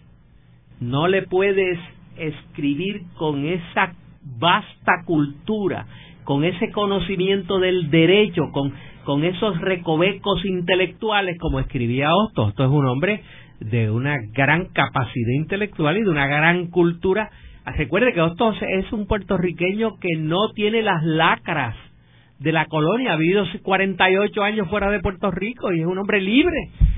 No 0.81 1.09
le 1.09 1.23
puedes 1.27 1.79
escribir 2.17 3.03
con 3.19 3.45
esa 3.45 3.93
vasta 4.39 5.03
cultura, 5.05 5.87
con 6.25 6.45
ese 6.45 6.71
conocimiento 6.71 7.59
del 7.59 7.91
derecho, 7.91 8.45
con, 8.51 8.73
con 9.05 9.25
esos 9.25 9.61
recovecos 9.61 10.43
intelectuales 10.47 11.37
como 11.39 11.61
escribía 11.61 12.09
Otto. 12.15 12.49
Esto 12.49 12.65
es 12.65 12.71
un 12.71 12.87
hombre 12.87 13.23
de 13.61 13.91
una 13.91 14.17
gran 14.33 14.67
capacidad 14.67 15.33
intelectual 15.37 15.97
y 15.99 16.03
de 16.03 16.11
una 16.11 16.27
gran 16.27 16.69
cultura. 16.69 17.31
Recuerde 17.65 18.13
que 18.13 18.21
Hostos 18.21 18.57
es 18.61 18.93
un 18.93 19.07
puertorriqueño 19.07 19.99
que 19.99 20.17
no 20.19 20.53
tiene 20.55 20.83
las 20.83 21.03
lacras 21.03 21.77
de 22.39 22.53
la 22.53 22.67
colonia, 22.67 23.13
ha 23.13 23.17
vivido 23.17 23.45
48 23.63 24.43
años 24.43 24.69
fuera 24.69 24.91
de 24.91 25.01
Puerto 25.01 25.31
Rico 25.31 25.73
y 25.73 25.81
es 25.81 25.87
un 25.87 25.99
hombre 25.99 26.21
libre 26.21 26.57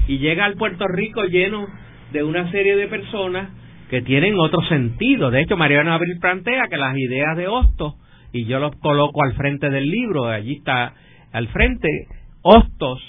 y 0.09 0.19
llega 0.19 0.45
al 0.45 0.55
Puerto 0.55 0.89
Rico 0.89 1.25
lleno 1.25 1.67
de 2.13 2.23
una 2.23 2.51
serie 2.51 2.77
de 2.77 2.89
personas 2.89 3.51
que 3.91 4.03
tienen 4.03 4.39
otro 4.39 4.63
sentido. 4.63 5.31
De 5.31 5.43
hecho, 5.43 5.57
Mariano 5.57 5.93
Abril 5.93 6.19
plantea 6.21 6.65
que 6.69 6.77
las 6.77 6.97
ideas 6.97 7.37
de 7.37 7.49
Hostos, 7.49 7.95
y 8.33 8.45
yo 8.47 8.59
los 8.59 8.75
coloco 8.77 9.23
al 9.23 9.35
frente 9.35 9.71
del 9.71 9.89
libro, 9.89 10.27
allí 10.27 10.57
está 10.57 10.95
al 11.33 11.49
frente, 11.49 11.89
Hostos 12.43 13.01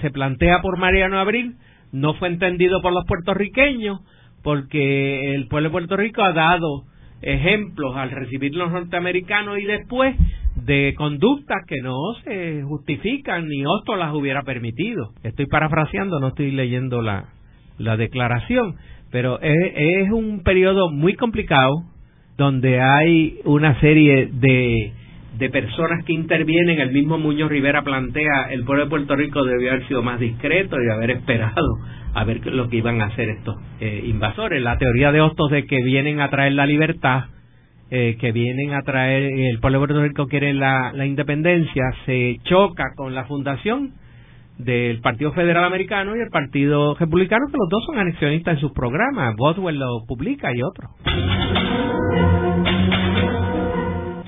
se 0.00 0.10
plantea 0.10 0.60
por 0.60 0.78
Mariano 0.78 1.18
Abril 1.18 1.56
no 1.96 2.14
fue 2.14 2.28
entendido 2.28 2.80
por 2.82 2.92
los 2.92 3.04
puertorriqueños 3.06 4.00
porque 4.42 5.34
el 5.34 5.48
pueblo 5.48 5.68
de 5.68 5.72
Puerto 5.72 5.96
Rico 5.96 6.22
ha 6.22 6.32
dado 6.32 6.84
ejemplos 7.22 7.96
al 7.96 8.10
recibir 8.10 8.54
los 8.54 8.70
norteamericanos 8.70 9.58
y 9.58 9.64
después 9.64 10.14
de 10.56 10.94
conductas 10.96 11.64
que 11.66 11.80
no 11.80 11.96
se 12.24 12.62
justifican 12.62 13.48
ni 13.48 13.64
otro 13.64 13.96
las 13.96 14.14
hubiera 14.14 14.42
permitido. 14.42 15.12
Estoy 15.22 15.46
parafraseando, 15.46 16.20
no 16.20 16.28
estoy 16.28 16.50
leyendo 16.50 17.02
la, 17.02 17.30
la 17.78 17.96
declaración, 17.96 18.76
pero 19.10 19.40
es, 19.40 19.72
es 19.74 20.10
un 20.10 20.42
periodo 20.42 20.90
muy 20.90 21.14
complicado 21.14 21.82
donde 22.36 22.80
hay 22.80 23.40
una 23.44 23.80
serie 23.80 24.28
de, 24.32 24.92
de 25.38 25.50
personas 25.50 26.04
que 26.04 26.12
intervienen, 26.12 26.80
el 26.80 26.92
mismo 26.92 27.18
Muñoz 27.18 27.50
Rivera 27.50 27.82
plantea, 27.82 28.48
el 28.50 28.64
pueblo 28.64 28.84
de 28.84 28.90
Puerto 28.90 29.16
Rico 29.16 29.44
debió 29.44 29.70
haber 29.70 29.86
sido 29.86 30.02
más 30.02 30.18
discreto 30.18 30.76
y 30.80 30.90
haber 30.90 31.10
esperado 31.10 31.78
a 32.14 32.24
ver 32.24 32.46
lo 32.46 32.68
que 32.68 32.76
iban 32.78 33.02
a 33.02 33.06
hacer 33.06 33.28
estos 33.28 33.56
eh, 33.80 34.02
invasores. 34.06 34.62
La 34.62 34.78
teoría 34.78 35.12
de 35.12 35.20
Hostos 35.20 35.50
de 35.50 35.66
que 35.66 35.82
vienen 35.82 36.20
a 36.20 36.30
traer 36.30 36.52
la 36.52 36.64
libertad, 36.64 37.24
eh, 37.90 38.16
que 38.18 38.32
vienen 38.32 38.72
a 38.72 38.82
traer, 38.82 39.24
el 39.24 39.60
pueblo 39.60 39.80
de 39.80 39.86
Puerto 39.86 40.02
Rico 40.02 40.26
quiere 40.26 40.54
la, 40.54 40.92
la 40.94 41.04
independencia, 41.04 41.84
se 42.06 42.38
choca 42.44 42.94
con 42.96 43.14
la 43.14 43.24
fundación 43.24 43.92
del 44.58 45.00
Partido 45.00 45.32
Federal 45.32 45.64
Americano 45.64 46.16
y 46.16 46.20
el 46.20 46.30
Partido 46.30 46.94
Republicano, 46.94 47.46
que 47.50 47.58
los 47.58 47.68
dos 47.68 47.84
son 47.84 47.98
anexionistas 47.98 48.54
en 48.54 48.60
sus 48.60 48.72
programas. 48.72 49.36
Boswell 49.36 49.78
lo 49.78 50.04
publica 50.06 50.48
y 50.54 50.62
otros. 50.62 50.90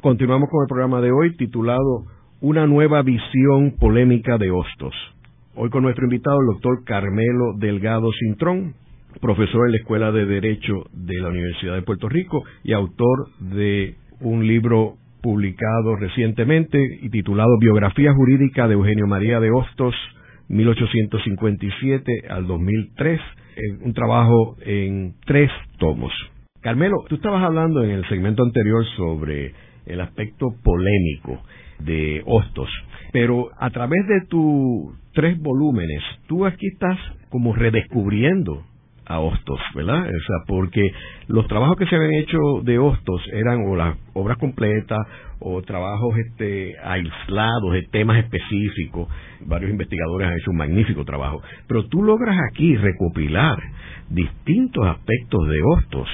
Continuamos 0.00 0.48
con 0.48 0.62
el 0.62 0.68
programa 0.68 1.00
de 1.00 1.10
hoy 1.10 1.34
titulado 1.36 2.04
Una 2.40 2.68
nueva 2.68 3.02
visión 3.02 3.74
polémica 3.80 4.38
de 4.38 4.48
Hostos. 4.52 4.94
Hoy 5.56 5.70
con 5.70 5.82
nuestro 5.82 6.04
invitado, 6.04 6.38
el 6.40 6.54
doctor 6.54 6.84
Carmelo 6.84 7.54
Delgado 7.56 8.08
Cintrón, 8.12 8.74
profesor 9.20 9.66
en 9.66 9.72
la 9.72 9.78
Escuela 9.78 10.12
de 10.12 10.24
Derecho 10.24 10.84
de 10.92 11.20
la 11.20 11.30
Universidad 11.30 11.74
de 11.74 11.82
Puerto 11.82 12.08
Rico 12.08 12.44
y 12.62 12.74
autor 12.74 13.26
de 13.40 13.96
un 14.20 14.46
libro 14.46 14.94
publicado 15.20 15.96
recientemente 15.96 16.78
y 17.02 17.10
titulado 17.10 17.58
Biografía 17.58 18.14
Jurídica 18.14 18.68
de 18.68 18.74
Eugenio 18.74 19.08
María 19.08 19.40
de 19.40 19.50
Hostos, 19.50 19.96
1857 20.48 22.22
al 22.30 22.46
2003, 22.46 23.20
un 23.82 23.92
trabajo 23.94 24.56
en 24.60 25.14
tres 25.26 25.50
tomos. 25.78 26.12
Carmelo, 26.60 26.98
tú 27.08 27.16
estabas 27.16 27.42
hablando 27.42 27.82
en 27.82 27.90
el 27.90 28.08
segmento 28.08 28.44
anterior 28.44 28.84
sobre 28.96 29.54
el 29.88 30.00
aspecto 30.00 30.46
polémico 30.62 31.42
de 31.80 32.22
Hostos. 32.26 32.68
Pero 33.12 33.50
a 33.58 33.70
través 33.70 34.06
de 34.06 34.26
tus 34.28 34.94
tres 35.12 35.38
volúmenes, 35.38 36.02
tú 36.26 36.46
aquí 36.46 36.66
estás 36.66 36.98
como 37.30 37.54
redescubriendo 37.54 38.64
a 39.08 39.20
Hostos, 39.20 39.58
¿verdad? 39.74 40.02
O 40.02 40.04
sea, 40.04 40.36
porque 40.46 40.82
los 41.28 41.46
trabajos 41.48 41.76
que 41.78 41.86
se 41.86 41.96
habían 41.96 42.12
hecho 42.12 42.38
de 42.62 42.78
Hostos 42.78 43.22
eran 43.32 43.66
o 43.66 43.74
las 43.74 43.96
obras 44.12 44.36
completas 44.36 44.98
o 45.40 45.62
trabajos 45.62 46.14
este, 46.18 46.76
aislados 46.78 47.72
de 47.72 47.82
temas 47.90 48.18
específicos. 48.18 49.08
Varios 49.46 49.70
investigadores 49.70 50.28
han 50.28 50.34
hecho 50.34 50.50
un 50.50 50.58
magnífico 50.58 51.04
trabajo. 51.04 51.40
Pero 51.66 51.86
tú 51.86 52.02
logras 52.02 52.36
aquí 52.50 52.76
recopilar 52.76 53.58
distintos 54.10 54.86
aspectos 54.86 55.48
de 55.48 55.62
Hostos 55.62 56.08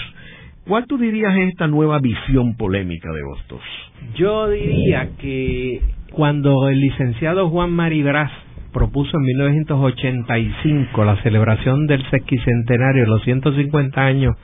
¿Cuál 0.67 0.87
tú 0.87 0.97
dirías 0.97 1.37
es 1.37 1.51
esta 1.51 1.67
nueva 1.67 1.99
visión 1.99 2.57
polémica 2.57 3.13
de 3.13 3.23
Hostos? 3.23 3.61
Yo 4.17 4.49
diría 4.49 5.11
que 5.19 5.83
cuando 6.11 6.69
el 6.69 6.81
licenciado 6.81 7.51
Juan 7.51 7.71
Maribras 7.71 8.33
propuso 8.73 9.17
en 9.19 9.25
1985 9.25 11.05
la 11.05 11.23
celebración 11.23 11.87
del 11.87 12.03
sesquicentenario, 12.09 13.05
los 13.05 13.23
150 13.25 14.01
años 14.01 14.35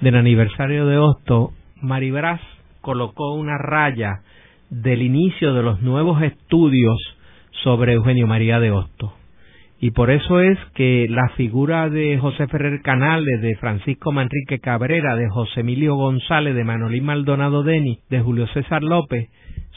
del 0.00 0.16
aniversario 0.16 0.86
de 0.86 0.96
Hostos, 0.96 1.50
Maribras 1.82 2.40
colocó 2.80 3.34
una 3.34 3.58
raya 3.58 4.22
del 4.70 5.02
inicio 5.02 5.52
de 5.52 5.62
los 5.62 5.82
nuevos 5.82 6.22
estudios 6.22 6.96
sobre 7.62 7.92
Eugenio 7.92 8.26
María 8.26 8.60
de 8.60 8.70
Hostos. 8.70 9.19
Y 9.82 9.92
por 9.92 10.10
eso 10.10 10.40
es 10.40 10.58
que 10.74 11.06
la 11.08 11.30
figura 11.36 11.88
de 11.88 12.18
José 12.18 12.46
Ferrer 12.48 12.82
Canales, 12.82 13.40
de 13.40 13.56
Francisco 13.56 14.12
Manrique 14.12 14.58
Cabrera, 14.58 15.16
de 15.16 15.28
José 15.30 15.60
Emilio 15.60 15.94
González, 15.94 16.54
de 16.54 16.64
Manolín 16.64 17.04
Maldonado 17.06 17.62
Deni, 17.62 17.98
de 18.10 18.20
Julio 18.20 18.46
César 18.48 18.82
López, 18.82 19.30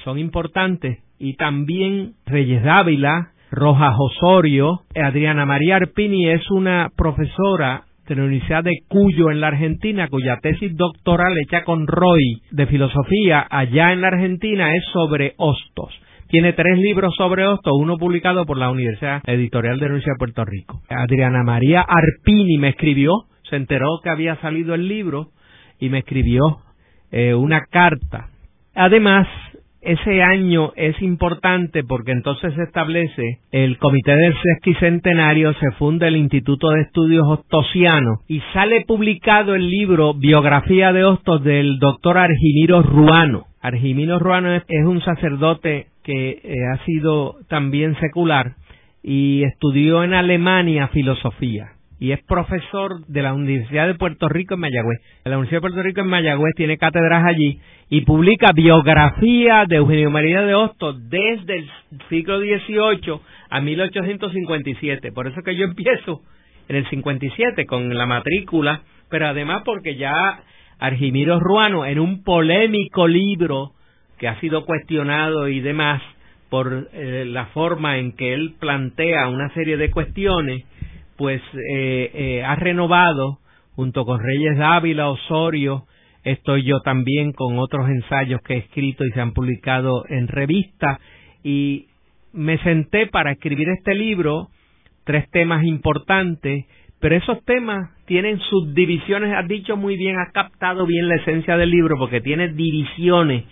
son 0.04 0.20
importantes. 0.20 1.00
Y 1.20 1.36
también 1.36 2.16
Reyes 2.26 2.64
Dávila, 2.64 3.32
Rojas 3.50 3.96
Osorio, 3.98 4.82
Adriana 4.94 5.46
María 5.46 5.78
Arpini 5.78 6.28
es 6.28 6.52
una 6.52 6.92
profesora 6.98 7.84
de 8.06 8.16
la 8.16 8.24
Universidad 8.24 8.64
de 8.66 8.80
Cuyo 8.90 9.32
en 9.32 9.40
la 9.40 9.48
Argentina, 9.48 10.10
cuya 10.10 10.38
tesis 10.42 10.76
doctoral 10.76 11.38
hecha 11.38 11.64
con 11.64 11.88
Roy 11.88 12.42
de 12.52 12.68
filosofía 12.68 13.48
allá 13.50 13.94
en 13.94 14.02
la 14.02 14.10
Argentina 14.10 14.76
es 14.76 14.84
sobre 14.92 15.34
hostos. 15.38 15.94
Tiene 16.34 16.54
tres 16.54 16.80
libros 16.80 17.14
sobre 17.16 17.44
esto, 17.44 17.76
uno 17.76 17.96
publicado 17.98 18.48
por 18.48 18.58
la 18.58 18.72
Universidad 18.72 19.22
Editorial 19.24 19.76
de 19.76 19.82
la 19.82 19.92
Universidad 19.92 20.16
de 20.16 20.18
Puerto 20.18 20.46
Rico. 20.46 20.82
Adriana 20.90 21.44
María 21.44 21.82
Arpini 21.82 22.58
me 22.58 22.70
escribió, 22.70 23.26
se 23.48 23.56
enteró 23.56 24.00
que 24.04 24.10
había 24.10 24.36
salido 24.38 24.74
el 24.74 24.88
libro 24.88 25.28
y 25.80 25.90
me 25.90 26.00
escribió 26.00 26.42
eh, 27.12 27.36
una 27.36 27.66
carta. 27.70 28.30
Además, 28.74 29.28
ese 29.82 30.24
año 30.24 30.72
es 30.76 31.00
importante 31.04 31.84
porque 31.84 32.14
entonces 32.14 32.52
se 32.56 32.64
establece 32.64 33.38
el 33.52 33.78
Comité 33.78 34.16
del 34.16 34.34
Sesquicentenario, 34.34 35.54
se 35.54 35.70
funda 35.78 36.08
el 36.08 36.18
Instituto 36.18 36.72
de 36.72 36.82
Estudios 36.82 37.28
Hostosianos 37.28 38.22
y 38.28 38.42
sale 38.54 38.86
publicado 38.88 39.54
el 39.54 39.70
libro 39.70 40.16
Biografía 40.16 40.94
de 40.94 41.04
Hostos 41.04 41.44
del 41.44 41.78
doctor 41.78 42.18
Argimiro 42.18 42.82
Ruano. 42.82 43.46
Argimiro 43.62 44.18
Ruano 44.18 44.56
es, 44.56 44.64
un 44.84 45.00
sacerdote 45.02 45.93
que 46.04 46.42
eh, 46.44 46.56
ha 46.74 46.84
sido 46.86 47.36
también 47.48 47.96
secular 48.00 48.56
y 49.02 49.44
estudió 49.44 50.04
en 50.04 50.14
Alemania 50.14 50.88
filosofía 50.90 51.74
y 52.04 52.12
es 52.12 52.22
profesor 52.24 53.06
de 53.08 53.22
la 53.22 53.34
Universidad 53.34 53.88
de 53.88 53.96
Puerto 53.96 54.28
Rico 54.28 54.56
en 54.56 54.60
Mayagüez. 54.60 55.00
La 55.24 55.38
Universidad 55.38 55.60
de 55.60 55.62
Puerto 55.62 55.84
Rico 55.84 56.02
en 56.02 56.08
Mayagüez 56.08 56.54
tiene 56.56 56.78
cátedras 56.78 57.24
allí 57.26 57.60
y 57.90 58.02
publica 58.02 58.52
biografía 58.52 59.64
de 59.66 59.78
Eugenio 59.78 60.12
María 60.12 60.42
de 60.42 60.54
Hostos 60.54 60.98
desde 61.10 61.60
el 61.60 61.70
siglo 62.10 62.40
XVIII 62.40 63.22
a 63.50 63.62
1857. 63.62 65.14
Por 65.14 65.28
eso 65.28 65.42
que 65.44 65.56
yo 65.56 65.64
empiezo 65.64 66.20
en 66.68 66.76
el 66.76 66.90
57 66.90 67.66
con 67.66 67.96
la 67.96 68.06
matrícula, 68.06 68.82
pero 69.10 69.28
además 69.28 69.62
porque 69.64 69.96
ya 69.96 70.44
Argimiro 70.80 71.40
Ruano, 71.40 71.86
en 71.86 72.00
un 72.00 72.22
polémico 72.24 73.08
libro 73.08 73.72
que 74.24 74.30
ha 74.30 74.40
sido 74.40 74.64
cuestionado 74.64 75.50
y 75.50 75.60
demás 75.60 76.02
por 76.50 76.88
eh, 76.94 77.26
la 77.28 77.48
forma 77.48 77.98
en 77.98 78.14
que 78.14 78.34
él 78.34 78.56
plantea 78.58 79.28
una 79.28 79.54
serie 79.54 79.76
de 79.76 79.92
cuestiones, 79.92 80.64
pues 81.18 81.42
eh, 81.42 82.10
eh, 82.14 82.42
ha 82.42 82.56
renovado 82.56 83.40
junto 83.76 84.06
con 84.06 84.22
Reyes 84.24 84.58
Dávila, 84.58 85.10
Osorio, 85.10 85.88
estoy 86.24 86.64
yo 86.64 86.80
también 86.86 87.34
con 87.34 87.60
otros 87.60 87.90
ensayos 87.90 88.40
que 88.44 88.54
he 88.54 88.58
escrito 88.60 89.04
y 89.04 89.12
se 89.12 89.20
han 89.20 89.34
publicado 89.34 90.06
en 90.08 90.30
revista 90.30 91.02
y 91.44 91.88
me 92.32 92.58
senté 92.60 93.08
para 93.08 93.34
escribir 93.34 93.68
este 93.68 93.94
libro, 93.94 94.48
tres 95.04 95.30
temas 95.32 95.66
importantes, 95.66 96.64
pero 97.02 97.18
esos 97.18 97.44
temas 97.44 97.90
tienen 98.06 98.40
subdivisiones, 98.40 99.36
has 99.36 99.50
dicho 99.50 99.76
muy 99.76 99.98
bien, 99.98 100.16
has 100.18 100.32
captado 100.32 100.86
bien 100.86 101.10
la 101.10 101.16
esencia 101.16 101.58
del 101.58 101.72
libro 101.72 101.98
porque 101.98 102.22
tiene 102.22 102.54
divisiones 102.54 103.44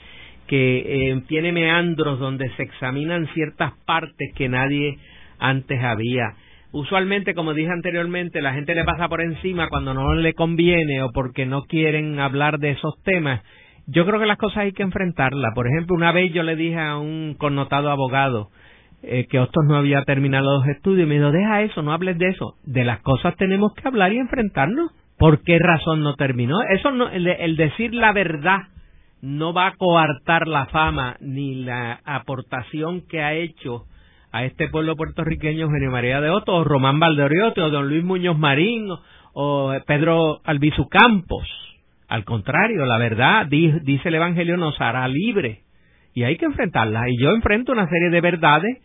que 0.52 1.12
eh, 1.12 1.22
tiene 1.30 1.54
meandros 1.54 2.20
donde 2.20 2.50
se 2.58 2.64
examinan 2.64 3.26
ciertas 3.28 3.72
partes 3.86 4.34
que 4.36 4.50
nadie 4.50 4.98
antes 5.40 5.82
había. 5.82 6.34
Usualmente, 6.74 7.34
como 7.34 7.54
dije 7.54 7.72
anteriormente, 7.72 8.42
la 8.42 8.54
gente 8.54 8.76
le 8.76 8.84
pasa 8.84 9.08
por 9.08 9.22
encima 9.22 9.70
cuando 9.70 9.94
no 9.94 10.14
le 10.14 10.34
conviene 10.34 11.04
o 11.04 11.12
porque 11.14 11.46
no 11.46 11.64
quieren 11.64 12.20
hablar 12.20 12.60
de 12.60 12.72
esos 12.72 13.02
temas. 13.04 13.42
Yo 13.88 14.06
creo 14.06 14.20
que 14.20 14.26
las 14.26 14.38
cosas 14.38 14.58
hay 14.58 14.74
que 14.74 14.84
enfrentarlas. 14.84 15.54
Por 15.56 15.68
ejemplo, 15.68 15.96
una 15.96 16.12
vez 16.12 16.34
yo 16.34 16.44
le 16.44 16.58
dije 16.58 16.82
a 16.82 16.98
un 16.98 17.36
connotado 17.38 17.90
abogado, 17.90 18.50
eh, 19.04 19.28
que 19.30 19.40
Hostos 19.40 19.64
no 19.70 19.78
había 19.78 20.04
terminado 20.04 20.60
los 20.60 20.68
estudios. 20.68 21.08
Y 21.08 21.10
me 21.10 21.16
dijo, 21.16 21.32
deja 21.32 21.62
eso, 21.62 21.82
no 21.82 21.94
hables 21.94 22.18
de 22.18 22.28
eso. 22.28 22.56
De 22.66 22.84
las 22.84 23.00
cosas 23.00 23.38
tenemos 23.38 23.74
que 23.74 23.88
hablar 23.88 24.12
y 24.12 24.18
enfrentarnos. 24.18 24.92
¿Por 25.18 25.44
qué 25.44 25.60
razón 25.60 26.04
no 26.04 26.16
terminó? 26.16 26.58
Eso 26.74 26.92
no, 26.92 27.08
el, 27.10 27.56
decir 27.56 27.94
la 27.94 28.12
verdad 28.12 28.64
no 29.22 29.54
va 29.54 29.68
a 29.68 29.76
coartar 29.76 30.48
la 30.48 30.66
fama 30.68 31.16
ni 31.20 31.56
la 31.64 32.00
aportación 32.06 33.02
que 33.08 33.22
ha 33.22 33.34
hecho 33.34 33.86
a 34.32 34.46
este 34.46 34.70
pueblo 34.70 34.96
puertorriqueño 34.96 35.66
Eugenio 35.66 35.92
María 35.92 36.22
de 36.22 36.30
Otto, 36.30 36.56
o 36.56 36.64
Román 36.64 37.00
Valdeoriote, 37.00 37.62
o 37.62 37.70
don 37.70 37.88
Luis 37.88 38.04
Muñoz 38.04 38.38
Marín, 38.38 38.88
o, 39.34 39.74
Pedro 39.86 40.42
Albizu 40.44 40.88
Campos. 40.88 41.48
Al 42.08 42.24
contrario, 42.26 42.86
la 42.86 42.98
verdad, 42.98 43.46
dice 43.48 44.10
el 44.10 44.16
Evangelio, 44.16 44.58
nos 44.58 44.80
hará 44.82 45.08
libre 45.08 45.62
y 46.14 46.24
hay 46.24 46.38
que 46.38 46.46
enfrentarlas. 46.46 47.08
Y 47.10 47.22
yo 47.22 47.32
enfrento 47.32 47.72
una 47.72 47.88
serie 47.88 48.10
de 48.10 48.22
verdades 48.22 48.78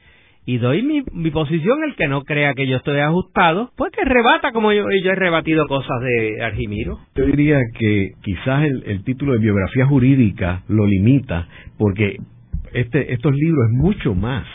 y 0.47 0.59
doy 0.59 0.83
mi, 0.83 1.03
mi 1.13 1.31
posición. 1.31 1.85
El 1.85 1.97
que 1.97 2.09
no 2.09 2.23
crea 2.23 2.55
que 2.55 2.67
yo 2.67 2.77
estoy 2.77 3.01
ajustado, 3.01 3.71
pues 3.77 3.93
que 3.93 4.05
rebata 4.05 4.53
como 4.53 4.73
yo, 4.73 4.85
yo 5.03 5.11
he 5.11 5.15
rebatido 5.15 5.67
cosas 5.67 6.01
de 6.01 6.43
Argimiro. 6.43 7.01
Yo 7.17 7.27
diría 7.27 7.59
que 7.77 8.13
quizás 8.23 8.65
el, 8.65 8.85
el 8.87 9.05
título 9.05 9.33
de 9.33 9.39
biografía 9.41 9.87
jurídica 9.87 10.63
lo 10.69 10.87
limita, 10.87 11.49
porque 11.77 12.17
este, 12.73 13.13
estos 13.13 13.35
libros 13.35 13.67
es 13.71 13.77
mucho 13.77 14.15
más 14.15 14.47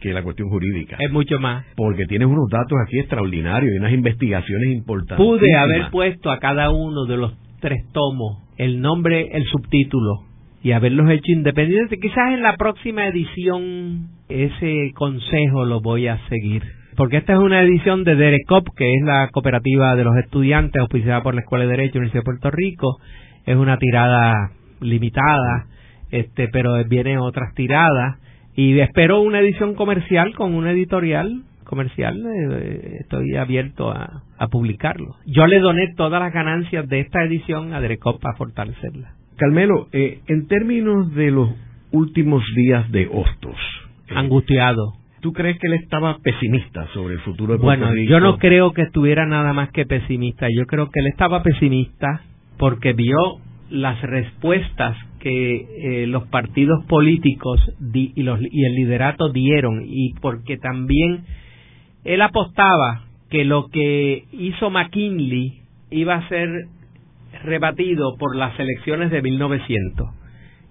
que 0.00 0.12
la 0.12 0.22
cuestión 0.22 0.48
jurídica. 0.48 0.96
Es 0.98 1.10
mucho 1.10 1.38
más. 1.38 1.64
Porque 1.76 2.06
tienes 2.06 2.28
unos 2.28 2.48
datos 2.50 2.76
aquí 2.84 2.98
extraordinarios 2.98 3.72
y 3.72 3.78
unas 3.78 3.92
investigaciones 3.92 4.74
importantes. 4.74 5.24
Pude 5.24 5.54
haber 5.54 5.90
puesto 5.90 6.30
a 6.30 6.38
cada 6.38 6.70
uno 6.70 7.06
de 7.06 7.16
los 7.16 7.34
tres 7.60 7.84
tomos 7.92 8.42
el 8.58 8.80
nombre, 8.80 9.28
el 9.32 9.44
subtítulo 9.44 10.24
y 10.66 10.72
haberlos 10.72 11.08
hecho 11.08 11.30
independientes. 11.30 11.96
Quizás 12.00 12.32
en 12.32 12.42
la 12.42 12.56
próxima 12.56 13.06
edición 13.06 14.08
ese 14.28 14.90
consejo 14.96 15.64
lo 15.64 15.80
voy 15.80 16.08
a 16.08 16.18
seguir. 16.28 16.64
Porque 16.96 17.18
esta 17.18 17.34
es 17.34 17.38
una 17.38 17.62
edición 17.62 18.02
de 18.02 18.16
DERECOP, 18.16 18.70
que 18.76 18.92
es 18.92 19.04
la 19.04 19.28
cooperativa 19.28 19.94
de 19.94 20.02
los 20.02 20.16
estudiantes 20.16 20.80
auspiciada 20.80 21.22
por 21.22 21.36
la 21.36 21.42
Escuela 21.42 21.66
de 21.66 21.70
Derecho 21.70 21.92
de 21.92 21.98
la 21.98 22.00
Universidad 22.00 22.22
de 22.22 22.24
Puerto 22.24 22.50
Rico. 22.50 22.98
Es 23.44 23.54
una 23.54 23.76
tirada 23.76 24.50
limitada, 24.80 25.66
este, 26.10 26.48
pero 26.48 26.82
vienen 26.86 27.18
otras 27.18 27.54
tiradas. 27.54 28.18
Y 28.56 28.76
espero 28.80 29.20
una 29.20 29.38
edición 29.38 29.76
comercial 29.76 30.34
con 30.34 30.52
una 30.52 30.72
editorial 30.72 31.44
comercial, 31.62 32.24
eh, 32.26 32.96
estoy 33.02 33.36
abierto 33.36 33.92
a, 33.92 34.22
a, 34.36 34.48
publicarlo. 34.48 35.14
Yo 35.26 35.46
le 35.46 35.60
doné 35.60 35.94
todas 35.96 36.20
las 36.20 36.32
ganancias 36.32 36.88
de 36.88 37.00
esta 37.00 37.22
edición 37.22 37.72
a 37.72 37.80
DERECOP 37.80 38.20
para 38.20 38.36
fortalecerla. 38.36 39.15
Carmelo, 39.36 39.88
eh, 39.92 40.20
en 40.26 40.46
términos 40.48 41.14
de 41.14 41.30
los 41.30 41.50
últimos 41.92 42.42
días 42.54 42.90
de 42.90 43.08
Hostos, 43.12 43.56
eh, 44.08 44.14
angustiado. 44.14 44.94
¿Tú 45.20 45.32
crees 45.32 45.58
que 45.58 45.66
él 45.66 45.74
estaba 45.74 46.18
pesimista 46.18 46.86
sobre 46.92 47.14
el 47.14 47.20
futuro 47.20 47.54
de 47.54 47.58
Puerto 47.58 47.80
bueno, 47.80 47.94
Rico? 47.94 48.10
yo 48.10 48.20
no 48.20 48.38
creo 48.38 48.72
que 48.72 48.82
estuviera 48.82 49.26
nada 49.26 49.52
más 49.52 49.70
que 49.70 49.86
pesimista. 49.86 50.46
Yo 50.54 50.66
creo 50.66 50.90
que 50.90 51.00
él 51.00 51.06
estaba 51.08 51.42
pesimista 51.42 52.22
porque 52.58 52.92
vio 52.92 53.16
las 53.70 54.00
respuestas 54.02 54.96
que 55.18 56.02
eh, 56.02 56.06
los 56.06 56.28
partidos 56.28 56.84
políticos 56.84 57.60
di, 57.80 58.12
y, 58.14 58.22
los, 58.22 58.40
y 58.40 58.64
el 58.64 58.74
liderato 58.74 59.30
dieron 59.30 59.82
y 59.84 60.14
porque 60.20 60.56
también 60.56 61.24
él 62.04 62.22
apostaba 62.22 63.06
que 63.28 63.44
lo 63.44 63.66
que 63.68 64.24
hizo 64.32 64.70
McKinley 64.70 65.60
iba 65.90 66.14
a 66.14 66.28
ser 66.28 66.48
rebatido 67.42 68.16
por 68.18 68.36
las 68.36 68.58
elecciones 68.58 69.10
de 69.10 69.22
1900. 69.22 70.08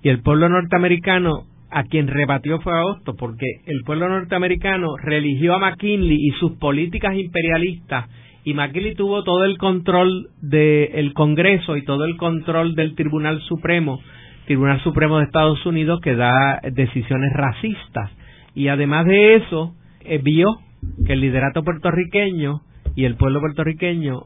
Y 0.04 0.10
el 0.10 0.22
pueblo 0.22 0.50
norteamericano 0.50 1.46
a 1.72 1.84
quien 1.84 2.08
rebatió 2.08 2.60
fue 2.62 2.74
a 2.74 2.86
Hostos, 2.86 3.16
porque 3.18 3.46
el 3.66 3.82
pueblo 3.86 4.08
norteamericano 4.08 4.96
religió 5.04 5.56
a 5.56 5.60
McKinley 5.60 6.16
y 6.16 6.32
sus 6.40 6.54
políticas 6.54 7.16
imperialistas, 7.16 8.10
y 8.46 8.54
McKinley 8.54 8.94
tuvo 8.94 9.24
todo 9.24 9.44
el 9.44 9.58
control 9.58 10.30
del 10.40 11.14
Congreso 11.14 11.76
y 11.78 11.84
todo 11.84 12.06
el 12.06 12.16
control 12.16 12.76
del 12.76 12.94
Tribunal 12.94 13.42
Supremo, 13.42 14.00
Tribunal 14.46 14.80
Supremo 14.84 15.18
de 15.18 15.26
Estados 15.26 15.66
Unidos, 15.66 16.00
que 16.02 16.16
da 16.16 16.62
decisiones 16.72 17.34
racistas. 17.34 18.12
Y 18.54 18.68
además 18.68 19.08
de 19.08 19.36
eso, 19.36 19.74
eh, 20.02 20.20
vio 20.24 20.60
que 21.08 21.14
el 21.14 21.22
liderato 21.22 21.64
puertorriqueño 21.64 22.62
y 22.96 23.06
el 23.06 23.16
pueblo 23.16 23.40
puertorriqueño 23.40 24.22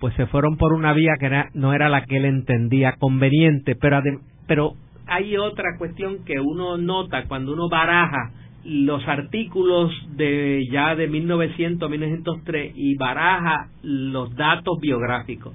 pues 0.00 0.14
se 0.14 0.26
fueron 0.26 0.56
por 0.56 0.72
una 0.72 0.92
vía 0.92 1.12
que 1.20 1.30
no 1.54 1.74
era 1.74 1.88
la 1.88 2.04
que 2.04 2.16
él 2.16 2.24
entendía 2.24 2.96
conveniente, 2.98 3.76
pero, 3.76 4.00
pero 4.46 4.72
hay 5.06 5.36
otra 5.36 5.76
cuestión 5.78 6.24
que 6.24 6.40
uno 6.40 6.78
nota 6.78 7.24
cuando 7.28 7.52
uno 7.52 7.68
baraja 7.68 8.32
los 8.64 9.06
artículos 9.06 9.90
de 10.16 10.66
ya 10.70 10.94
de 10.94 11.08
1900 11.08 11.90
1903 11.90 12.72
y 12.74 12.96
baraja 12.96 13.68
los 13.82 14.34
datos 14.34 14.78
biográficos. 14.80 15.54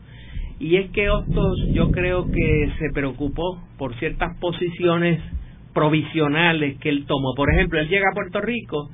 Y 0.60 0.78
es 0.78 0.90
que 0.92 1.10
Hostos 1.10 1.68
yo 1.74 1.92
creo 1.92 2.32
que 2.32 2.72
se 2.80 2.90
preocupó 2.94 3.60
por 3.78 3.94
ciertas 3.96 4.38
posiciones 4.40 5.22
provisionales 5.74 6.80
que 6.80 6.90
él 6.90 7.06
tomó. 7.06 7.34
Por 7.36 7.54
ejemplo, 7.54 7.80
él 7.80 7.90
llega 7.90 8.10
a 8.10 8.16
Puerto 8.16 8.42
Rico 8.42 8.90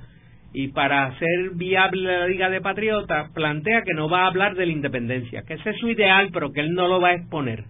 y 0.54 0.70
para 0.70 1.06
hacer 1.06 1.52
viable 1.56 2.04
la 2.04 2.28
Liga 2.28 2.50
de 2.50 2.62
Patriotas 2.62 3.32
plantea 3.32 3.84
que 3.84 3.94
no 3.94 4.10
va 4.10 4.24
a 4.24 4.28
hablar 4.28 4.56
de 4.56 4.66
la 4.66 4.72
independencia, 4.72 5.44
que 5.44 5.54
ese 5.54 5.70
es 5.70 5.78
su 5.78 5.90
ideal, 5.90 6.30
pero 6.34 6.52
que 6.52 6.62
él 6.62 6.74
no 6.74 6.88
lo 6.88 7.00
va 7.00 7.10
a 7.10 7.16
exponer. 7.16 7.64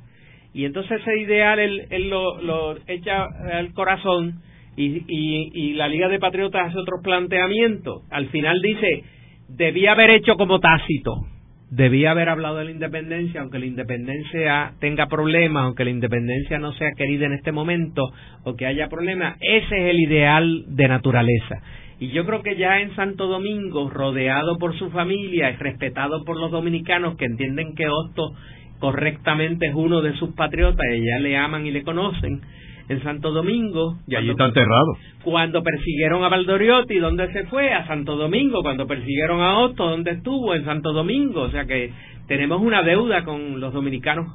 Y 0.53 0.65
entonces 0.65 0.99
ese 0.99 1.19
ideal 1.19 1.59
él, 1.59 2.09
lo, 2.09 2.75
echa 2.87 3.25
al 3.53 3.73
corazón 3.73 4.41
y, 4.75 5.03
y, 5.07 5.51
y 5.53 5.73
la 5.73 5.87
Liga 5.87 6.09
de 6.09 6.19
Patriotas 6.19 6.69
hace 6.69 6.79
otro 6.79 7.01
planteamiento. 7.03 8.01
Al 8.09 8.27
final 8.27 8.61
dice, 8.61 9.03
debía 9.47 9.91
haber 9.91 10.09
hecho 10.09 10.35
como 10.35 10.59
Tácito, 10.59 11.27
debía 11.71 12.11
haber 12.11 12.29
hablado 12.29 12.57
de 12.57 12.65
la 12.65 12.71
independencia, 12.71 13.41
aunque 13.41 13.59
la 13.59 13.65
independencia 13.65 14.73
tenga 14.79 15.07
problemas, 15.07 15.63
aunque 15.63 15.85
la 15.85 15.91
independencia 15.91 16.59
no 16.59 16.73
sea 16.73 16.91
querida 16.97 17.25
en 17.25 17.33
este 17.33 17.53
momento 17.53 18.11
o 18.43 18.55
que 18.55 18.65
haya 18.65 18.89
problemas, 18.89 19.37
ese 19.39 19.75
es 19.77 19.89
el 19.91 19.99
ideal 19.99 20.65
de 20.67 20.87
naturaleza. 20.89 21.61
Y 22.01 22.09
yo 22.09 22.25
creo 22.25 22.41
que 22.41 22.57
ya 22.57 22.81
en 22.81 22.95
Santo 22.95 23.27
Domingo, 23.27 23.87
rodeado 23.87 24.57
por 24.57 24.75
su 24.75 24.89
familia 24.89 25.51
y 25.51 25.55
respetado 25.57 26.23
por 26.25 26.35
los 26.35 26.49
dominicanos 26.49 27.15
que 27.15 27.25
entienden 27.25 27.75
que 27.75 27.87
Hosto 27.89 28.33
correctamente 28.79 29.67
es 29.67 29.75
uno 29.75 30.01
de 30.01 30.15
sus 30.17 30.33
patriotas 30.33 30.83
y 30.95 31.05
ya 31.05 31.19
le 31.19 31.37
aman 31.37 31.67
y 31.67 31.69
le 31.69 31.83
conocen, 31.83 32.41
en 32.89 33.03
Santo 33.03 33.29
Domingo. 33.29 33.99
Y 34.07 34.15
allí 34.15 34.31
está 34.31 34.45
enterrado. 34.47 34.97
Cuando 35.23 35.61
persiguieron 35.61 36.23
a 36.23 36.29
Valdoriotti, 36.29 36.97
¿dónde 36.97 37.31
se 37.33 37.45
fue? 37.45 37.71
A 37.71 37.85
Santo 37.85 38.15
Domingo. 38.15 38.63
Cuando 38.63 38.87
persiguieron 38.87 39.39
a 39.39 39.59
Otto, 39.59 39.87
¿dónde 39.87 40.09
estuvo? 40.09 40.55
En 40.55 40.65
Santo 40.65 40.93
Domingo. 40.93 41.43
O 41.43 41.51
sea 41.51 41.65
que 41.65 41.93
tenemos 42.27 42.63
una 42.63 42.81
deuda 42.81 43.23
con 43.23 43.59
los 43.59 43.73
dominicanos, 43.73 44.25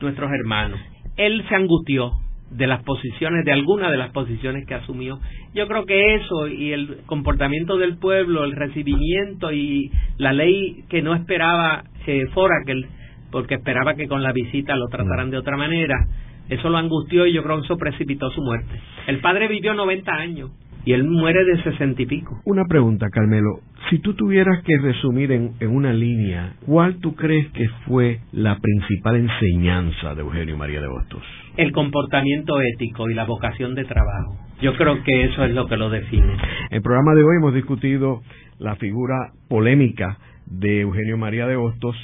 nuestros 0.00 0.28
hermanos. 0.32 0.80
Él 1.16 1.44
se 1.48 1.54
angustió 1.54 2.14
de 2.52 2.66
las 2.66 2.82
posiciones, 2.82 3.44
de 3.44 3.52
algunas 3.52 3.90
de 3.90 3.96
las 3.96 4.10
posiciones 4.10 4.66
que 4.66 4.74
asumió. 4.74 5.18
Yo 5.54 5.66
creo 5.66 5.84
que 5.84 6.14
eso 6.16 6.48
y 6.48 6.72
el 6.72 6.98
comportamiento 7.06 7.76
del 7.78 7.98
pueblo, 7.98 8.44
el 8.44 8.52
recibimiento 8.52 9.52
y 9.52 9.90
la 10.18 10.32
ley 10.32 10.84
que 10.88 11.02
no 11.02 11.14
esperaba 11.14 11.84
eh, 12.06 12.26
Forakel, 12.32 12.86
porque 13.30 13.54
esperaba 13.54 13.94
que 13.94 14.08
con 14.08 14.22
la 14.22 14.32
visita 14.32 14.76
lo 14.76 14.86
trataran 14.88 15.30
de 15.30 15.38
otra 15.38 15.56
manera, 15.56 15.96
eso 16.48 16.68
lo 16.68 16.78
angustió 16.78 17.26
y 17.26 17.32
yo 17.32 17.42
creo 17.42 17.58
que 17.58 17.64
eso 17.64 17.76
precipitó 17.76 18.30
su 18.30 18.42
muerte. 18.42 18.78
El 19.06 19.20
padre 19.20 19.48
vivió 19.48 19.74
90 19.74 20.12
años 20.12 20.50
y 20.84 20.92
él 20.92 21.04
muere 21.04 21.44
de 21.44 21.62
sesenta 21.62 22.02
y 22.02 22.06
pico. 22.06 22.40
Una 22.44 22.64
pregunta, 22.64 23.06
Carmelo. 23.10 23.60
Si 23.90 23.98
tú 23.98 24.14
tuvieras 24.14 24.62
que 24.64 24.78
resumir 24.78 25.32
en, 25.32 25.52
en, 25.60 25.70
una 25.70 25.92
línea, 25.92 26.54
¿cuál 26.66 26.96
tú 26.96 27.14
crees 27.14 27.48
que 27.52 27.68
fue 27.86 28.20
la 28.32 28.58
principal 28.58 29.16
enseñanza 29.16 30.14
de 30.14 30.22
Eugenio 30.22 30.56
María 30.56 30.80
de 30.80 30.86
Hostos? 30.86 31.22
El 31.56 31.72
comportamiento 31.72 32.54
ético 32.74 33.10
y 33.10 33.14
la 33.14 33.24
vocación 33.24 33.74
de 33.74 33.84
trabajo. 33.84 34.38
Yo 34.60 34.74
creo 34.76 35.02
que 35.02 35.24
eso 35.24 35.44
es 35.44 35.52
lo 35.52 35.66
que 35.66 35.76
lo 35.76 35.90
define. 35.90 36.32
En 36.70 36.76
el 36.76 36.82
programa 36.82 37.14
de 37.14 37.22
hoy 37.22 37.36
hemos 37.38 37.54
discutido 37.54 38.22
la 38.58 38.76
figura 38.76 39.32
polémica 39.48 40.18
de 40.46 40.82
Eugenio 40.82 41.18
María 41.18 41.46
de 41.46 41.56
Hostos, 41.56 41.96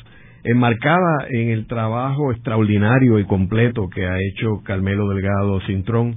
enmarcada 0.44 1.26
en 1.30 1.50
el 1.50 1.66
trabajo 1.66 2.32
extraordinario 2.32 3.18
y 3.18 3.24
completo 3.24 3.88
que 3.88 4.06
ha 4.06 4.18
hecho 4.18 4.62
Carmelo 4.64 5.08
Delgado 5.08 5.60
Cintrón 5.62 6.16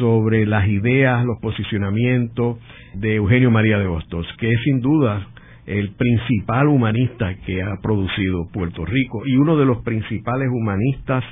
sobre 0.00 0.46
las 0.46 0.66
ideas, 0.66 1.24
los 1.24 1.38
posicionamientos 1.40 2.56
de 2.94 3.16
Eugenio 3.16 3.50
María 3.50 3.78
de 3.78 3.86
Hostos, 3.86 4.26
que 4.38 4.50
es 4.50 4.60
sin 4.64 4.80
duda 4.80 5.28
el 5.66 5.90
principal 5.90 6.68
humanista 6.68 7.36
que 7.46 7.62
ha 7.62 7.76
producido 7.82 8.48
Puerto 8.50 8.84
Rico 8.86 9.22
y 9.26 9.36
uno 9.36 9.58
de 9.58 9.66
los 9.66 9.82
principales 9.82 10.48
humanistas 10.50 11.22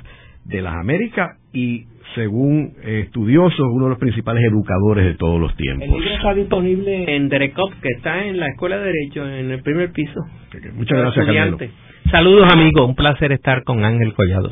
de 0.45 0.61
las 0.61 0.75
Américas 0.75 1.37
y 1.51 1.85
según 2.15 2.73
estudiosos, 2.83 3.59
uno 3.59 3.85
de 3.85 3.89
los 3.89 3.99
principales 3.99 4.43
educadores 4.43 5.05
de 5.05 5.15
todos 5.15 5.41
los 5.41 5.55
tiempos. 5.55 5.87
El 5.87 5.91
libro 5.91 6.15
está 6.15 6.33
disponible 6.33 7.15
en 7.15 7.27
Derecop, 7.27 7.73
que 7.81 7.89
está 7.97 8.23
en 8.23 8.39
la 8.39 8.47
Escuela 8.47 8.77
de 8.77 8.85
Derecho, 8.85 9.27
en 9.27 9.51
el 9.51 9.61
primer 9.63 9.91
piso. 9.91 10.21
Muchas 10.75 10.97
gracias, 10.97 11.25
Carmelo. 11.25 11.57
Saludos, 12.11 12.53
amigos. 12.53 12.87
Un 12.87 12.95
placer 12.95 13.31
estar 13.31 13.63
con 13.63 13.83
Ángel 13.83 14.13
Collado 14.13 14.51